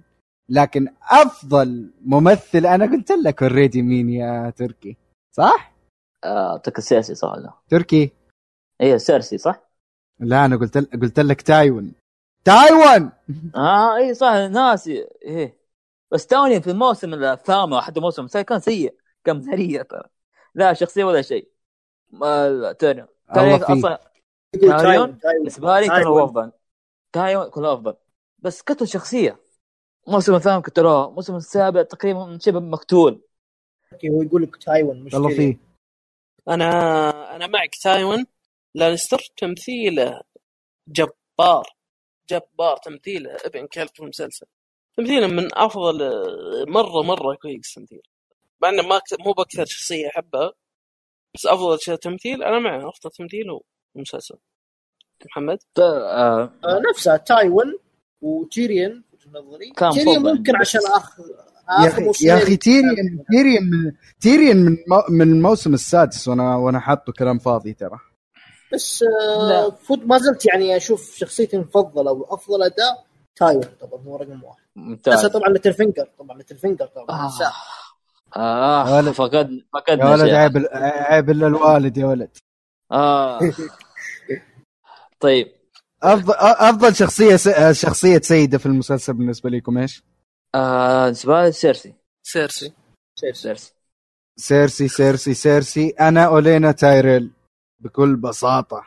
[0.49, 4.97] لكن أفضل ممثل أنا قلت لك already مين يا تركي
[5.31, 5.74] صح؟
[6.25, 8.11] آه، اعطيك سيرسي صح ولا تركي؟
[8.81, 9.61] هي سيرسي صح؟
[10.19, 11.91] لا أنا قلت قلت لك تايوين.
[12.43, 13.11] تايوين!
[13.55, 15.07] آه اي صح ناسي.
[15.23, 15.57] إيه.
[16.11, 18.95] بس توني في الموسم الثامن حتى الموسم الثاني كان سيء.
[19.23, 20.03] كان سيء ترى.
[20.55, 21.47] لا شخصية ولا شيء.
[22.11, 23.05] ما توني.
[23.35, 23.55] توني.
[23.55, 23.99] أصلا
[24.53, 25.17] تايوين؟ تايوين تايوين.
[25.37, 26.07] بالنسبة لي كان تايوين.
[26.07, 26.51] هو أفضل.
[27.13, 27.95] تايوان كان أفضل.
[28.39, 29.39] بس قتل شخصية.
[30.07, 33.21] الموسم الثامن قتلوه الموسم السابع تقريبا شبه مقتول.
[34.09, 35.53] هو يقول لك تايوان مش الله تيريون.
[35.53, 35.74] فيه
[36.49, 38.25] أنا أنا معك تايوان
[38.75, 40.21] لانستر تمثيله
[40.87, 41.75] جبار
[42.29, 44.45] جبار تمثيله ابن كلب في المسلسل.
[44.97, 45.97] تمثيله من أفضل
[46.67, 48.01] مرة مرة كويس تمثيل.
[48.61, 50.51] مع إنه ما مو بأكثر شخصية احبها
[51.35, 53.61] بس أفضل شيء تمثيل أنا معه أفضل تمثيل هو
[53.95, 54.35] المسلسل
[55.25, 57.77] محمد آه، آه، نفسها تايوين
[58.21, 59.73] وتيريون في وجهة نظري.
[60.05, 60.55] فوق ممكن.
[60.55, 61.19] عشان اخ
[61.69, 66.79] يا أخي يا أخي تيريان تيريان من تيريان من مو- من الموسم السادس وأنا وأنا
[66.79, 67.99] حاطه كلام فاضي ترى.
[68.73, 73.05] بس آه فوت ما زلت يعني أشوف شخصيتي المفضلة وافضل أداء
[73.35, 74.57] تايوين طبعا هو رقم واحد.
[74.75, 77.21] بس ممتاز طبعا Littlefinger طبعا Littlefinger طبعا.
[77.27, 77.51] آه.
[78.35, 79.09] آه يا ولد.
[79.11, 80.29] فقد يا فقدنا ولد.
[80.33, 82.37] عيب عيب الا الوالد يا ولد.
[82.91, 83.39] آه.
[85.19, 85.47] طيب.
[86.03, 90.03] افضل أفضل شخصية س- شخصية سيدة في المسلسل بالنسبة لكم إيش؟
[90.55, 91.93] آه بالنسبة لي سيرسي.
[92.23, 92.73] سيرسي.
[93.19, 93.73] سيرسي.
[94.37, 95.89] سيرسي سيرسي سيرسي.
[95.89, 97.31] أنا أولينا تايريل
[97.79, 98.85] بكل بساطة.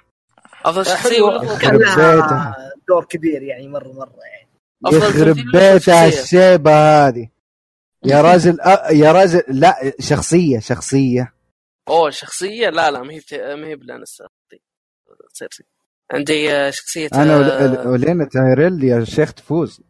[0.65, 2.73] أفضل شخصية يخرب كان لها بيتها.
[2.89, 4.49] دور كبير يعني مرة مرة يعني.
[4.93, 6.71] يخرب بيتها؟ الشيبه
[7.09, 7.29] هذه.
[8.05, 8.93] يا راجل أ...
[8.93, 11.35] يا راجل لا شخصية شخصية.
[11.89, 13.21] أوه شخصية؟ لا لا ما هي
[13.57, 14.29] ما هي بلانستر
[15.33, 15.65] سيرسي.
[16.13, 19.81] عندي آه، شخصية أنا آه، أولينا تايريل يا شيخ تفوز.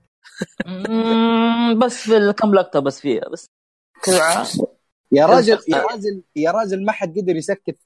[1.78, 3.47] بس في الكم لقطة بس فيها بس.
[5.12, 7.78] يا راجل- يا راجل يا راجل ما حد قدر يسكت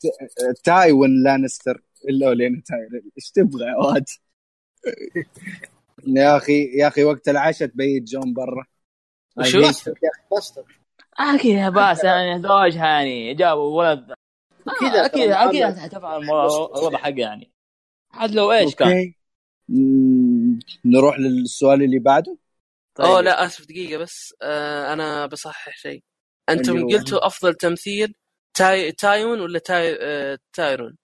[0.64, 1.82] تايوين لانستر.
[2.09, 4.05] إلا اولينا تايريل إيش تبغى يا واد؟
[6.07, 8.64] يا أخي يا أخي وقت العشاء تبيت جون برا.
[9.36, 9.61] وشو؟
[11.18, 14.12] أكيد بس يعني زواجها يعني جابوا ولد.
[14.80, 17.53] كذا أكيد أكيد الآن- حتفعل الوضع حقه يعني.
[18.11, 19.14] حد لو إيش كان؟
[20.84, 22.36] نروح للسؤال اللي بعده؟
[22.95, 23.07] طيب.
[23.07, 24.34] اوه لا آسف دقيقة بس.
[24.43, 26.03] آه أنا بصحح شيء.
[26.49, 28.14] أنتم هو؟ قلتوا أفضل تمثيل
[28.55, 30.97] تاي تايون ولا تاي آه تايرون؟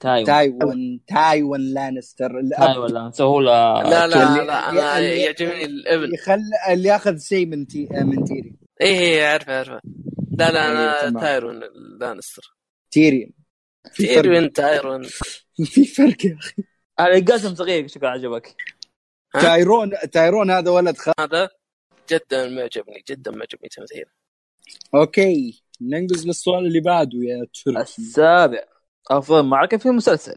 [0.00, 2.42] تايوان تايوان تايوان لانستر.
[2.58, 6.40] تايوان ولا نسوي له لا لا اللي- لا أنا يعجبني الابن يخل
[6.70, 7.88] اللي ياخذ شيء من تي...
[7.90, 8.54] من تيري.
[8.80, 9.80] إيه إيه عارفه عارفه.
[10.38, 10.66] لا لا
[11.02, 11.20] إيه، أنا.
[11.20, 11.60] تايرون
[12.00, 12.56] لانستر.
[12.90, 13.30] تيريون
[13.96, 15.02] تيريون تايرون.
[15.72, 16.62] في فرق يا أخي.
[17.00, 18.54] القسم صغير شكرا عجبك؟
[19.32, 21.10] تايرون تايرون هذا ولد خ...
[21.20, 21.48] هذا
[22.10, 24.10] جدا ما عجبني جدا ما عجبني تمثيله.
[24.94, 27.80] أوكي ننقز للسؤال اللي بعده يا تركي.
[27.80, 28.64] السابع.
[29.10, 30.36] أفضل معركة في المسلسل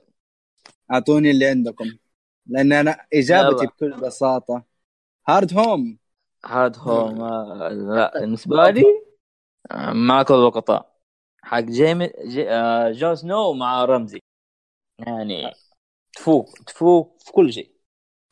[0.92, 1.86] أعطوني اللي عندكم
[2.46, 3.72] لأن أنا إجابتي يلا.
[3.72, 4.64] بكل بساطة.
[5.28, 5.98] هارد هوم
[6.46, 8.84] هارد هوم آه، لا بالنسبة لي
[9.72, 10.98] آه، مع كل اللقطاء
[11.44, 14.22] حق جيمي جي آه، جون سنو مع رمزي.
[15.00, 15.52] يعني
[16.14, 17.81] تفوق تفوق في كل شيء.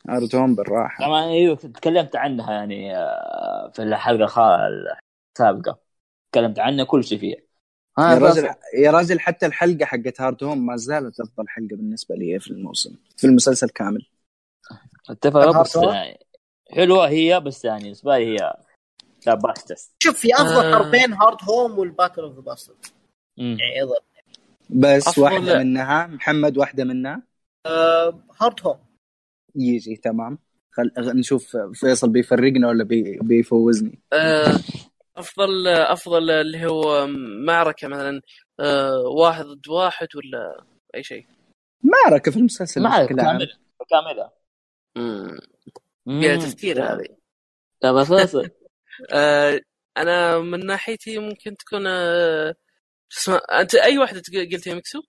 [0.08, 1.04] Hardhome بالراحة.
[1.06, 4.56] طبعا إيوه تكلمت عنها يعني آه، في الحلقة
[5.38, 5.78] السابقة.
[6.32, 7.36] تكلمت عنها كل شيء فيها.
[7.98, 12.40] يا ها راجل يا راجل حتى الحلقة حقت Hardhome ما زالت أفضل حلقة بالنسبة لي
[12.40, 14.06] في الموسم في المسلسل كامل.
[15.10, 16.18] أتفق بس؟ يعني
[16.70, 18.54] حلوة هي بس يعني بالنسبة لي هي
[19.26, 19.90] ال bastards.
[20.02, 20.74] شوف في أفضل آه.
[20.74, 22.74] حربين Hardhome وال Battle of the Bastards
[23.38, 23.56] مم.
[23.60, 23.90] يعني
[24.70, 27.22] بس واحدة منها محمد واحدة منها؟
[27.66, 28.89] آه Hardhome.
[29.56, 30.38] يجي تمام؟
[30.70, 30.90] خل...
[30.98, 33.18] نشوف فيصل بيفرقنا ولا بي...
[33.22, 33.98] بيفوزني.
[34.12, 34.58] آه،
[35.16, 37.06] أفضل أفضل اللي هو
[37.46, 38.20] معركة مثلا
[38.60, 41.26] آه، واحد ضد واحد ولا أي شيء؟
[41.82, 43.48] معركة في المسلسل عام كاملة.
[43.90, 44.30] كاملة.
[44.96, 45.38] مم.
[46.06, 46.20] مم.
[46.20, 47.06] فيها تفكير هذه.
[47.80, 48.50] طب أساسا.
[49.12, 49.60] آه،
[49.96, 51.82] أنا من ناحيتي ممكن تكون
[53.08, 55.02] شو اسمه أنت أي واحدة تق- قلت يا مكسو؟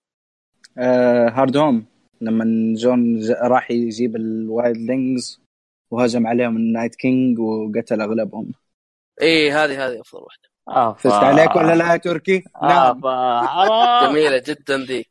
[0.77, 1.85] Hardhome.
[2.21, 3.31] لما جون.
[3.31, 5.41] راح يجيب ال Wildlings
[5.91, 8.51] وهجم عليهم ال Night King وقتل أغلبهم.
[9.21, 10.51] إيه هذه هذه أفضل واحدة.
[10.67, 13.01] آه فزت عليك ولا لا يا تركي؟ آه نعم.
[13.47, 15.07] حرام جميلة جدا ذيك.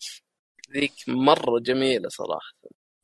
[0.72, 2.52] ذيك مرة جميلة صراحة.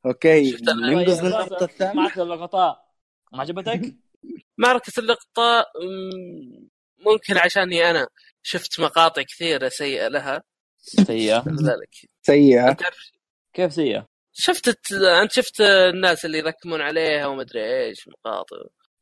[0.07, 0.57] okay.
[0.83, 2.85] ننقز للنقطه الثانية؟ معركة اللقطاء.
[3.33, 3.81] ما عجبتك؟
[4.59, 6.69] معركة اللقطاء مم،
[7.07, 8.09] ممكن عشاني أنا
[8.43, 10.43] شفت مقاطع كثيرة سيئة لها.
[10.79, 11.45] سيئة.
[11.47, 11.91] لذلك
[12.23, 12.77] سيئة.
[13.57, 14.93] كيف سيئة؟ شفت
[15.23, 18.57] انت شفت الناس اللي يركبون عليها وما أدري إيش مقاطع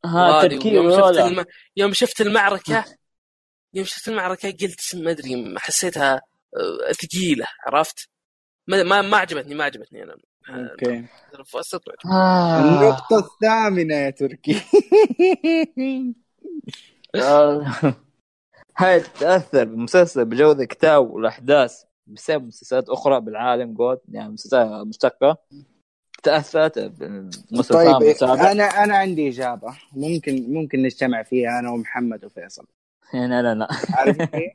[0.04, 0.42] ها.
[0.42, 1.44] تركيب يوم شفت الم...
[1.76, 2.84] يوم شفت المعركة
[3.74, 6.22] يوم شفت المعركة قلت ما أدري حسيتها
[6.56, 8.08] آه، ثقيلة عرفت؟
[8.66, 10.16] ما ما, ما عجبتني ما عجبتني أنا
[10.48, 11.04] okay
[11.46, 11.94] فأستطيع.
[12.12, 12.60] آه.
[12.60, 14.62] النقطة الثامنة يا تركي
[17.14, 17.94] آه.
[18.78, 25.38] هاي تأثر بالمسلسل بجودة كتابة والأحداث بسبب مسلسلات أخرى بالعالم جود يعني مسلسلات
[26.24, 29.78] تأثرت بالموسم طيب والسابع أنا أنا عندي إجابة.
[29.92, 32.66] ممكن ممكن نجتمع فيها أنا ومحمد وفيصل.
[33.14, 33.68] لا لا لا؟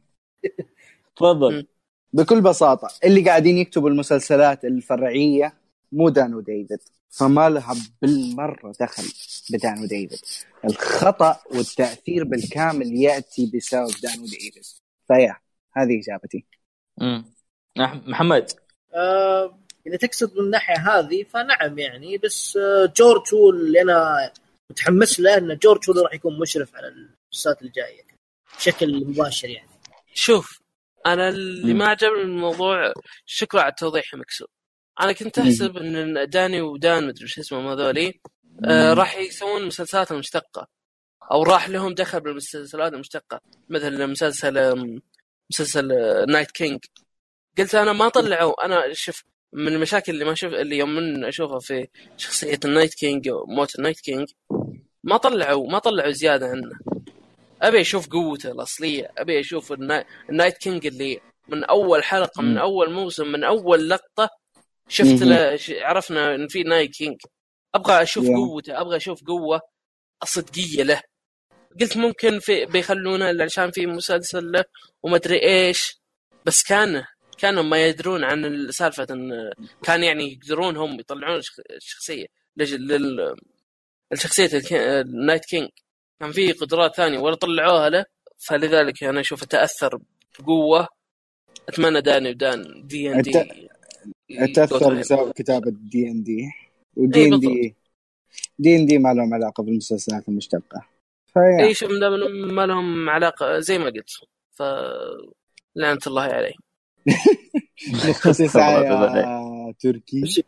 [1.16, 1.68] تفضل.
[2.14, 5.54] بكل بساطة اللي قاعدين يكتبوا المسلسلات الفرعية
[5.92, 6.80] مو دان وديفيد.
[7.10, 9.04] فما لها بالمرة دخل
[9.54, 10.20] بدان وديفيد.
[10.66, 14.64] الخطأ والتأثير بالكامل يأتي بسبب دان وديفيد.
[15.08, 15.36] فيا
[15.74, 16.46] هذه إجابتي.
[16.98, 17.26] مم.
[17.78, 18.52] محمد.
[18.94, 24.32] آه اذا تقصد من الناحية هذه فنعم يعني بس آه جورج هو اللي أنا
[24.72, 28.02] متحمس له إن جورج هو اللي راح يكون مشرف على المسلسلات الجاية
[28.58, 29.70] بشكل مباشر يعني.
[30.14, 30.60] شوف
[31.06, 31.74] أنا اللي.
[31.74, 32.94] ما عجبني الموضوع
[33.26, 34.46] شكرا على التوضيح يا مكسو
[35.02, 38.20] أنا كنت أحسب إن داني ودان مدري إيش اسمهم هذولي
[38.66, 40.68] آه راح يسوون مسلسلات المشتقه
[41.32, 44.76] أو راح لهم دخل بالمسلسلات المشتقة مثل مسلسل
[45.52, 46.80] مسلسل آه، Night King
[47.58, 49.24] قلت أنا ما طلعوا أنا شوف
[49.54, 51.88] من المشاكل اللي ما شوف اللي يوم من أشوفها في
[52.18, 54.28] شخصية ال Night King وموت ال Night King
[55.04, 56.72] ما طلعوا ما طلعوا زيادة عنه
[57.62, 62.58] أبي أشوف قوته الأصلية أبي أشوف النا- ال Night King اللي من أول حلقة من.
[62.58, 64.30] أول موسم من أول لقطة
[64.88, 65.24] شفت.
[65.24, 67.18] له عرفنا إن في Night King
[67.76, 68.30] أبغى أشوف Yeah.
[68.36, 69.62] قوته أبغى أشوف قوة
[70.24, 71.02] صدقيه له
[71.82, 74.64] قلت ممكن في بيخلونه عشان في مسلسل له
[75.04, 76.00] وما أدري إيش
[76.46, 77.04] بس كان
[77.40, 79.52] كانوا ما يدرون عن سالفة إن
[79.84, 82.26] كان يعني يقدرون هم يطلعون شخ- الشخصية
[82.58, 83.36] لل
[84.12, 85.70] الشخصية الك- النايت كينج
[86.20, 88.06] كان في قدرات ثانية ولا طلعوها له
[88.38, 90.00] فلذلك أنا أشوفه تأثر
[90.40, 90.88] بقوة.
[91.70, 93.32] أتمنى داني ودان دي ان دي
[94.54, 96.52] تاثر بسبب كتابة دي ان دي
[96.96, 97.76] و D and.
[98.60, 100.86] D D and D ما لهم علاقة بالمسلسلات المشتقة.
[101.34, 101.60] فيا.
[101.66, 104.10] اي إنهم ما لهم علاقة زي ما قلت.
[104.52, 104.64] ف
[105.76, 106.54] لعنة الله عليه.
[108.10, 110.44] مختص يا تركي.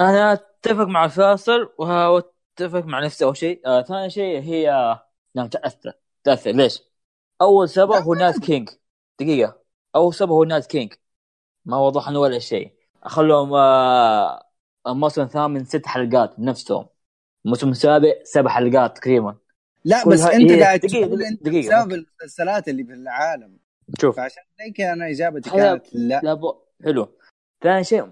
[0.00, 4.98] أنا أتفق مع فاصل واتفق مع نفسي أول شيء آه ثاني شيء هي
[5.34, 5.92] نعم تأثر.
[6.24, 6.50] تأثر.
[6.50, 6.82] ليش؟
[7.40, 8.68] أول سبب هو Night King
[9.20, 9.60] دقيقة.
[9.96, 10.92] أول سبب هو Night King
[11.64, 12.72] ما وضح عنه ولا شيء.
[13.02, 14.46] خلوهم آه
[14.86, 16.86] الموسم الثامن ست حلقات بنفسهم.
[17.44, 19.36] الموسم السابع سبع حلقات تقريبا.
[19.84, 21.84] لا بس أنت قاعد تقول انت دقيقة.
[21.84, 23.63] بسبب المسلسلات اللي في العالم.
[24.00, 24.16] شوف.
[24.16, 26.20] فعشان ذيك أنا إجابتي كانت لا.
[26.22, 26.54] لا بو...
[26.84, 27.08] حلو.
[27.62, 28.08] ثاني شيء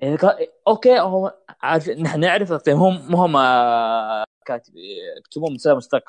[0.00, 1.30] كان okay هم
[1.62, 4.72] عارف نحن نعرف طيب هم هم آه، كاتب
[5.18, 6.02] يكتبون مسلسلات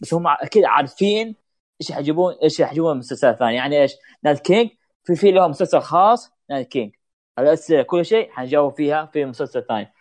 [0.00, 1.36] بس هم أكيد عارفين
[1.80, 3.56] إيش يجيبون إيش يجيبون مسلسلات ثانية.
[3.56, 4.70] يعني إيش؟ Night King
[5.04, 6.92] في في لهم مسلسل خاص Night King
[7.38, 9.92] الاسئله كل شيء حنجاوب فيها في مسلسل ثاني.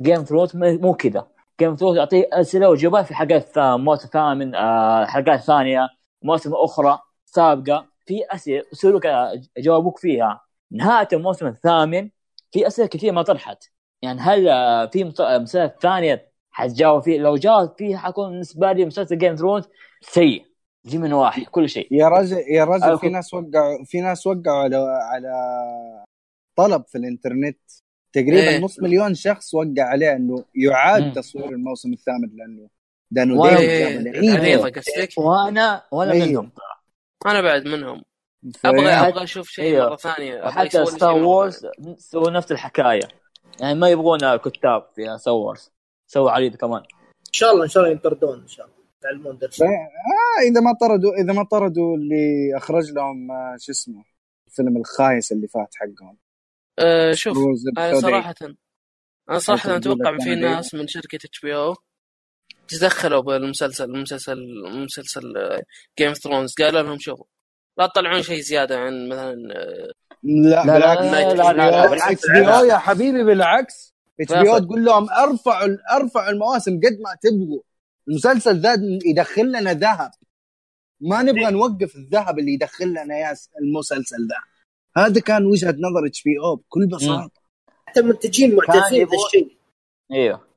[0.00, 1.28] Game Thrones مو كذا.
[1.60, 5.88] Game Thrones يعطيه أسئلة واجوبات في حلقات موسم ثامن آه، حلقات ثانية.
[6.22, 6.98] مواسم أخرى.
[7.34, 10.40] سابقة في أسئلة يسألوك آه، يجاوبوك فيها.
[10.72, 12.08] نهاية الموسم الثامن
[12.52, 13.64] في أسئلة كثير ما طرحت.
[14.02, 14.44] يعني هل
[14.92, 19.64] في مس- مسلسلات ثانية حتجاوب فيه؟ لو جاوب فيه حيكون بالنسبة لي مسلسل Game Thrones
[20.00, 20.44] سيء.
[20.86, 21.88] جي من واحد كل شيء.
[21.90, 24.76] يا رجل يا رجل في ناس وقعوا في ناس وقعوا على
[25.12, 25.32] على
[26.56, 27.58] طلب في الإنترنت.
[28.12, 28.58] تقريبا إيه.
[28.60, 31.12] نص مليون شخص وقع عليه إنه يعاد مم.
[31.12, 32.68] تصوير الموسم الثامن لأنه
[33.10, 34.30] لأنه ديفيد إيه، جاب العيد.
[34.40, 36.26] عريضه قصدك؟ وأنا وأنا أيوه.
[36.26, 36.50] منهم.
[37.26, 38.02] أنا بعد منهم.
[38.64, 39.88] أبغى حتى- أبغى أشوف شيء أيوه.
[39.88, 40.62] مرة ثانية.
[40.66, 41.66] يسوون Star Wars
[41.98, 43.08] سووا نفس الحكاية.
[43.60, 45.70] يعني ما يبغون كتاب في Star Wars
[46.06, 46.82] سووا عريض كمان.
[47.28, 48.78] إن شاء الله إن شاء الله ينطردون إن شاء الله.
[48.98, 49.62] يتعلمون درس.
[49.62, 49.66] آه
[50.50, 54.04] إذا ما طردوا إذا ما طردوا اللي أخرج لهم آه، شو اسمه؟
[54.46, 56.18] الفيلم الخايس اللي فات حقهم.
[56.78, 57.36] أه شوف
[57.78, 58.00] أنا السوداء.
[58.00, 58.34] صراحة.
[59.30, 61.74] أنا صراحة أنت تقول أتوقع في ناس من شركة HBO
[62.68, 64.38] تدخلوا بالمسلسل مسلسل
[64.84, 65.22] مسلسل
[65.98, 67.24] Game of Thrones قالوا لهم شوفوا
[67.78, 69.34] لا تطلعون شيء زيادة عن مثلا
[70.22, 71.02] لا لا لا بالعكس.
[71.04, 73.94] لا لا لا, لا بالعكس HBO يا حبيبي بالعكس.
[74.20, 74.58] HBO.
[74.58, 77.62] تقول لهم ارفعوا ارفعوا المواسم قد ما تبغوا.
[78.08, 80.10] المسلسل ذا يدخل لنا ذهب.
[81.00, 84.36] ما نبغى نوقف الذهب اللي يدخل لنا يا س- المسلسل ذا.
[85.04, 87.30] هذا كان وجهة نظر HBO بكل بساطة.
[87.86, 89.56] حتى المنتجين معترفين يبغون- بهذا الشيء.
[90.12, 90.48] أيوه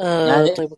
[0.00, 0.72] آه يعني طيب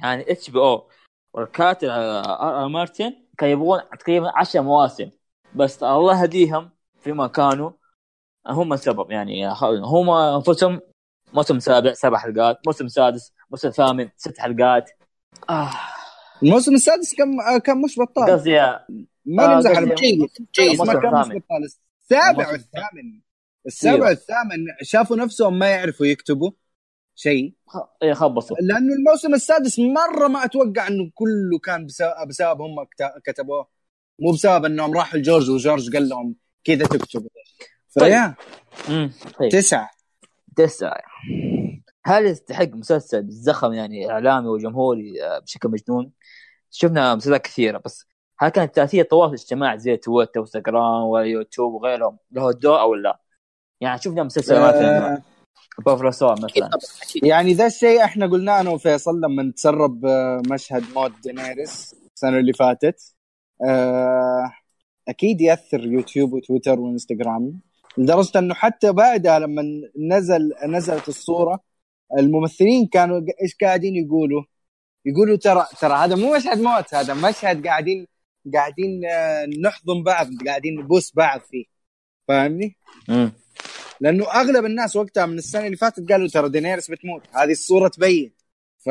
[0.00, 0.88] يعني HBO
[1.34, 5.10] والكاتب R R Martin كانوا يبغون تقريبا 10 مواسم.
[5.54, 6.70] بس الله يهديهم
[7.00, 7.70] فيما كانوا.
[8.46, 9.48] هم السبب يعني.
[9.62, 10.80] هم انفسهم
[11.32, 12.58] موسم سابع سبع حلقات.
[12.66, 14.90] موسم سادس موسم ثامن ست حلقات.
[15.50, 15.70] آه.
[16.42, 18.30] الموسم السادس كان كان مش بطال.
[18.30, 18.58] قصدي
[19.24, 20.20] ما آه، نمزح على جيد.
[20.78, 21.28] ما كان مش.
[21.28, 21.64] بطال.
[22.02, 23.20] السابع والثامن.
[23.66, 24.08] السابع.
[24.08, 26.50] والثامن شافوا نفسهم ما يعرفوا يكتبوا.
[27.14, 27.54] شيء.
[27.66, 32.84] خ- إيه، خبصوا لأنه الموسم السادس مرة ما أتوقع إنه كله كان بسبب, بسبب هم
[32.84, 33.66] كت- كتبوه.
[34.18, 36.34] مو بسبب إنهم راحوا لجورج وجورج قال لهم
[36.64, 37.28] كذا تكتبوا.
[37.88, 38.34] فيا
[38.88, 39.50] امم طيب.
[39.50, 39.90] تسعة.
[40.56, 41.00] تسعة.
[42.04, 46.10] هل يستحق مسلسل بالزخم يعني إعلامي وجمهوري آه، بشكل مجنون؟
[46.70, 48.06] شفنا مسلسلات كثيرة بس
[48.38, 53.20] هل كان تأثير التواصل الاجتماعي زي تويتر وإنستغرام ويوتيوب وغيرهم له دور أو لا؟
[53.80, 55.22] يعني شفنا مسلسل مثلا آه
[56.44, 61.94] أكيد مثلا يعني ذا الشيء إحنا قلناه أنا وفيصل لما تسرب آه، مشهد موت دينيريس
[62.14, 63.14] السنة اللي فاتت.
[63.64, 64.52] آه
[65.08, 67.60] أكيد يأثر يوتيوب وتويتر وإنستغرام.
[67.98, 69.62] لدرجة إنه حتى بعدها لما
[70.10, 71.60] نزل نزلت الصورة
[72.18, 74.42] الممثلين كانوا إيش قاعدين يقولوا؟
[75.04, 78.06] يقولوا ترى ترى هذا مو مشهد موت هذا مشهد قاعدين
[78.54, 81.64] قاعدين آه، نحضن بعض قاعدين نبوس بعض فيه.
[82.28, 82.76] فاهمني؟
[84.00, 87.22] لأنه أغلب الناس وقتها من السنة اللي فاتت قالوا ترى دينيرس بتموت.
[87.34, 88.32] هذه الصورة تبين.
[88.78, 88.90] ف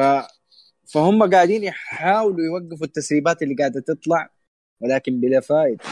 [0.94, 4.30] فهم قاعدين يحاولوا يوقفوا التسريبات اللي قاعدة تطلع
[4.82, 5.84] ولكن بلا فائده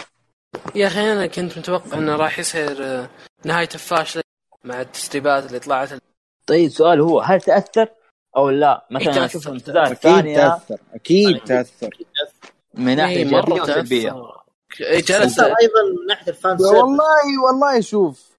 [0.76, 3.10] يا أخي أنا كنت متوقع إنه راح يصير آه،
[3.46, 4.24] نهايته فاشله
[4.64, 5.90] مع التسريبات اللي طلعت.
[6.48, 7.88] طيب سؤال هو هل تأثر
[8.38, 9.26] أو لا؟ مثلا إيه،.
[9.26, 10.78] أشوف المسلسلات أكيد تأثر.
[10.94, 11.44] أكيد أكيد.
[11.44, 11.98] تأثر.
[12.74, 14.12] من ناحية إيه، ايجابيه مره وسلبية.
[15.08, 15.46] تأثر.
[15.46, 18.31] إيه، أيضا من ناحية ال fan والله والله شوف.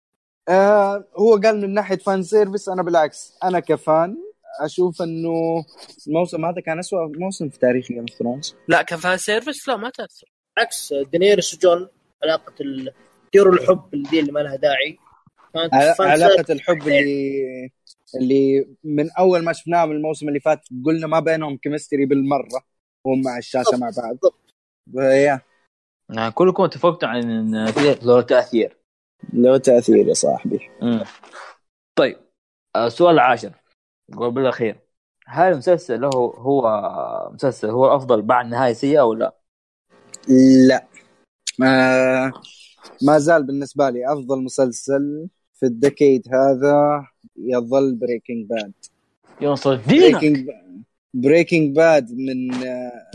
[0.49, 4.17] آه هو قال من ناحية fan service أنا بالعكس أنا ك fan
[4.61, 5.65] أشوف إنه
[6.09, 9.77] الموسم هذا كان أسوأ موسم في تاريخ Game of Thrones لا ك fan service لا
[9.77, 10.33] ما تأثر.
[10.57, 11.89] بالعكس دينيريس وجون
[12.25, 12.93] علاقة ال-
[13.29, 14.99] كثير الحب اللي, اللي ما لها داعي.
[15.55, 17.71] كانت علاقة الحب اللي
[18.15, 22.63] اللي من أول ما شفناها من الموسم اللي فات قلنا ما بينهم chemistry بالمرة
[23.07, 24.09] هم مع الشاشة مع بعض.
[24.11, 24.55] بالضبط.
[24.95, 25.41] يا
[26.11, 27.55] يعني كلكم اتفقتوا عن
[28.03, 28.77] له تأثير.
[29.33, 30.71] له تأثير يا صاحبي.
[30.83, 31.05] مم.
[31.99, 32.17] طيب
[32.77, 33.53] آه، السؤال العاشر
[34.17, 34.77] قبل الاخير
[35.27, 39.35] هل المسلسل هو هو مسلسل هو الافضل بعد نهاية سيئة ولا؟
[40.69, 40.87] لا؟
[41.65, 42.33] آه
[43.03, 47.07] ما زال بالنسبة لي أفضل مسلسل في ال decade هذا
[47.37, 48.73] يظل Breaking Bad
[49.41, 50.51] يوصل Breaking
[51.15, 53.07] Breaking Bad من آه،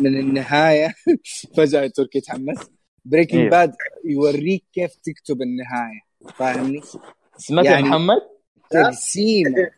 [0.00, 0.94] من النهاية.
[1.56, 2.70] فجأة تركي تحمس.
[3.04, 3.50] Breaking إيه.
[3.50, 3.74] Bad
[4.04, 6.00] يوريك كيف تكتب النهاية
[6.36, 6.80] فاهمني؟
[7.36, 8.20] سمعت يعني- يا محمد؟
[8.70, 9.70] تقسيمة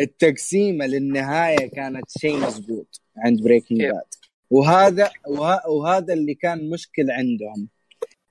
[0.00, 4.02] التقسيمة للنهاية كانت شيء مزبوط عند Breaking كيف؟ Bad
[4.50, 7.68] وهذا وه- وهذا اللي كان مشكل عندهم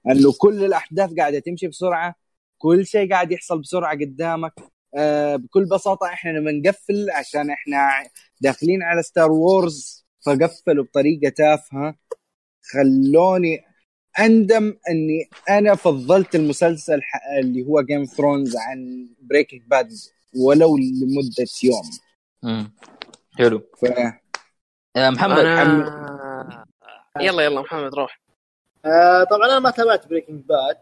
[0.07, 2.15] إنه كل الأحداث قاعدة تمشي بسرعة
[2.57, 4.53] كل شيء قاعد يحصل بسرعة قدامك
[4.95, 7.89] آه بكل بساطة إحنا لما نقفل عشان إحنا
[8.41, 11.95] داخلين على Star Wars فقفلوا بطريقة تافهة
[12.63, 13.59] خلوني
[14.19, 19.89] أندم أني أنا فضلت المسلسل ح- اللي هو Game Thrones عن Breaking Bad
[20.35, 21.81] ولو لمدة يوم.
[22.43, 22.71] مم.
[23.37, 23.59] حلو.
[23.81, 23.83] ف...
[24.97, 26.65] يا محمد أنا
[27.19, 28.21] يلا يلا محمد روح.
[28.85, 30.77] آه طبعا أنا ما تابعت Breaking Bad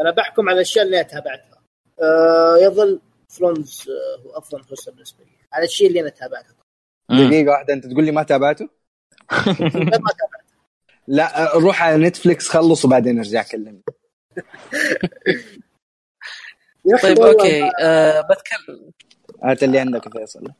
[0.00, 1.62] أنا بحكم على الأشياء اللي أنا تابعتها.
[2.02, 5.30] آه يظل Thrones آه هو أفضل مسلسل بالنسبة لي.
[5.52, 6.54] على الشيء اللي أنا تابعته.
[7.10, 8.64] دقيقة واحدة أنت تقول لي ما تابعته؟
[10.04, 10.45] ما تابعته.
[11.08, 13.82] لا روح على Netflix خلص وبعدين ارجع كلمني.
[17.02, 18.92] طيب okay آه بتكلم.
[19.44, 20.52] هات اللي عندك يا فيصل.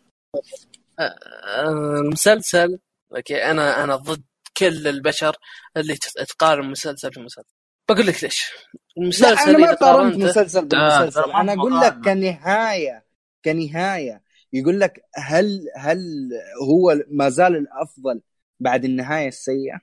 [0.99, 2.79] آه مسلسل
[3.17, 4.25] okay أنا أنا ضد
[4.57, 5.37] كل البشر
[5.77, 5.97] اللي
[6.29, 7.49] تقارن مسلسل بمسلسل.
[7.89, 8.53] بقول لك ليش؟
[8.97, 12.01] لا المسلسل أنا ما قارنت مسلسل ما أنا أقول لك.
[12.05, 13.05] كنهاية
[13.45, 14.23] كنهاية.
[14.53, 16.31] يقول لك هل هل
[16.69, 18.21] هو ما زال الأفضل
[18.61, 19.81] بعد النهاية السيئة؟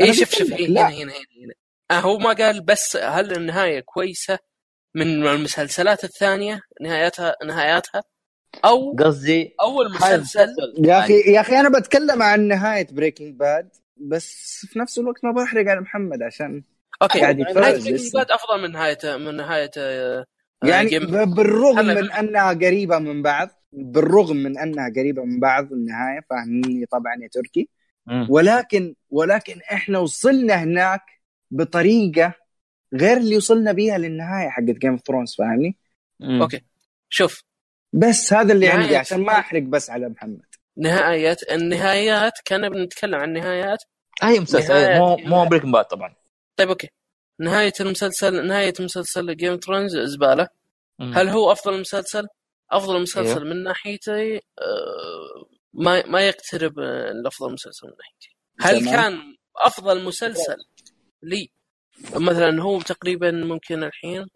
[0.00, 0.52] اي شوف شوف.
[0.52, 1.54] هنا هنا هنا, هنا.
[1.90, 4.38] آه هو ما قال بس هل النهاية كويسة
[4.94, 8.02] من المسلسلات الثانية نهايتها نهاياتها
[8.64, 13.68] أو قصدي أو هذا المسلسل يا أخي يا أخي أنا بتكلم عن نهاية Breaking Bad
[13.96, 16.62] بس في نفس الوقت ما بحرق على محمد عشان
[17.02, 18.12] okay نهاية Breaking.
[18.14, 20.24] Bad أفضل من نهاية من نهاية آه،
[20.64, 26.20] يعني Game بالرغم من أنها قريبة من بعض بالرغم من أنها قريبة من بعض النهاية
[26.30, 27.68] فاهميني طبعا يا تركي.
[28.28, 31.02] ولكن ولكن إحنا وصلنا هناك
[31.50, 32.34] بطريقة
[32.94, 35.76] غير اللي وصلنا بيها للنهاية حقت Game of Thrones فاهمني؟
[36.22, 36.60] okay.
[37.08, 37.42] شوف.
[37.92, 38.80] بس هذا اللي نهاية.
[38.82, 40.42] عندي عشان ما أحرق بس على محمد.
[40.76, 43.78] نهاية النهايات كنا بنتكلم عن نهايات
[44.22, 46.14] اي مسلسل نهاية- مو مو Breaking Bad طبعا.
[46.56, 46.88] طيب okay.
[47.40, 50.48] نهاية المسلسل نهاية مسلسل Game Thrones زبالة.
[50.98, 51.12] مم.
[51.14, 52.26] هل هو أفضل مسلسل؟
[52.70, 53.54] أفضل مسلسل أيوه.
[53.54, 58.90] من ناحيتي آه، ما ما يقترب آه، الافضل مسلسل من ناحيتي هل.
[58.90, 60.56] كان أفضل مسلسل
[61.22, 61.50] لي؟
[62.14, 64.26] مثلا هو تقريبا ممكن الحين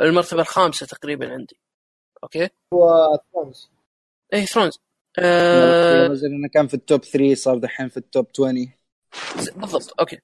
[0.00, 1.56] المرتبة الخامسة تقريبا عندي.
[2.22, 3.70] okay؟ هو Thrones
[4.32, 4.78] إيه Thrones
[5.18, 8.72] آه إنه كان في ال top 3 صار دحين في ال top 20
[9.56, 9.94] بالضبط.
[10.00, 10.18] okay.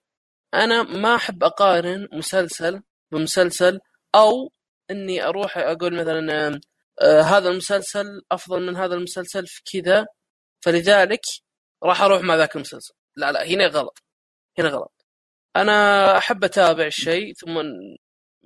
[0.54, 2.82] أنا ما أحب أقارن مسلسل
[3.12, 3.80] بمسلسل
[4.14, 4.52] أو
[4.90, 6.60] إني أروح أقول مثلا
[7.02, 10.06] آه هذا المسلسل أفضل من هذا المسلسل في كذا.
[10.64, 11.20] فلذلك
[11.82, 12.94] راح أروح مع ذاك المسلسل.
[13.16, 13.98] لا لا هنا غلط.
[14.58, 15.04] هنا غلط.
[15.56, 17.54] أنا أحب أتابع الشيء ثم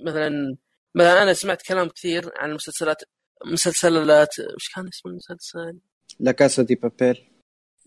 [0.07, 0.57] مثلا
[0.95, 3.03] مثلا أنا سمعت كلام كثير عن المسلسلات
[3.47, 5.81] مسلسلات وش كان اسم المسلسل؟
[6.21, 7.31] La Casa de Papel.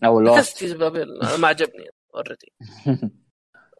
[0.04, 0.36] أو Lost.
[0.36, 1.06] Casa de Papel.
[1.38, 2.52] ما عجبني already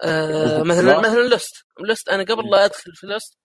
[0.04, 1.00] آه مثلا.
[1.00, 1.64] مثلا Lost.
[1.80, 3.38] Lost أنا قبل لا أدخل في Lost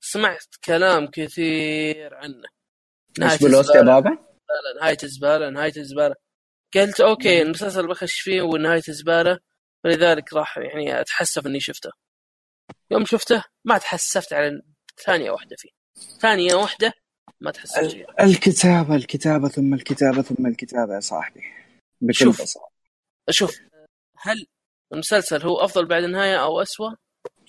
[0.00, 2.48] سمعت كلام كثير عنه.
[3.22, 3.82] إيش ب Lost يا.
[3.82, 6.14] بابا؟ لا لا نهاية زبالة نهاية زبالة
[6.74, 9.38] قلت okay المسلسل بخش فيه ونهاية زبالة.
[9.84, 11.90] فلذلك راح يعني أتحسف إني شفته.
[12.90, 14.62] يوم شفته ما تحسفت على
[15.04, 15.70] ثانية واحدة فيه.
[16.20, 16.92] ثانية واحدة
[17.40, 18.06] ما تحسفت فيها.
[18.20, 21.42] الكتابة الكتابة ثم الكتابة ثم الكتابة يا صاحبي.
[22.00, 22.42] بكل شوف.
[22.42, 22.70] بساطة.
[23.30, 23.60] شوف
[24.18, 24.46] هل
[24.92, 26.94] المسلسل هو أفضل بعد النهاية أو اسوء؟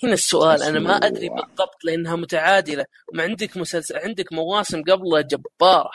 [0.04, 1.30] هنا السؤال أنا ما أدري.
[1.30, 2.86] بالضبط لأنها متعادلة.
[3.14, 5.92] ما عندك مسلسل عندك مواسم قبلها جبارة.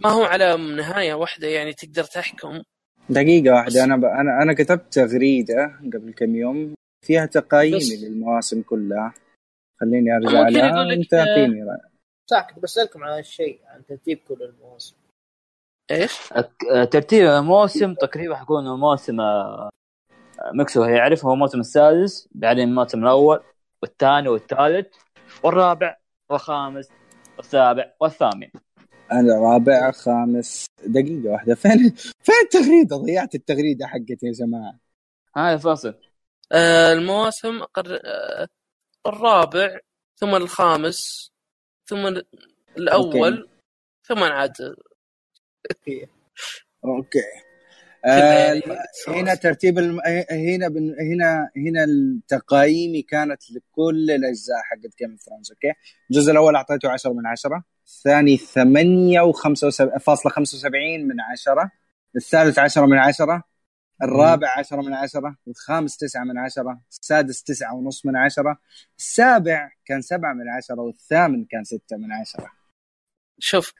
[0.00, 2.62] ما هو على نهاية واحدة يعني تقدر تحكم
[3.10, 4.04] دقيقة واحدة أنا ب...
[4.04, 6.74] أنا أنا كتبت تغريدة قبل كم يوم
[7.06, 7.92] فيها تقايمي بس.
[8.04, 9.14] للمواسم كلها
[9.80, 11.90] خليني أرجع لها وأنت أعطيني رأي
[12.30, 14.96] صح كنت بسألكم عن الشيء عن ترتيب كل المواسم
[15.90, 19.70] إيش؟ أك- ترتيب الموسم تقريبا حيكون الموسم آه،
[20.54, 23.40] مكسو يعرف هو الموسم السادس بعدين الموسم الأول
[23.82, 24.86] والثاني والثالث
[25.42, 25.96] والرابع
[26.30, 26.88] والخامس
[27.36, 28.48] والسابع والثامن
[29.12, 30.66] أنا رابع خامس.
[30.86, 31.54] دقيقة واحدة.
[31.54, 31.90] فين
[32.22, 34.78] فين التغريدة؟ ضيعت التغريدة حقتي يا جماعة.
[35.36, 35.94] هذا فاصل.
[36.52, 38.00] آه المواسم قر...
[38.04, 38.48] آه
[39.06, 39.78] الرابع
[40.16, 41.30] ثم الخامس
[41.86, 42.20] ثم
[42.78, 43.48] الأول
[44.06, 44.52] ثم عاد
[46.84, 47.20] okay.
[48.04, 48.62] آه يعني؟
[49.08, 50.00] هنا ترتيب الم...
[50.30, 50.96] هنا بن...
[51.00, 55.72] هنا هنا التقايمي كانت لكل الأجزاء حقت Game of Thrones okay؟
[56.10, 60.66] الجزء الأول أعطيته 10 من 10 الثاني 8 و75
[61.00, 61.70] من 10
[62.16, 63.42] الثالث 10 من 10
[64.02, 68.58] الرابع 10 من 10 الخامس 9 من 10 السادس 9 ونص من 10
[68.98, 72.52] السابع كان 7 من 10 والثامن كان 6 من 10
[73.38, 73.72] شوف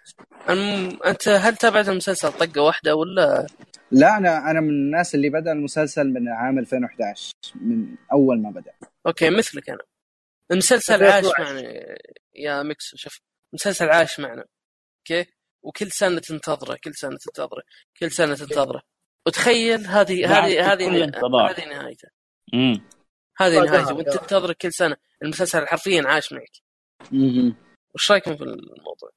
[0.49, 0.99] أم...
[1.07, 3.47] أنت هل تابعت المسلسل طقة واحدة ولا؟
[3.91, 8.73] لا أنا أنا من الناس اللي بدأ المسلسل من عام 2011 من أول ما بدأ.
[9.07, 9.83] أوكي مثلك أنا.
[10.51, 11.25] المسلسل عاش.
[11.39, 11.63] معنا
[12.35, 13.30] يا ميكس شوف.
[13.53, 14.45] المسلسل عاش معنا
[14.99, 15.31] okay؟
[15.63, 17.63] وكل سنة تنتظره كل سنة تنتظره
[18.01, 18.83] كل سنة تنتظره.
[19.27, 21.05] وتخيل هذه هذه هذه.
[21.51, 22.09] هذه نهايته.
[22.55, 22.83] امم
[23.39, 24.09] هذه آه، نهايته وانت.
[24.09, 24.97] تنتظره كل سنة.
[25.23, 26.51] المسلسل حرفيا عاش معك.
[27.13, 27.57] مهم.
[27.95, 29.11] وش رأيكم في الموضوع؟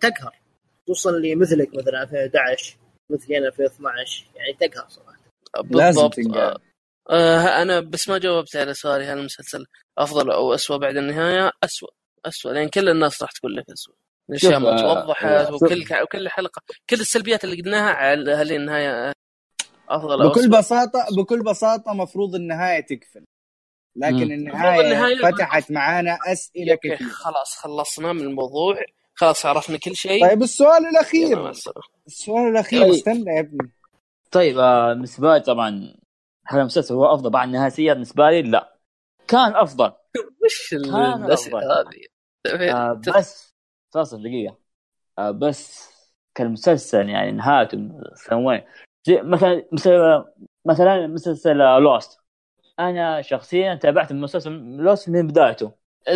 [0.00, 0.38] تقهر.
[0.84, 2.76] خصوصا اللي مثلك مثلا 2011
[3.10, 5.22] مثلي أنا 2012 يعني تقهر صراحة.
[5.70, 6.58] لازم بالضبط تنقال
[7.10, 9.66] آه أنا بس ما جاوبت على سؤالي هل المسلسل
[9.98, 11.90] أفضل أو اسوء بعد النهاية؟ اسوء
[12.26, 13.94] اسوء لأن كل الناس راح تقول لك اسوء
[14.30, 18.52] الأشياء شوف، ما آه، توضحت آه، وكل وكل حلقة كل السلبيات اللي قلناها على هل
[18.52, 19.12] النهاية
[19.88, 20.58] أفضل أو بكل أسوأ.
[20.60, 23.24] بساطة بكل بساطة مفروض النهاية تقفل
[23.96, 24.22] لكن مم.
[24.32, 24.80] النهاية
[25.20, 28.76] النهاية- فتحت معانا أسئلة أوكي كثيرة خلاص خلصنا من الموضوع
[29.14, 31.50] خلاص عرفنا كل شيء طيب السؤال الأخير.
[32.06, 32.92] السؤال الأخير طيب.
[32.92, 33.70] استنى يا ابني
[34.30, 35.94] طيب آه، بالنسبة لي طبعا
[36.46, 38.76] هل المسلسل هو أفضل بعد النهاية بالنسبة لي لا
[39.28, 39.92] كان أفضل
[40.44, 41.58] وش الأسئلة.
[41.58, 42.11] هذه؟
[42.46, 43.54] آه بس
[43.94, 44.58] فاصل دقيقة.
[45.18, 45.92] آه بس
[46.34, 47.78] كالمسلسل يعني نهايته
[49.06, 50.32] زي مثلا مثلا
[50.64, 52.20] مثلا مسلسل لوست
[52.78, 55.72] أنا شخصيا تابعت المسلسل لوست من بدايته.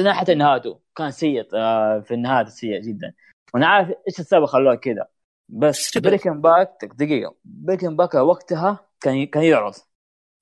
[0.07, 0.81] حتى نهايته.
[0.97, 3.15] كان سيء آه في النهاية سيء جدا.
[3.55, 5.07] وأنا عارف إيش السبب خلوه كذا.
[5.49, 5.99] بس.
[5.99, 7.35] Breaking Bad دقيقة.
[7.45, 9.75] Breaking Bad وقتها كان كان يعرض.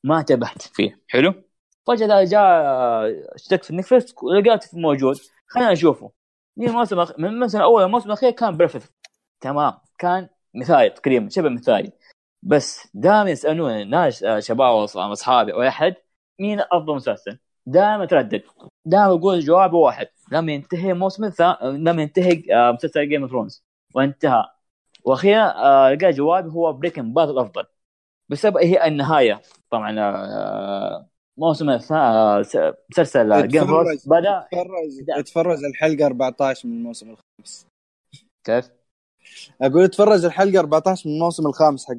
[0.05, 1.01] ما انتبهت فيه.
[1.09, 1.35] حلو.
[1.87, 5.17] فجأة جاء اشتركت في Netflix ولقيته موجود.
[5.47, 6.11] خلينا نشوفه.
[6.57, 8.93] من الموسم الأخ- من الموسم الأول الموسم الأخير كان perfect
[9.41, 9.75] تمام.
[9.99, 11.93] كان مثالي تقريبا شبه مثالي.
[12.43, 15.95] بس دائما يسألون ناس آه، شباب أصحابي أو أحد
[16.41, 18.43] مين أفضل مسلسل؟ دائما تردد.
[18.85, 20.07] دائما أقول جواب واحد.
[20.33, 21.59] لما ينتهي موسم الثا...
[21.63, 23.65] لما ينتهي آه، مسلسل Game of Thrones
[23.95, 24.45] وانتهى.
[25.05, 27.65] وأخيرا آه، لقى جوابي هو Breaking Bad الأفضل.
[28.29, 29.43] بسبب هي النهاية.
[29.71, 29.91] طبعا
[31.39, 37.67] موسم مسلسل Game of بدأ اتفرج اتفرج الحلقة 14 من الموسم الخامس.
[38.45, 38.71] كيف؟
[39.63, 41.95] أقول اتفرج الحلقة 14 من الموسم الخامس حق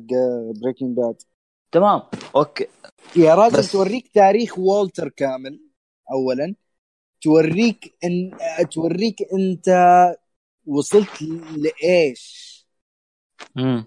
[0.62, 1.22] Breaking Bad
[1.72, 2.02] تمام.
[2.36, 2.68] okay.
[3.16, 5.60] يا راجل بس- توريك تاريخ والتر كامل
[6.12, 6.56] اولا.
[7.22, 8.38] توريك ان
[8.72, 9.70] توريك أنت
[10.68, 11.22] وصلت
[11.58, 12.46] لإيش؟
[13.56, 13.86] مم.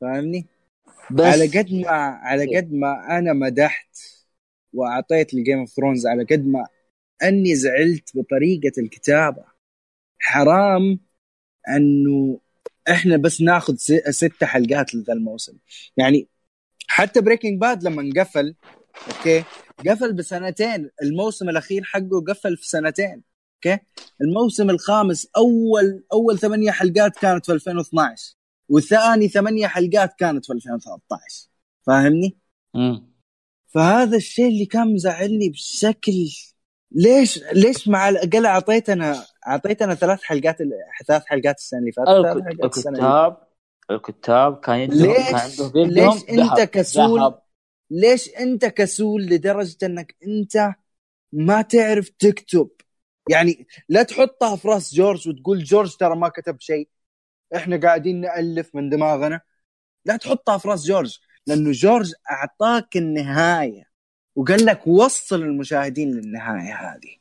[0.00, 0.46] فاهمني؟
[1.10, 1.88] بس على قد ما
[2.22, 3.96] على قد ما أنا مدحت
[4.72, 6.66] وأعطيت ال Game of Thrones على قد ما
[7.22, 9.44] أني زعلت بطريقة الكتابة.
[10.20, 11.00] حرام
[11.68, 12.40] أنه
[12.90, 13.76] إحنا بس ناخذ
[14.10, 15.58] ست حلقات لذا الموسم.
[15.96, 16.28] يعني
[16.88, 18.54] حتى Breaking Bad لما انقفل
[19.08, 19.44] okay؟
[19.88, 20.90] قفل بسنتين.
[21.02, 23.22] الموسم الأخير حقه قفل في سنتين
[23.54, 23.82] okay؟
[24.20, 28.36] الموسم الخامس أول أول ثمانية حلقات كانت في 2012
[28.68, 31.48] وثاني ثمانية حلقات كانت في 2013
[31.86, 32.38] فاهمني؟
[32.74, 33.11] مم.
[33.74, 36.12] فهذا الشيء اللي كان مزعلني بشكل
[36.92, 40.58] ليش ليش مع الاقل اعطيتنا أعطيتنا ثلاث حلقات
[41.06, 42.08] ثلاث حلقات السنة اللي فاتت
[42.90, 43.36] الكتاب
[43.90, 47.42] الكتاب كان يدهم ليش- كان عندهم ليش أنت ذهب- كسول؟ ذهب.
[47.90, 50.74] ليش أنت كسول لدرجة أنك أنت
[51.32, 52.68] ما تعرف تكتب
[53.30, 56.88] يعني لا تحطها في راس جورج وتقول جورج ترى ما كتب شيء
[57.56, 59.40] إحنا قاعدين نألف من دماغنا
[60.04, 63.84] لا تحطها في راس جورج لأنه جورج أعطاك النهاية.
[64.36, 67.16] وقال لك وصل المشاهدين للنهاية هذه.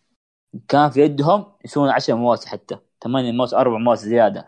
[0.67, 2.77] كان في يدهم يسوون 10 مواسم حتى.
[3.03, 4.47] 8 مواسم أربع مواسم زيادة.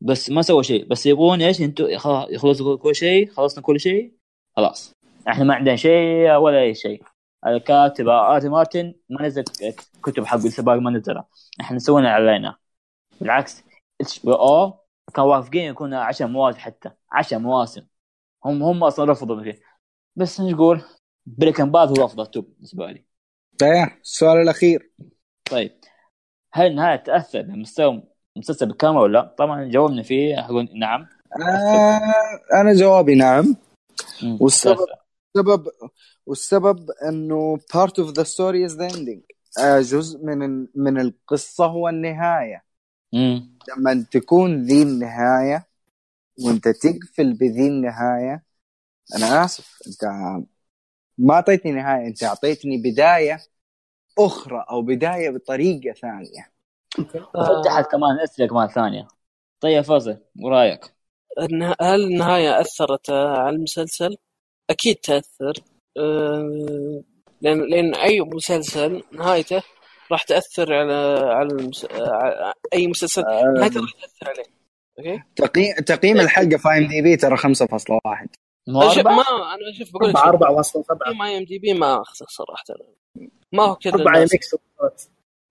[0.00, 0.86] بس ما سووا شيء.
[0.88, 1.88] بس يبغون إيش؟ أنتوا
[2.30, 4.14] يخلصوا كل شيء خلصنا كل شيء
[4.56, 4.92] خلاص.
[5.28, 7.02] إحنا ما عندنا شيء ولا أي شيء.
[7.46, 9.44] الكاتب آر آر مارتن ما نزل
[10.02, 11.28] كتب حق السباق ما نزلها.
[11.60, 12.56] إحنا سوينا علينا.
[13.20, 13.62] بالعكس
[14.00, 14.78] HBO
[15.14, 16.90] كانوا وافقين يكون 10 مواسم حتى.
[17.12, 17.82] 10 مواسم
[18.44, 19.60] هم هم أصلا رفضوا فيه
[20.16, 20.82] بس نقول
[21.26, 23.04] بريكن باد هو أفضل توب بالنسبة لي
[23.58, 24.90] طيب السؤال الأخير
[25.50, 25.80] طيب
[26.52, 28.02] هل النهاية تأثر بمستوى
[28.36, 31.06] المسلسل بالكامل ولا لا؟ طبعا جاوبنا فيه أقول نعم
[31.42, 33.56] آه أنا جوابي نعم
[34.22, 34.38] مم.
[34.40, 34.86] والسبب.
[35.36, 35.68] السبب
[36.26, 37.56] والسبب إنه
[37.98, 39.20] of the story is the ending
[39.58, 42.64] آه جزء من من القصة هو النهاية
[43.12, 43.58] مم.
[43.68, 45.69] لما تكون ذي النهاية
[46.44, 48.42] وانت تقفل بذي النهاية
[49.16, 50.04] أنا آسف أنت
[51.18, 53.38] ما أعطيتني نهاية أنت أعطيتني بداية
[54.18, 56.50] أخرى أو بداية بطريقة ثانية.
[57.34, 59.08] فتحت كمان اسئله كمان ثانية.
[59.60, 60.94] طيب يا فوزي ورأيك؟
[61.80, 64.16] هل النهاية أثرت آه، على المسلسل؟
[64.70, 65.52] أكيد تأثر.
[65.98, 67.02] آه،
[67.40, 69.62] لأن لأن أي مسلسل نهايته
[70.12, 71.86] راح تأثر على على المس...
[71.90, 73.22] على أي مسلسل.
[73.56, 74.59] نهايته راح تأثر عليه.
[75.00, 78.28] okay؟ تقييم تقييم الحلقة في IMDb ترى 5.1
[78.68, 79.22] مو أشوف- أربعة؟ ما
[79.54, 80.30] أنا أشوف بقول لك أربعة شيء.
[80.32, 80.98] أربعة واصل سبعة.
[80.98, 82.64] تقييم IMDb ما اخذ صراحة.
[83.52, 84.30] ما هو كل الناس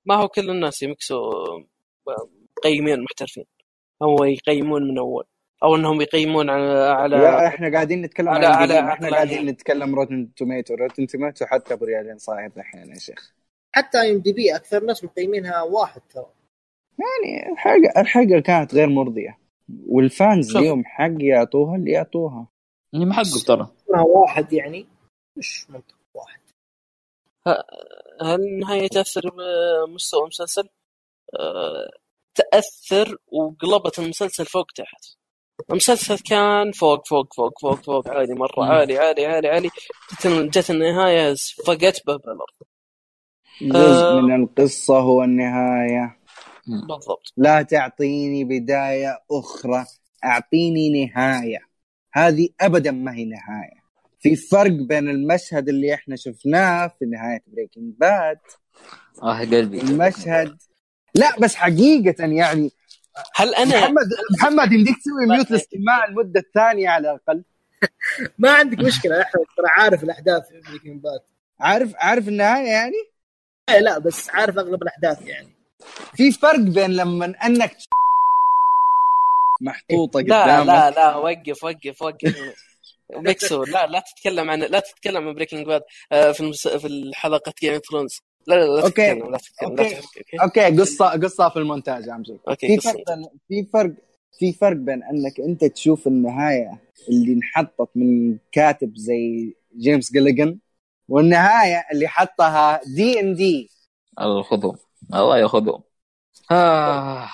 [0.05, 1.59] ما هو كل الناس يا ميكسو
[2.57, 3.45] مقيمين محترفين.
[4.01, 5.23] أو يقيمون من أول.
[5.63, 9.09] أو إنهم يقيمون على لا على إحنا قاعدين نتكلم على- على على إحنا.
[9.09, 13.33] قاعدين نتكلم Rotten Tomato Rotten Tomato حتى أبو ريالين صاير الحين يا شيخ.
[13.71, 16.25] حتى اي إم دي بي أكثر ناس مقيمينها واحد ترى.
[16.99, 19.37] يعني الحلقة الحلقة كانت غير مرضية.
[19.87, 20.57] والفانز.
[20.57, 22.47] ليهم حق يعطوها اللي يعطوها.
[22.95, 23.67] اني محقق ترى.
[23.83, 24.85] يكونها واحد يعني.
[25.37, 26.39] مش منطق واحد.
[28.21, 30.69] هل النهايه تأثر بمستوى المسلسل؟
[31.39, 31.91] آه،
[32.35, 35.05] تأثر وقلبت المسلسل فوق تحت.
[35.69, 38.65] المسلسل كان فوق فوق فوق فوق فوق عالي مرة.
[38.65, 39.69] عالي عالي عالي عالي.
[40.51, 41.35] جت- النهاية
[41.67, 42.55] فقت به بالارض
[43.61, 44.21] جزء آه.
[44.21, 46.18] من القصة هو النهاية.
[46.69, 47.33] بالضبط.
[47.37, 49.85] لا تعطيني بداية أخرى
[50.25, 51.59] أعطيني نهاية.
[52.13, 53.79] هذه ابدا ما هي نهاية.
[54.19, 58.39] في فرق بين المشهد اللي إحنا شفناه في نهاية Breaking Bad
[59.23, 59.81] آه قلبي.
[59.81, 60.57] المشهد
[61.15, 62.71] لا بس حقيقة يعني
[63.35, 64.07] هل أنا محمد
[64.39, 67.43] محمد يمديك تسوي mute للاستماع المده الثانية على الأقل.
[68.39, 71.19] ما عندك مشكلة احمد ترى عارف الأحداث في Breaking Bad
[71.59, 73.09] عارف عارف النهاية يعني؟
[73.69, 75.58] إيه لا بس عارف أغلب الأحداث يعني.
[76.15, 77.77] في فرق بين لما انك
[79.61, 80.67] محطوطة لا قدامك.
[80.67, 82.35] لا لا وقف وقف وقف.
[83.15, 86.67] ميكسو لا لا تتكلم عن لا تتكلم عن Breaking Bad في المس...
[86.67, 88.89] في الحلقة Game of Thrones لا لا لا okay.
[88.89, 89.95] تتكلم لا تتكلم لا okay.
[89.95, 90.41] تتكلم.
[90.41, 90.77] okay.
[90.81, 92.91] قصة قصة في المونتاج اهم شيء okay في قصة.
[92.91, 93.29] فرق بين
[93.63, 93.91] في فرق
[94.39, 100.59] في فرق بين أنك أنت تشوف النهاية اللي انحطت من كاتب زي Vince Gilligan
[101.09, 103.69] والنهاية اللي حطها D and D
[104.19, 104.75] ياخذهم
[105.13, 105.83] الله ياخذهم
[106.51, 107.29] آه.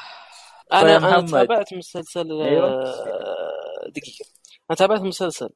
[0.74, 1.30] أنا طيب أنا محمد.
[1.32, 2.84] تابعت مسلسل أيوة.
[2.84, 4.26] آه، دقيقة.
[4.70, 5.50] أنا تابعت مسلسل.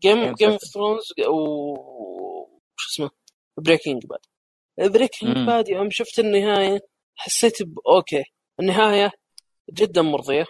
[0.00, 1.44] Game Game of؟ Thrones و
[2.76, 3.10] شو اسمه؟
[3.56, 4.20] Breaking Bad
[4.92, 5.46] Breaking.
[5.46, 6.80] Bad يوم شفت النهاية
[7.16, 8.24] حسيت ب okay.
[8.60, 9.12] النهاية
[9.72, 10.46] جدا مرضية.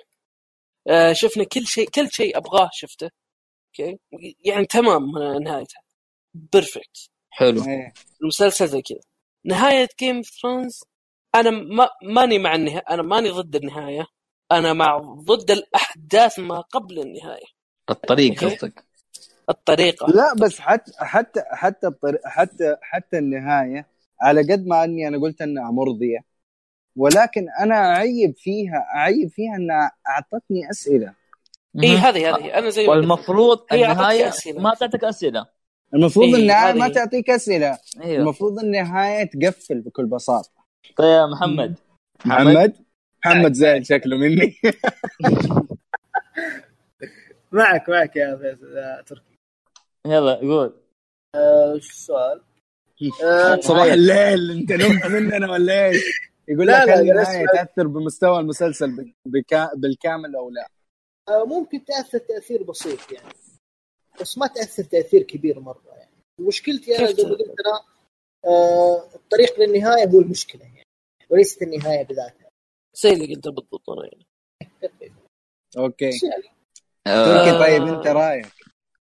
[0.88, 3.10] آه، شفنا كل شيء كل شيء أبغاه شفته.
[3.80, 3.98] okay؟
[4.44, 5.10] يعني تمام
[5.42, 5.76] نهايته.
[6.34, 7.64] perfect حلو.
[7.68, 7.92] إيه.
[8.22, 9.00] المسلسل زي كذا.
[9.44, 10.80] نهاية Game of Thrones
[11.34, 14.06] أنا ما ماني مع النهاية أنا ماني ضد النهاية
[14.52, 17.46] أنا مع ضد الأحداث ما قبل النهاية
[17.90, 18.44] الطريق.
[18.44, 18.84] قصدك
[19.50, 23.86] الطريقة لا بس حتى حتى حتى الطريق حتى حتى النهاية
[24.20, 26.18] على قد ما أني أنا قلت أنها مرضية
[26.96, 31.14] ولكن أنا أعيب فيها أعيب فيها أنها أعطتني أسئلة
[31.82, 31.96] إي.
[31.96, 32.86] هذه هذه أنا زي.
[32.88, 34.60] والمفروض النهاية أسئلة.
[34.60, 35.46] ما تعطيك أسئلة
[35.94, 36.88] المفروض إيه، النهاية هذه ما.
[36.88, 40.63] تعطيك أسئلة أيوه المفروض النهاية تقفل بكل بساطة
[40.96, 41.74] طيب يا محمد.
[42.24, 42.76] محمد؟
[43.26, 44.56] محمد؟ زعل شكله مني.
[47.52, 49.36] معك معك يا تركي.
[50.06, 50.74] يلا قول.
[51.34, 52.40] آه، وش السؤال؟
[53.24, 56.02] آه، صباح الليل انت نمت مننا ولا إيش؟
[56.48, 57.46] يقول لا، لك لا، هل النهاية.
[57.46, 60.68] تأثر بمستوى المسلسل بك- بكا بالكامل أو لا؟
[61.28, 63.34] آه، ممكن تأثر تأثير بسيط يعني.
[64.20, 66.10] بس ما تأثر تأثير كبير مرة يعني.
[66.40, 67.80] مشكلتي أنا زي ما قلت أنا
[68.46, 70.62] آه، الطريق للنهاية هو المشكلة.
[71.34, 72.48] وليست النهاية بذاتها.
[72.94, 74.26] زي اللي قلته بالضبط أنا يعني.
[75.78, 76.08] okay.
[76.08, 76.42] بس يعني؟
[77.04, 77.58] تركي آه.
[77.58, 78.46] طيب أنت رأيك؟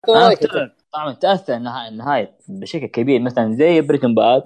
[0.09, 0.75] أتفق.
[0.93, 3.21] طبعا تأثر النهايه بشكل كبير.
[3.21, 4.43] مثلا زي Breaking Bad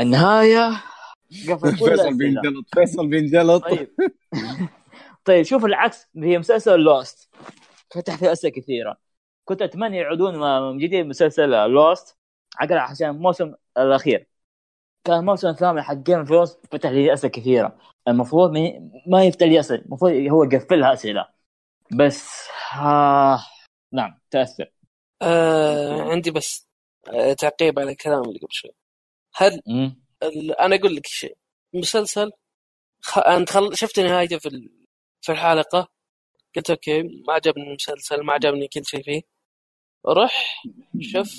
[0.00, 0.70] النهاية
[1.48, 2.18] قفل فيصل.
[2.18, 3.64] بينجلط فيصل بينجلط.
[3.64, 3.90] طيب.
[5.24, 6.06] طيب شوف العكس.
[6.12, 7.30] في مسلسل Lost
[7.94, 8.96] فتح فيه اسئله كثيره
[9.44, 10.38] كنت أتمنى يعودون
[10.72, 12.16] من جديد مسلسل Lost
[12.58, 14.27] عقل عشان الموسم الأخير.
[15.08, 17.78] كان الموسم الثامن حق Game Thrones فتح لي أسئلة كثيرة.
[18.08, 21.28] المفروض ما- ما يفتح لي أسئلة المفروض هو يقفلها أسئلة.
[21.92, 22.48] بس
[22.80, 23.38] آه
[23.92, 24.72] نعم تأثر.
[25.22, 26.68] آه عندي بس
[27.08, 28.70] آه تعقيب على الكلام اللي قبل شوي.
[29.36, 29.62] هل.
[30.22, 31.36] ال- أنا أقول لك شيء.
[31.74, 32.30] المسلسل
[33.02, 33.18] خ...
[33.18, 33.76] انت خل...
[33.76, 34.70] شفت نهايته في ال...
[35.20, 35.88] في الحلقة.
[36.56, 39.22] قلت أوكي ما عجبني المسلسل ما عجبني كل شيء فيه.
[40.06, 40.64] روح
[41.00, 41.32] شوف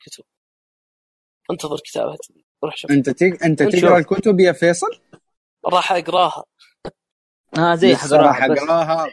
[0.00, 0.24] كتب.
[1.50, 2.18] انتظر كتابة.
[2.64, 2.90] روح شوف.
[2.90, 3.44] أنت تق...
[3.44, 3.62] أنت.
[3.62, 5.00] تقرأ الكتب يا فيصل؟
[5.66, 6.44] راح أقراها.
[7.58, 8.12] آه زي بس.
[8.12, 9.06] أقراها.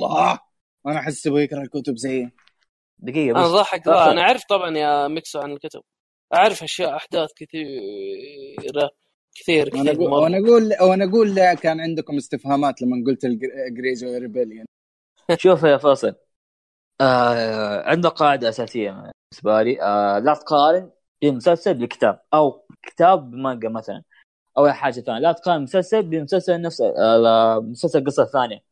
[0.00, 0.38] الله.
[0.86, 2.30] أنا أحس يبغى يقرأ الكتب زيي
[2.98, 3.50] دقيقة أنا بس.
[3.50, 5.82] ضاحك لا أنا أعرف طبعا يا ميكسو عن الكتب.
[6.34, 8.90] أعرف أشياء أحداث كثيرة
[9.34, 10.12] كثير وأنا كثير أقول.
[10.22, 14.64] وأنا أقول وأنا أقول لا كان عندكم استفهامات لما قلت ال Greyjoy Rebellion
[15.42, 16.14] شوف يا فيصل
[17.00, 19.82] آه عندنا قاعدة أساسية بالنسبة لي.
[19.82, 20.90] آه لا تقارن
[21.22, 24.02] بمسلسل بكتاب أو كتاب بمانجا مثلا
[24.58, 25.18] أو حاجة ثانية.
[25.20, 28.64] لا تقارن مسلسل بمسلسل نفس آه مسلسل قصة ثانية.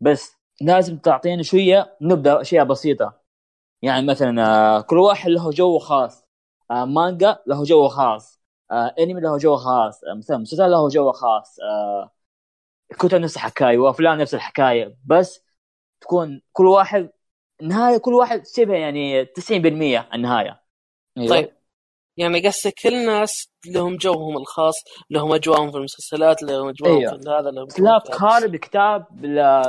[0.00, 3.20] بس لازم تعطيني شوية نبدأ أشياء بسيطة.
[3.82, 6.24] يعني مثلا آه كل واحد له جو خاص.
[6.70, 8.40] آه مانجا له جو خاص.
[8.72, 10.00] أنمي له جو خاص.
[10.18, 11.56] مثلا مسلسل له جو خاص.
[12.98, 14.96] كتب نفس الحكاية وأفلام نفس الحكاية.
[15.06, 15.44] بس
[16.00, 17.10] تكون كل واحد
[17.62, 20.62] النهايه كل واحد شبه يعني 90% النهاية.
[21.18, 21.28] أيوة.
[21.30, 21.55] طيب
[22.16, 24.74] يعني قصدك كل الناس لهم جوهم الخاص
[25.10, 27.18] لهم أجواءهم في المسلسلات لهم أجواءهم أيوه.
[27.18, 29.62] في هذا لهم لا تقارن بكتاب بال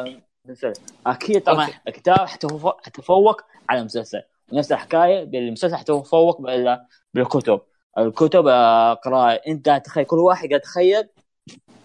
[0.46, 0.82] بالمسلسل.
[1.08, 1.78] أكيد طبعا أوكي.
[1.88, 4.22] الكتاب حتفوق, على المسلسل.
[4.54, 6.80] ونفس الحكاية بالمسلسل حتفوق بال-
[7.14, 7.62] بالكتب.
[7.98, 9.42] الكتب آه، قراءة.
[9.48, 11.10] أنت تخيل كل واحد قاعد يتخيل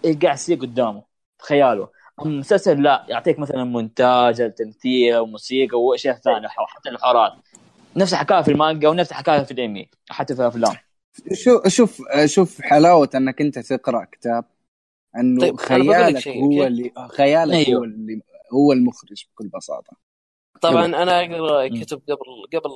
[0.05, 1.03] إيش قاعد يصير قدامه.
[1.41, 1.87] خياله
[2.21, 7.31] اما المسلسل لا يعطيك مثلا مونتاج التمثيل وموسيقى وأشياء ثانية حتى الحوارات.
[7.95, 10.75] نفس الحكاية في المانجا ونفس الحكاية في الانمي حتى في الأفلام.
[11.33, 14.45] شوف شوف شوف حلاوة إنك أنت تقرأ كتاب
[15.17, 17.79] إنه طيب، خيالك هو؟ اللي خيالك أيوه.
[17.79, 18.21] هو اللي
[18.53, 19.97] هو المخرج بكل بساطة.
[20.61, 21.67] طبعا أنا أقرأ.
[21.67, 22.71] كتب قبل قبل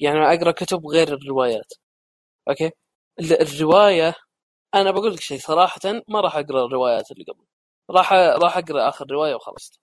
[0.00, 1.72] يعني أقرأ كتب غير الروايات.
[2.48, 2.70] أوكي؟
[3.20, 4.14] ال- الرواية
[4.74, 7.44] أنا بقول لك شيء صراحة ما راح أقرأ الروايات اللي قبل.
[7.90, 9.80] راح راح أقرأ آخر رواية وخلصت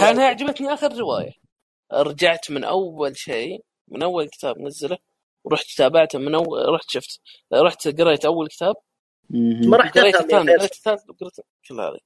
[0.00, 1.32] كان عجبتني آخر رواية.
[1.92, 4.98] رجعت من أول شيء من أول كتاب نزله
[5.44, 7.20] ورحت تابعته من اول رحت شفت
[7.54, 8.74] رحت قريت أول كتاب
[9.30, 11.32] ما راح قريت تفهم الثاني قريت الثالث وقريت
[11.68, 11.98] كل هذه.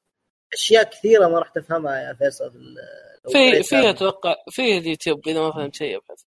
[0.52, 2.52] أشياء كثيرة ما راح تفهمها يا فيصل.
[3.32, 3.62] في.
[3.62, 6.22] في أتوقع في اليوتيوب إذا ما فهمت شيء ابحث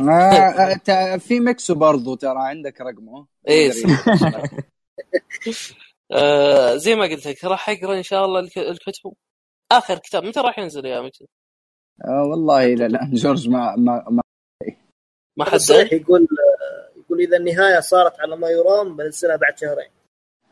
[0.00, 3.26] آه آه، في ميكسو برضو ترى عندك رقمه.
[3.48, 4.48] إيه، تقدر-
[6.12, 9.12] آه زي ما قلت لك راح أقرأ إن شاء الله الك- الكتب.
[9.72, 11.26] آخر كتاب متى راح ينزل يا مكتب؟
[12.04, 14.22] آه والله لا لا جورج ما ما, ما
[15.36, 16.26] ما حد صحيح يقول
[16.96, 19.90] يقول إذا النهاية صارت على ما يرام بنزلها بعد شهرين.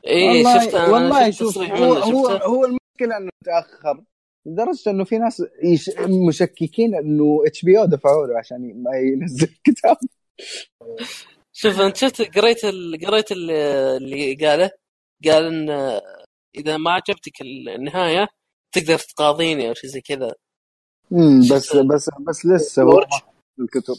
[0.06, 4.04] والله شفت أنا والله شوف هو هو هو المشكلة إنه تأخر
[4.46, 5.90] لدرجة إنه في ناس يش...
[6.28, 9.96] مشككين إنه إتش بي أو دفعوا له عشان ما ينزل كتاب.
[11.52, 12.98] شوف أنت شفت قريت ال...
[13.06, 13.50] قريت ال-
[13.96, 14.70] اللي قاله؟
[15.24, 16.00] قال إن
[16.54, 18.28] إذا ما عجبتك النهاية
[18.74, 20.34] تقدر تقاضيني أو شيء زي كذا.
[21.50, 22.82] بس بس بس لسه
[23.60, 23.94] الكتب.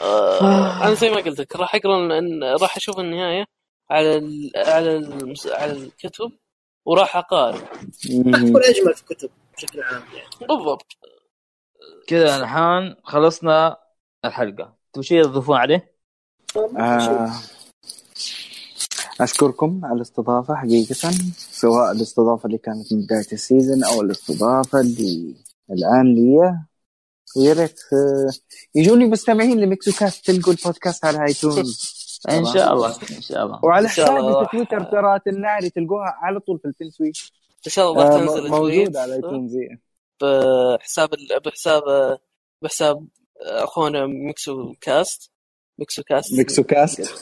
[0.00, 0.84] آه.
[0.86, 3.44] أنا زي ما قلت لك راح أقرأ إن- راح أشوف النهاية
[3.90, 4.50] على ال...
[4.56, 5.46] على المس...
[5.46, 6.32] على الكتب
[6.84, 7.58] وراح أقارن.
[7.58, 10.46] راح تكون أجمل في الكتب بشكل عام يعني.
[10.48, 10.86] بالضبط.
[12.06, 13.76] كذا الحين خلصنا
[14.24, 14.74] الحلقة.
[14.92, 15.94] تبغى شيء تضيفون عليه؟
[16.56, 17.30] آه.
[19.20, 20.94] أشكركم على الاستضافة حقيقة
[21.50, 25.34] سواء الاستضافة اللي كانت من بداية season أو الاستضافة اللي
[25.70, 26.58] الآن لي
[27.36, 27.80] ويا ريت
[28.74, 32.00] يجوني مستمعين لميكسو كاست تلقوا البودكاست على ايتونز
[32.30, 36.58] ان شاء الله ان شاء الله وعلى حسابي في تويتر ترى الناري تلقوها على طول
[36.58, 37.16] في البين سويت
[37.66, 39.52] ان شاء الله آه، تنزل موجود على ايتونز.
[40.20, 41.82] بحساب ال- بحساب
[42.62, 43.06] بحساب
[43.42, 45.30] اخونا ميكسو كاست
[45.78, 47.14] ميكسو كاست ميكسو كاست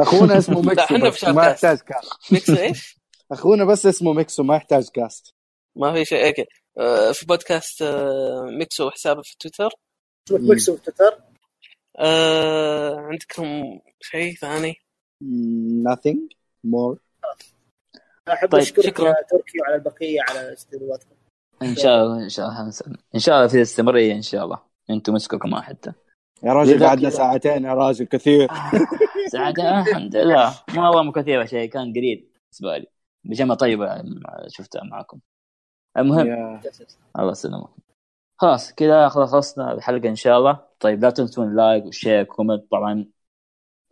[0.00, 0.74] اخونا اسمه
[1.14, 1.46] شاب ما.
[1.46, 2.98] يحتاج كاست ميكسو إيش؟
[3.32, 5.34] اخونا بس اسمه ميكسو ما يحتاج كاست
[5.76, 6.44] ما في شيء أوكي
[7.12, 9.70] في بودكاست آه، ميكسو حسابه في تويتر.
[10.30, 11.18] ميكسو في تويتر.
[11.98, 14.74] آه، عندكم شيء ثاني؟
[15.84, 16.18] nothing
[16.66, 16.96] more.
[18.28, 19.14] أحب طيب، أشكرك شكراً.
[19.30, 21.14] تركي وعلى البقية على استضافتكم
[21.62, 22.72] إن شاء الله إن شاء الله.
[23.14, 24.62] إن شاء الله في استمرارية إن شاء الله.
[24.90, 25.92] أنتم مسكوا كمان حتى
[26.42, 27.10] يا راجل قعدنا.
[27.10, 28.48] ساعتين يا راجل كثير.
[29.32, 30.60] سعادة الحمد لله.
[30.74, 32.86] ما والله مو كثير شيء كان قليل بالنسبة لي
[33.24, 34.02] بجمله طيبة
[34.48, 35.20] شفتها معكم.
[35.96, 36.60] المهم
[37.18, 37.68] الله يسلمك
[38.36, 40.60] خلاص كذا خلصنا الحلقة إن شاء الله.
[40.80, 43.06] طيب لا تنسون like و share comment طبعا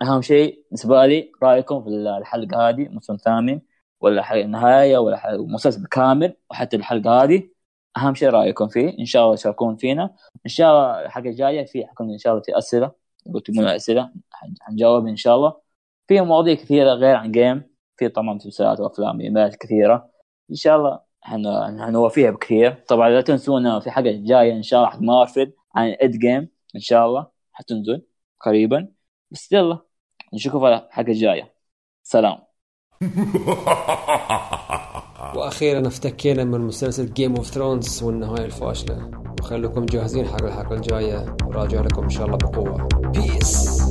[0.02, 3.60] أهم شيء بالنسبة لي رأيكم في الحلقة هذه موسم ثامن
[4.00, 7.48] ولا النهايه ولا حلقة مسلسل كامل وحتى الحلقة هذه
[7.96, 8.98] أهم شيء رأيكم فيه.
[8.98, 10.02] إن شاء الله تشاركون فينا.
[10.46, 12.92] إن شاء الله الحلقة الجاية فيه حكون إن شاء الله في أسئلة.
[13.48, 15.56] لنا أسئلة حن- حنجاوب إن شاء الله.
[16.08, 17.62] في مواضيع كثيرة غير عن جيم
[17.96, 20.10] في طبعا مسلسلات وأفلام إيميلات كثيرة.
[20.50, 22.84] إن شاء الله حن- حنوفيها بكثير.
[22.88, 27.06] طبعا لا تنسونا في حاجة جاية إن شاء الله مارفل عن end game إن شاء
[27.06, 27.26] الله.
[27.52, 28.02] حتنزل
[28.40, 28.88] قريبا.
[29.30, 29.78] بس يلا
[30.34, 31.54] نشوفكم في الحلقة الجايه
[32.02, 32.38] سلام.
[35.36, 39.10] وأخيرا افتكينا من مسلسل جيم اوف ثرونز والنهاية الفاشلة.
[39.40, 41.36] وخليكم جاهزين حق الحلقة الجاية.
[41.46, 42.88] وراجع لكم إن شاء الله بقوة.
[43.14, 43.82] بيس